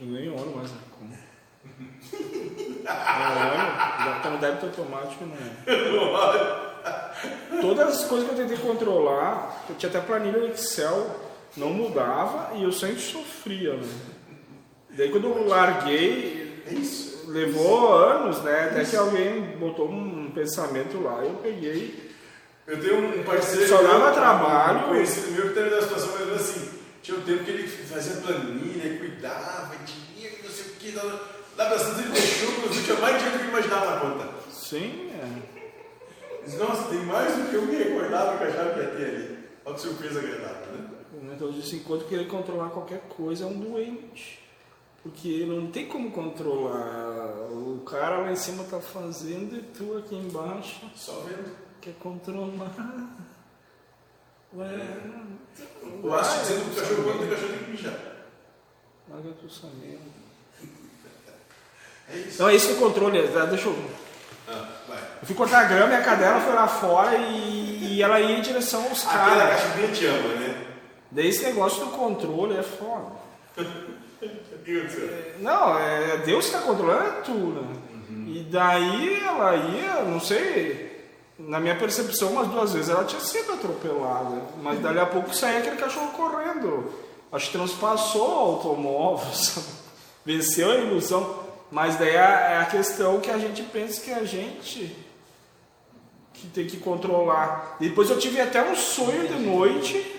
[0.00, 1.18] eu nem olho mais a conta.
[2.84, 6.47] Não olho, já tá no débito automático, não é.
[7.78, 11.06] Todas as coisas que eu tentei controlar, eu tinha até planilha no Excel,
[11.56, 13.88] não mudava e eu sempre sofria, né?
[14.90, 17.24] Daí quando eu larguei, É isso.
[17.28, 18.68] levou anos, né?
[18.70, 22.08] Até que alguém botou um pensamento lá, eu peguei.
[22.66, 23.68] Eu tenho um parceiro.
[23.68, 24.80] Só dava trabalho.
[24.80, 26.70] Um conhecido meu que teve uma situação menos assim.
[27.02, 30.90] Tinha um tempo que ele fazia planilha, cuidava, tinha, não sei o que.
[30.96, 31.02] Lá
[31.56, 34.28] lá bastante ele deixou, mas eu tinha mais dinheiro do que imaginava na conta.
[34.52, 35.57] Sim, é.
[36.48, 39.04] Disse, Nossa, tem mais do que eu me recordava que eu achava que ia ter
[39.06, 39.38] ali.
[39.64, 40.88] Olha que surpresa agradável, né?
[41.20, 44.42] O mentor disse, enquanto querer controlar qualquer coisa é um doente.
[45.02, 47.48] Porque não tem como controlar.
[47.50, 51.54] O cara lá em cima tá fazendo e tu aqui embaixo Só vendo.
[51.80, 52.72] quer controlar.
[54.56, 54.88] Ué,
[56.02, 57.98] Eu acho que dizendo que o cachorro quando tem cachorro tem que mijar.
[59.10, 60.18] larga tu essa merda.
[62.10, 62.34] É isso.
[62.34, 63.46] Então é isso que o controle é.
[63.46, 64.07] Deixa eu.
[65.20, 68.38] Eu fui cortar a grama e a cadela foi lá fora e, e ela ia
[68.38, 69.62] em direção aos caras.
[69.62, 70.64] cachorrinha te ama, né?
[71.10, 73.12] Daí esse negócio do controle é foda.
[75.40, 77.76] Não, é Deus que está controlando é tu, né?
[78.26, 81.06] E daí ela ia, não sei,
[81.38, 84.42] na minha percepção, umas duas vezes ela tinha sido atropelada.
[84.62, 86.92] Mas dali a pouco saía aquele cachorro correndo.
[87.32, 89.66] Acho que transpassou o automóvel, sabe?
[90.24, 91.47] venceu a ilusão.
[91.70, 94.96] Mas daí é é a questão que a gente pensa que a gente
[96.32, 97.76] que tem que controlar.
[97.80, 100.14] Depois eu tive até um sonho de noite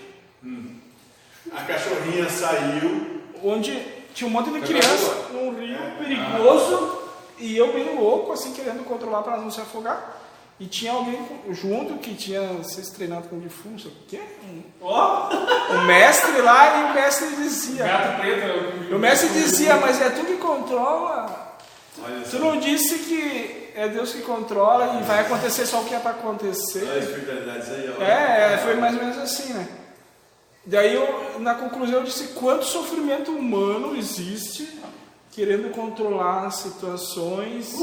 [1.55, 3.21] A cachorrinha saiu.
[3.43, 3.80] onde
[4.13, 6.99] tinha um monte de criança num rio perigoso
[7.38, 10.19] e eu bem louco, assim, querendo controlar para não se afogar.
[10.60, 11.19] E tinha alguém
[11.52, 14.19] junto que tinha sido treinado com defunto, sabe o quê?
[14.81, 15.30] Ó,
[15.73, 17.86] O mestre lá e o mestre dizia.
[17.86, 18.90] gato preto.
[18.91, 21.57] E o mestre dizia, mas é tu que controla.
[22.03, 25.95] Olha Tu não disse que é Deus que controla e vai acontecer só o que
[25.95, 26.88] é para Olha as acontecer.
[27.72, 27.95] aí.
[28.02, 29.65] É, é, foi mais ou menos assim, né?
[30.65, 34.77] Daí eu, na conclusão eu disse quanto sofrimento humano existe
[35.31, 37.73] querendo controlar situações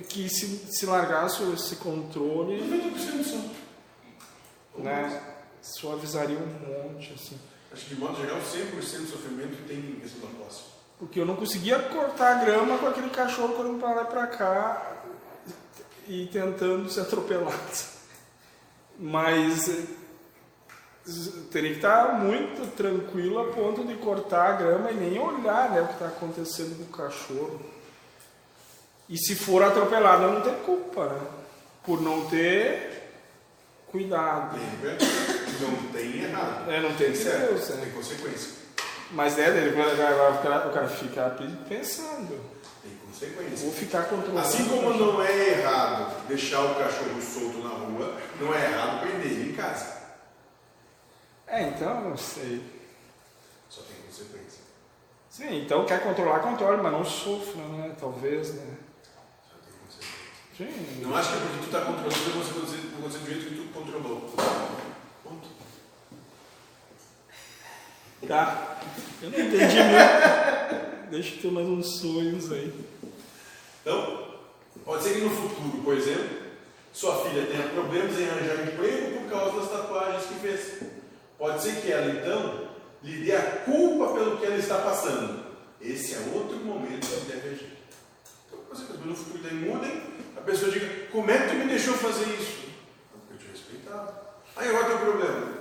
[0.00, 4.80] que se, se largasse esse controle, 90% só.
[4.80, 5.22] né,
[5.60, 7.38] suavizaria um monte, assim.
[7.72, 10.62] Acho que de modo geral, 100% do sofrimento tem questão da posse.
[10.98, 14.26] Porque eu não conseguia cortar a grama com aquele cachorro correndo pra lá e pra
[14.26, 14.92] cá
[16.06, 17.56] e tentando ser atropelado.
[18.98, 19.86] Mas eh,
[21.50, 25.80] teria que estar muito tranquilo a ponto de cortar a grama e nem olhar né,
[25.80, 27.60] o que está acontecendo com o cachorro.
[29.08, 31.20] E se for atropelado, não tenho culpa, né?
[31.84, 32.92] Por não ter
[33.90, 34.58] cuidado.
[35.60, 36.70] Não tem errado.
[36.70, 37.92] É, não tem que ser Deus, Tem né?
[37.94, 38.62] consequência.
[39.10, 41.36] Mas é, o cara, o cara fica
[41.68, 42.40] pensando.
[42.82, 43.58] Tem consequência.
[43.58, 44.40] Vou ficar controlando.
[44.40, 49.30] Assim como não é errado deixar o cachorro solto na rua, não é errado prender
[49.30, 50.02] ele em casa.
[51.46, 52.64] É, então, não sei.
[53.68, 54.62] Só tem consequência.
[55.28, 57.94] Sim, então quer controlar, controle, mas não sofra, né?
[58.00, 58.76] Talvez, né?
[60.56, 61.00] Sim.
[61.00, 63.54] Não acho que é porque tu está controlando que você vai acontecer do jeito que
[63.56, 64.34] tu controlou.
[65.24, 65.48] Ponto.
[68.28, 68.80] Tá.
[69.22, 71.10] Eu não entendi muito.
[71.10, 72.72] Deixa eu ter mais uns sonhos aí.
[73.80, 74.40] Então,
[74.84, 76.42] pode ser que no futuro, por exemplo,
[76.92, 80.82] sua filha tenha problemas em arranjar emprego por causa das tatuagens que fez.
[81.38, 82.68] Pode ser que ela, então,
[83.02, 85.44] lhe dê a culpa pelo que ela está passando.
[85.80, 87.72] Esse é outro momento que deve agir.
[88.46, 90.02] Então, pode ser que as coisas no futuro daí mudem,
[90.42, 92.62] a pessoa diga, como é que tu me deixou fazer isso?
[93.12, 94.34] Porque eu te respeitava.
[94.56, 95.52] Aí agora tem um problema.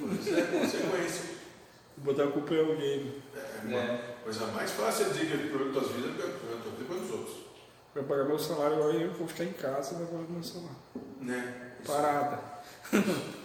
[0.00, 1.38] Mas é consequência.
[1.96, 3.14] Botar a culpa em alguém.
[3.34, 6.32] É uma coisa mais fácil é dizer que o problema das tuas vidas é o
[6.32, 7.36] problema da tua vida com os outros.
[7.94, 10.76] Vai pagar meu salário, agora eu vou ficar em casa e vai pagar meu salário.
[11.22, 11.72] Né?
[11.86, 12.40] Parada.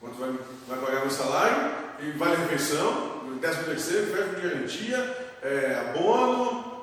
[0.00, 0.34] Quanto vai,
[0.68, 6.75] vai pagar meu salário, e vale refeição, décimo terceiro, verbo de garantia, é, abono,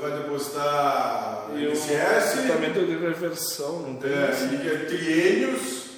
[0.00, 4.54] vai depositar E o INSS, tratamento de reversão, não tem é, assim.
[4.54, 5.90] e quer triênios,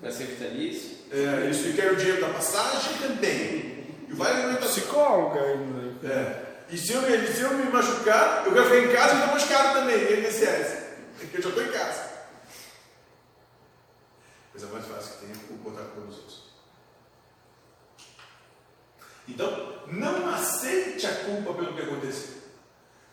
[0.00, 0.98] Vai ser vitalício?
[1.12, 3.86] é, isso e quer o dinheiro da passagem também.
[4.08, 4.70] E vale alimentação.
[4.70, 6.08] Psicóloga ainda.
[6.08, 6.50] É.
[6.70, 9.34] E se eu, me, se eu me machucar, eu quero ficar em casa e estou
[9.34, 10.78] machucado também, INSS.
[11.18, 12.10] Porque eu já estou em casa.
[14.52, 16.40] Coisa mais fácil que tem é botar a culpa nos outros.
[19.28, 22.39] Então, não aceite a culpa pelo que aconteceu.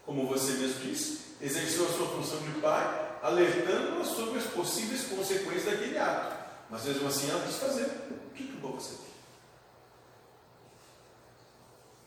[0.07, 5.65] Como você mesmo disse, exerceu a sua função de pai, alertando-a sobre as possíveis consequências
[5.65, 6.33] daquele ato.
[6.69, 7.83] Mas mesmo assim ela quis fazer.
[8.09, 8.99] O que, que vou fazer?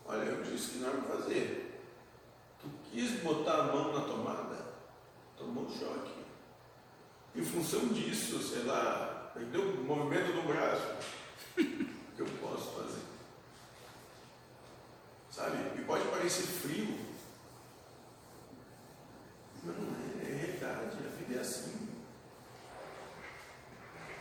[0.07, 1.83] Olha, eu disse que não era fazer.
[2.63, 4.57] Tu quis botar a mão na tomada,
[5.37, 6.25] tomou um choque.
[7.37, 10.87] Em função disso, sei lá, perdeu o movimento do braço.
[11.59, 13.03] O que eu posso fazer?
[15.31, 15.79] Sabe?
[15.79, 17.00] E pode parecer frio.
[19.65, 21.89] Mas não é, é realidade, a vida é assim.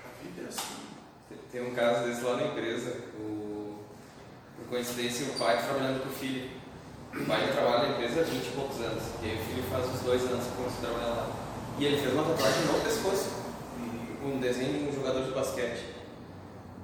[0.06, 0.80] A vida é assim.
[1.52, 2.96] Tem um caso desse lá na empresa.
[3.16, 3.80] O,
[4.58, 6.50] por coincidência, o pai trabalhando com o filho.
[7.14, 9.04] O pai já trabalha na empresa há 20 e poucos anos.
[9.24, 11.30] E aí o filho faz uns dois anos que começou a trabalhar lá.
[11.80, 13.40] E ele fez uma tatuagem no pescoço.
[14.24, 15.86] Um desenho de um jogador de basquete.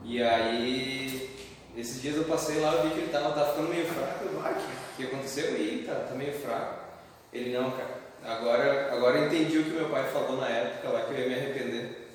[0.04, 1.36] E aí,
[1.76, 4.26] esses dias eu passei lá e vi que ele tava, tava ficando meio fraco.
[4.26, 5.56] O que, que aconteceu?
[5.58, 6.86] E tá, tá meio fraco.
[7.34, 8.05] Ele, não, cara.
[8.26, 11.28] Agora, agora eu entendi o que meu pai falou na época lá, que eu ia
[11.28, 12.10] me arrepender.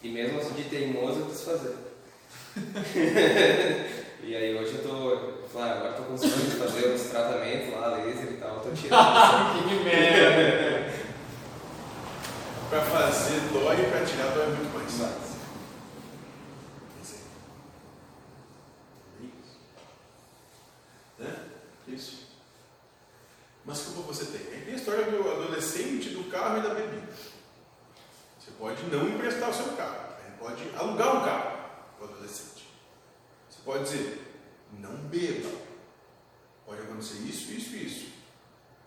[0.00, 1.74] E mesmo assim de teimoso eu quis fazer.
[4.22, 5.36] e aí hoje eu tô.
[5.52, 9.68] Falei, ah, agora eu tô conseguindo fazer uns tratamentos lá, laser e tal, tô tirando.
[9.68, 10.92] que merda!
[12.70, 14.98] Para fazer dói e para tirar dói muito mais.
[15.00, 15.36] Mas,
[21.18, 21.34] Né?
[21.88, 22.25] Isso.
[23.66, 24.46] Mas que culpa você tem?
[24.54, 27.12] Aí tem a história do adolescente, do carro e da bebida.
[28.38, 31.58] Você pode não emprestar o seu carro, pode alugar um carro
[31.98, 32.68] para o adolescente.
[33.50, 34.22] Você pode dizer,
[34.78, 35.50] não beba.
[36.64, 38.12] Pode acontecer isso, isso e isso.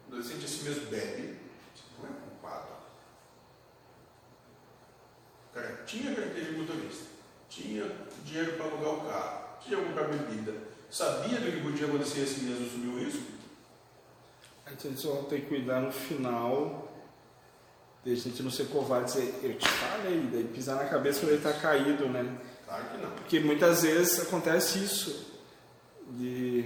[0.06, 1.38] O adolescente assim mesmo bebe,
[1.76, 2.68] você não é culpado.
[5.49, 7.06] O cara tinha carteira de motorista,
[7.49, 7.91] tinha
[8.23, 10.56] dinheiro para alugar o carro, tinha comprar bebida,
[10.89, 13.39] sabia do que podia acontecer assim mesmo, assumiu o risco.
[14.70, 16.88] A gente só tem que cuidar no final
[18.04, 21.20] de a gente não ser covarde e dizer, eu te falei, daí pisar na cabeça
[21.20, 22.38] quando ele está caído, né?
[22.66, 23.10] Claro que não.
[23.12, 25.28] Porque muitas vezes acontece isso.
[26.12, 26.62] De,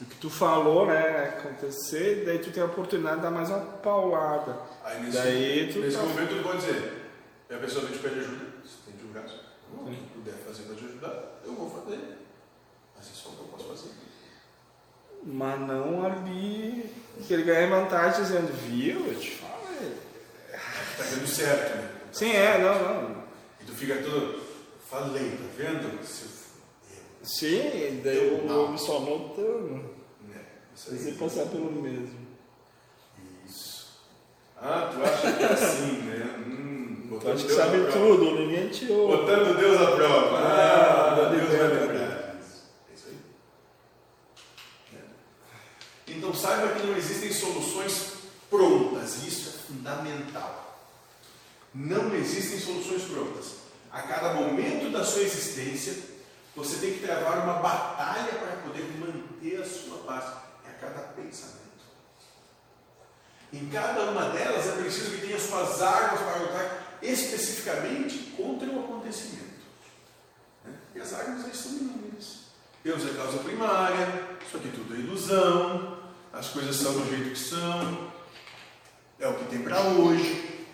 [0.00, 1.28] do que tu falou, né?
[1.38, 4.58] Acontecer, daí tu tem a oportunidade de dar mais uma paulada.
[4.84, 7.10] Aí nesse, Daí tu nesse tá- momento tu pode dizer,
[7.50, 9.40] e a pessoa vem te pedir ajuda, você tem um braço.
[9.72, 12.18] Não, o que puder fazer para te ajudar, eu vou fazer.
[12.96, 13.90] Mas isso é o que eu posso fazer.
[15.26, 16.90] Mas não ali
[17.26, 19.06] que ele ganha vantagem dizendo, viu?
[19.06, 19.92] Eu te falei.
[20.96, 21.90] Tá dando certo, né?
[22.12, 23.24] Sim, é, não, não.
[23.60, 24.42] E tu fica todo,
[24.88, 26.04] falei, tá vendo?
[26.06, 26.44] Se eu,
[27.22, 29.90] Sim, daí eu, eu me só notando.
[30.28, 30.40] né?
[30.74, 31.12] Você aí.
[31.14, 32.18] passar pelo mesmo.
[33.46, 33.98] Isso.
[34.60, 36.34] Ah, tu acha que é assim, né?
[36.46, 39.16] Hum, Tu acha que Deus sabe tudo, ninguém te ouve.
[39.16, 40.38] Botando Deus à prova.
[40.38, 41.80] Ah, Ah, Deus vai Deus.
[41.80, 42.36] lembrar.
[42.40, 42.62] Isso.
[42.90, 43.16] É isso aí.
[46.08, 46.12] É.
[46.34, 48.14] Então saiba que não existem soluções
[48.50, 49.22] prontas.
[49.22, 50.80] e Isso é fundamental.
[51.72, 53.52] Não existem soluções prontas.
[53.92, 55.96] A cada momento da sua existência,
[56.56, 60.24] você tem que travar uma batalha para poder manter a sua paz.
[60.66, 61.62] É a cada pensamento.
[63.52, 68.80] Em cada uma delas é preciso que tenha suas armas para lutar especificamente contra o
[68.80, 69.62] acontecimento.
[70.64, 70.74] né?
[70.96, 72.38] E as armas são inúmeras.
[72.82, 76.03] Deus é causa primária, isso aqui tudo é ilusão,
[76.34, 78.12] as coisas são do jeito que são,
[79.20, 80.66] é o que tem para hoje.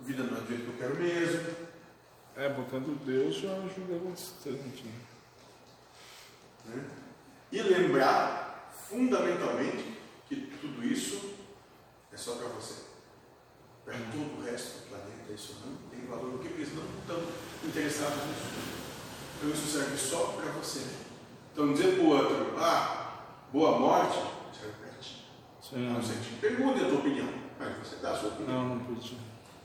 [0.00, 1.54] A vida não é do jeito que eu quero mesmo.
[2.34, 4.84] É, botando Deus já ajuda bastante.
[4.84, 4.92] Né?
[6.64, 6.84] né?
[7.52, 9.98] E lembrar, fundamentalmente,
[10.28, 11.34] que tudo isso
[12.10, 12.84] é só para você.
[13.84, 17.22] Para todo o resto do planeta, isso não tem valor, porque eles não estão
[17.62, 18.72] interessados nisso.
[19.36, 21.01] Então isso serve só para você.
[21.52, 23.12] Então dizer para o outro, ah,
[23.52, 24.18] boa morte,
[24.80, 25.26] para ti.
[25.60, 25.92] Sim.
[25.92, 28.62] Não sei, te pergunte a tua opinião, mas você dá a sua opinião.
[28.62, 29.18] Não, não podia.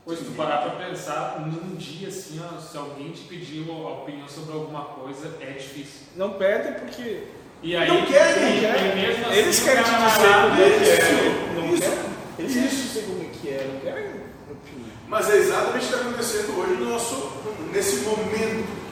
[0.03, 4.27] Pois tu parar pra pensar, num dia assim, ó, se alguém te pedir a opinião
[4.27, 6.07] sobre alguma coisa, é difícil.
[6.15, 7.27] Não pede porque
[7.63, 11.53] E aí, Não querem, mesmo assim, eles querem te dizer como é que isso, é.
[11.55, 11.99] Não isso, querem?
[12.39, 14.05] Eles querem te dizer como é que é, não querem
[14.51, 14.91] opinião.
[15.07, 17.31] Mas é exatamente o que está acontecendo hoje no nosso,
[17.73, 18.86] nesse momento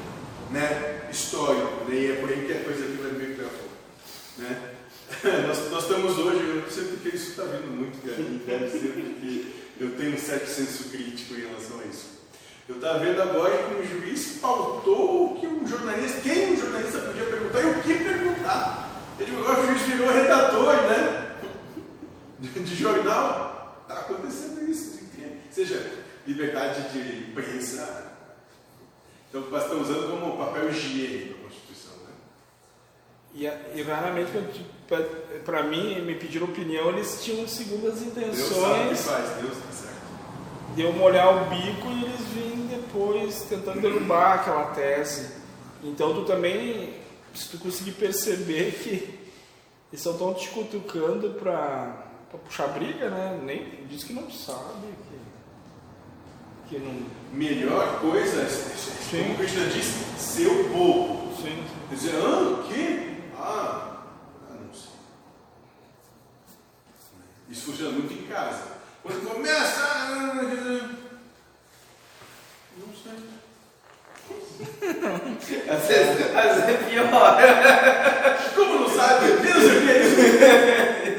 [0.51, 1.85] né, histórico.
[1.87, 3.65] Daí é por aí que a coisa aqui vai meio para fora.
[4.37, 4.75] Né?
[5.47, 8.87] nós, nós estamos hoje, eu não sei porque isso está vindo muito, cara, deve ser
[8.87, 9.45] porque
[9.79, 12.15] eu tenho um certo senso crítico em relação a isso.
[12.67, 16.99] Eu estava vendo agora que um juiz pautou o que um jornalista, quem um jornalista
[16.99, 19.03] podia perguntar e o que perguntar.
[19.19, 21.35] Eu digo, agora o juiz virou redator, né?
[22.39, 23.85] De, de jornal.
[23.87, 24.99] Está acontecendo isso.
[25.03, 25.41] entende?
[25.51, 25.91] Seja
[26.25, 28.14] liberdade de imprensa.
[29.37, 32.13] Então estão usando como papel higiênico a Constituição, né?
[33.33, 34.31] E, e raramente,
[34.87, 39.29] pe- pra mim, me pediram opinião, eles tinham segundas Deus sabe o que intenções faz,
[39.41, 40.75] Deus tá certo.
[40.75, 45.29] de eu molhar o bico e eles vêm depois tentando derrubar aquela tese.
[45.83, 46.93] Então tu também,
[47.33, 49.19] se tu conseguir perceber que
[49.91, 52.05] eles estão te cutucando pra
[52.45, 53.39] puxar briga, né?
[53.43, 55.14] Nem diz que não sabe, que,
[56.69, 56.93] que não.
[57.33, 59.23] Melhor coisa, é, Sim.
[59.23, 61.35] como Krishna disse, ser o bobo.
[61.35, 63.09] Sim, Quer dizer, ah, o quê?
[63.37, 63.97] Ah,
[64.49, 64.91] ah, não sei.
[67.49, 68.63] Isso funciona muito em casa.
[69.03, 69.81] Quando começa.
[69.83, 70.33] ah,
[72.77, 73.35] Não sei.
[75.69, 77.37] Às vezes, às vezes é pior.
[78.55, 79.25] Como não sabe?
[79.41, 79.51] Que é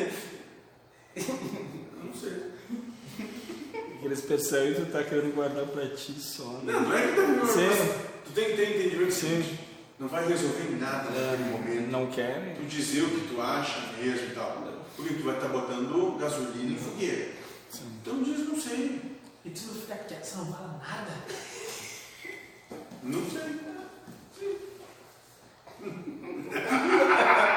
[1.17, 1.33] isso.
[2.03, 2.37] Não sei.
[3.96, 6.45] que eles percebem que tu tá querendo guardar pra ti só.
[6.63, 6.73] Né?
[6.73, 7.69] Não, não é que tá Sim.
[8.25, 9.59] Tu tem que ter entendimento Sim.
[9.99, 11.91] Não vai resolver nada naquele momento.
[11.91, 12.55] Não querem.
[12.55, 14.63] Tu dizer o que tu acha mesmo e tal.
[14.95, 17.33] Porque tu vai estar botando gasolina em fogueira.
[18.01, 19.01] Então diz, não sei.
[19.45, 21.13] E tu não fica quieto, você não fala nada.
[23.03, 23.41] Não sei.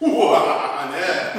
[0.00, 1.32] Uau, né?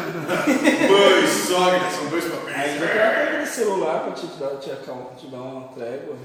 [0.89, 2.44] Mãe sogra são dois papéis.
[2.55, 6.15] Ainda tem aquele celular pra te dar, te, acalmar, te dar uma trégua.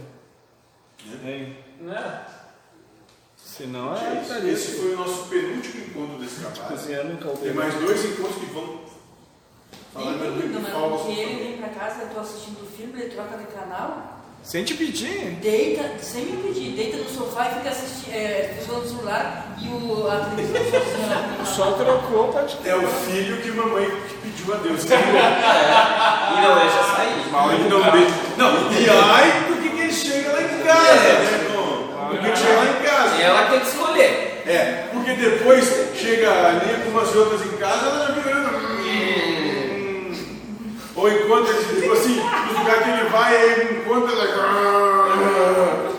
[1.24, 1.56] Hein?
[1.80, 2.24] Né?
[3.36, 6.68] Senão é Gente, estaria Esse foi o nosso penúltimo encontro desse trabalho.
[6.68, 8.80] cozinhando em Tem mais dois encontros que vão
[9.92, 11.04] falar muito mas falso.
[11.04, 14.64] porque ele vem pra casa, eu tô assistindo o filme, ele troca de canal, Sem
[14.64, 15.36] te pedir.
[15.40, 19.68] deita, sem me pedir, deita no sofá e fica assistindo, é, usando o celular e
[19.68, 24.54] o, a televisão sozinha Só trocou pra te É o filho que mamãe que pediu
[24.54, 24.84] a Deus.
[26.30, 27.30] E não deixa sair.
[27.30, 28.14] Mal ele não deixa.
[28.36, 32.08] Não, e ai, por que ele chega lá em casa, né, irmão?
[32.08, 33.16] Por que ele chega lá em casa?
[33.16, 34.42] E ela tem que escolher.
[34.46, 35.64] É, porque depois
[35.94, 38.59] chega ali com umas outras em casa, ela já fica olhando.
[41.00, 45.90] Ou enquanto ele, tipo assim, no lugar que ele vai, ele encontra ela.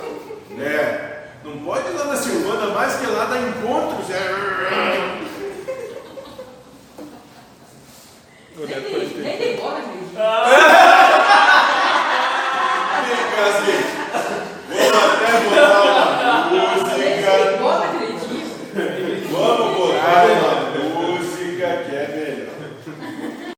[0.52, 1.24] Né?
[1.44, 4.12] Não pode ir lá na Silvana mais que lá dá encontros.
[4.12, 5.22] É...
[8.54, 10.14] Vem embora bola, gente.
[14.70, 16.01] Vem Vou até botar o